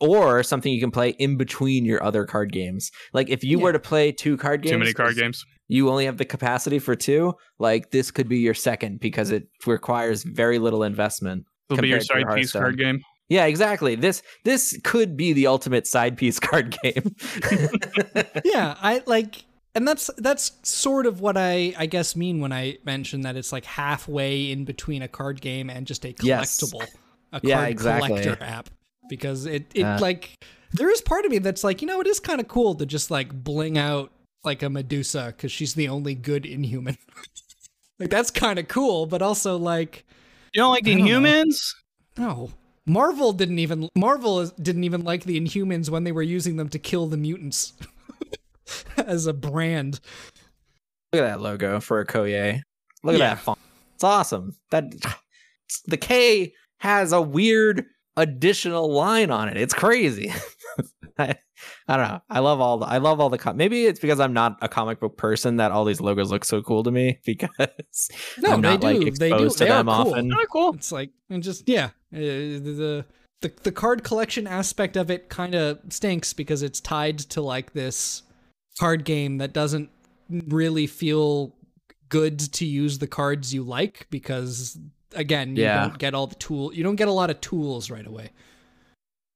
[0.00, 2.90] or something you can play in between your other card games.
[3.12, 3.64] Like if you Yeah.
[3.64, 5.44] were to play two card games, Too many card games.
[5.68, 7.34] You only have the capacity for two.
[7.58, 11.44] Like this could be your second because it requires very little investment.
[11.70, 13.00] It'll be your compared to side piece card game.
[13.32, 13.94] Yeah, exactly.
[13.94, 17.14] This this could be the ultimate side piece card game.
[18.44, 19.44] yeah, I like
[19.74, 23.50] and that's that's sort of what I I guess mean when I mention that it's
[23.50, 26.58] like halfway in between a card game and just a Yes.
[26.60, 26.86] collectible,
[27.32, 28.08] a Yeah, card exactly.
[28.22, 28.68] collector app
[29.08, 29.98] because it it Uh.
[30.00, 30.34] like
[30.72, 32.84] there is part of me that's like you know it is kind of cool to
[32.84, 34.10] just like bling out
[34.44, 36.98] like a Medusa because she's the only good Inhuman.
[37.98, 40.04] like that's kind of cool, but also like
[40.52, 41.28] You don't like the I don't know.
[41.30, 41.74] Inhumans?
[42.18, 42.50] no.
[42.86, 46.78] Marvel didn't even Marvel didn't even like the Inhumans when they were using them to
[46.78, 47.74] kill the mutants
[48.96, 50.00] as a brand.
[51.12, 52.62] Look at that logo for a Koye.
[53.04, 53.58] Look at that font.
[53.94, 54.56] It's awesome.
[54.70, 54.92] That
[55.86, 57.84] the K has a weird
[58.16, 59.56] additional line on it.
[59.56, 60.32] It's crazy.
[61.18, 61.36] I,
[61.88, 62.22] I don't know.
[62.30, 64.68] I love all the I love all the com- maybe it's because I'm not a
[64.68, 67.48] comic book person that all these logos look so cool to me because
[68.38, 68.86] No, I'm they not do.
[68.86, 69.34] like They do.
[69.34, 69.90] exposed to They are cool.
[69.92, 70.32] often.
[70.32, 70.74] Oh, cool.
[70.74, 73.04] It's like and just yeah, uh, the
[73.40, 77.72] the the card collection aspect of it kind of stinks because it's tied to like
[77.72, 78.22] this
[78.78, 79.90] card game that doesn't
[80.30, 81.52] really feel
[82.08, 84.78] good to use the cards you like because
[85.14, 85.80] again, you Yeah.
[85.88, 86.72] don't get all the tool.
[86.72, 88.30] You don't get a lot of tools right away.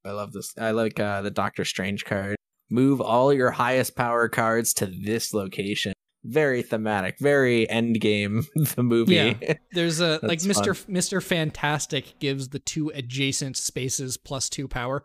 [0.05, 0.53] I love this.
[0.57, 2.36] I like uh, the Doctor Strange card.
[2.69, 5.93] Move all your highest power cards to this location.
[6.23, 8.43] Very thematic, very end game.
[8.75, 9.15] The movie.
[9.15, 9.53] Yeah.
[9.71, 10.71] There's a like Mr.
[10.71, 11.23] F- Mr.
[11.23, 15.03] Fantastic gives the two adjacent spaces plus 2 power.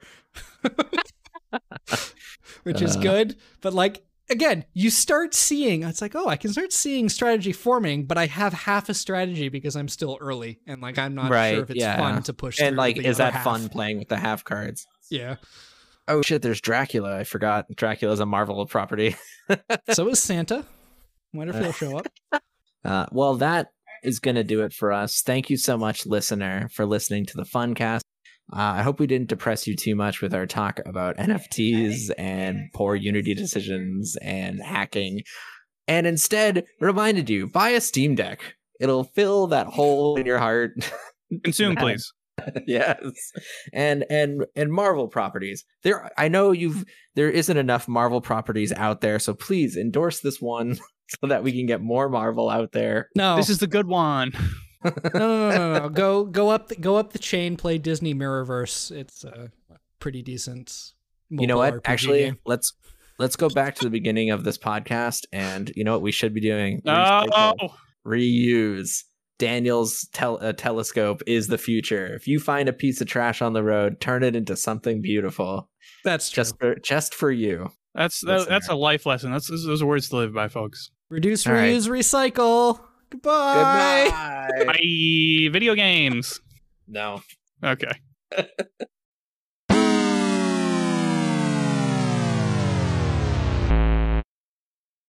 [2.64, 3.00] Which is Uh.
[3.00, 7.52] good, but like again, you start seeing it's like, "Oh, I can start seeing strategy
[7.52, 11.30] forming, but I have half a strategy because I'm still early and like I'm not
[11.30, 11.96] Right, sure if it's yeah.
[11.98, 13.44] fun to push and like, is that half.
[13.44, 14.86] fun playing with the half cards?
[15.10, 15.36] Yeah.
[16.08, 16.42] Oh shit!
[16.42, 17.18] There's Dracula.
[17.18, 17.66] I forgot.
[17.74, 19.16] Dracula's a Marvel property.
[19.90, 20.64] So is Santa.
[21.34, 22.06] Wonder if he'll show up.
[22.84, 23.68] Uh, well, that
[24.02, 25.22] is going to do it for us.
[25.22, 28.00] Thank you so much, listener, for listening to the Funcast.
[28.52, 32.70] Uh, I hope we didn't depress you too much with our talk about NFTs and
[32.74, 35.22] poor Unity decisions and hacking,
[35.86, 38.56] and instead reminded you buy a Steam Deck.
[38.80, 40.72] It'll fill that hole in your heart.
[41.44, 42.12] Consume, please.
[42.66, 43.32] yes,
[43.72, 45.64] and and and Marvel properties.
[45.82, 46.84] There, I know you've mm.
[47.14, 50.78] there isn't enough Marvel properties out there, so please endorse this one
[51.20, 53.08] so that we can get more Marvel out there.
[53.14, 53.36] No.
[53.36, 54.32] This is the good one.
[54.84, 55.88] no, no, no, no, no.
[55.88, 58.90] Go go up the, go up the chain, play Disney Mirrorverse.
[58.90, 59.50] It's a
[59.98, 60.94] pretty decent
[61.40, 61.74] you know what?
[61.74, 62.38] RPG Actually, game.
[62.44, 62.74] let's
[63.18, 66.34] let's go back to the beginning of this podcast, and you know what we should
[66.34, 66.82] be doing?
[66.86, 67.54] Oh,
[68.06, 69.04] reuse.
[69.42, 72.14] Daniel's tel- uh, telescope is the future.
[72.14, 75.68] If you find a piece of trash on the road, turn it into something beautiful,
[76.04, 76.42] That's true.
[76.44, 77.68] just for just for you.
[77.92, 79.32] that's that, that's a life lesson.
[79.32, 80.92] That's those are words to live by, folks.
[81.10, 81.74] Reduce, All right.
[81.74, 82.78] reuse, recycle.
[83.10, 84.46] Goodbye.
[84.56, 84.64] Goodbye.
[84.72, 85.48] Bye.
[85.52, 86.40] Video games.
[86.86, 87.20] No.
[87.64, 87.90] Okay.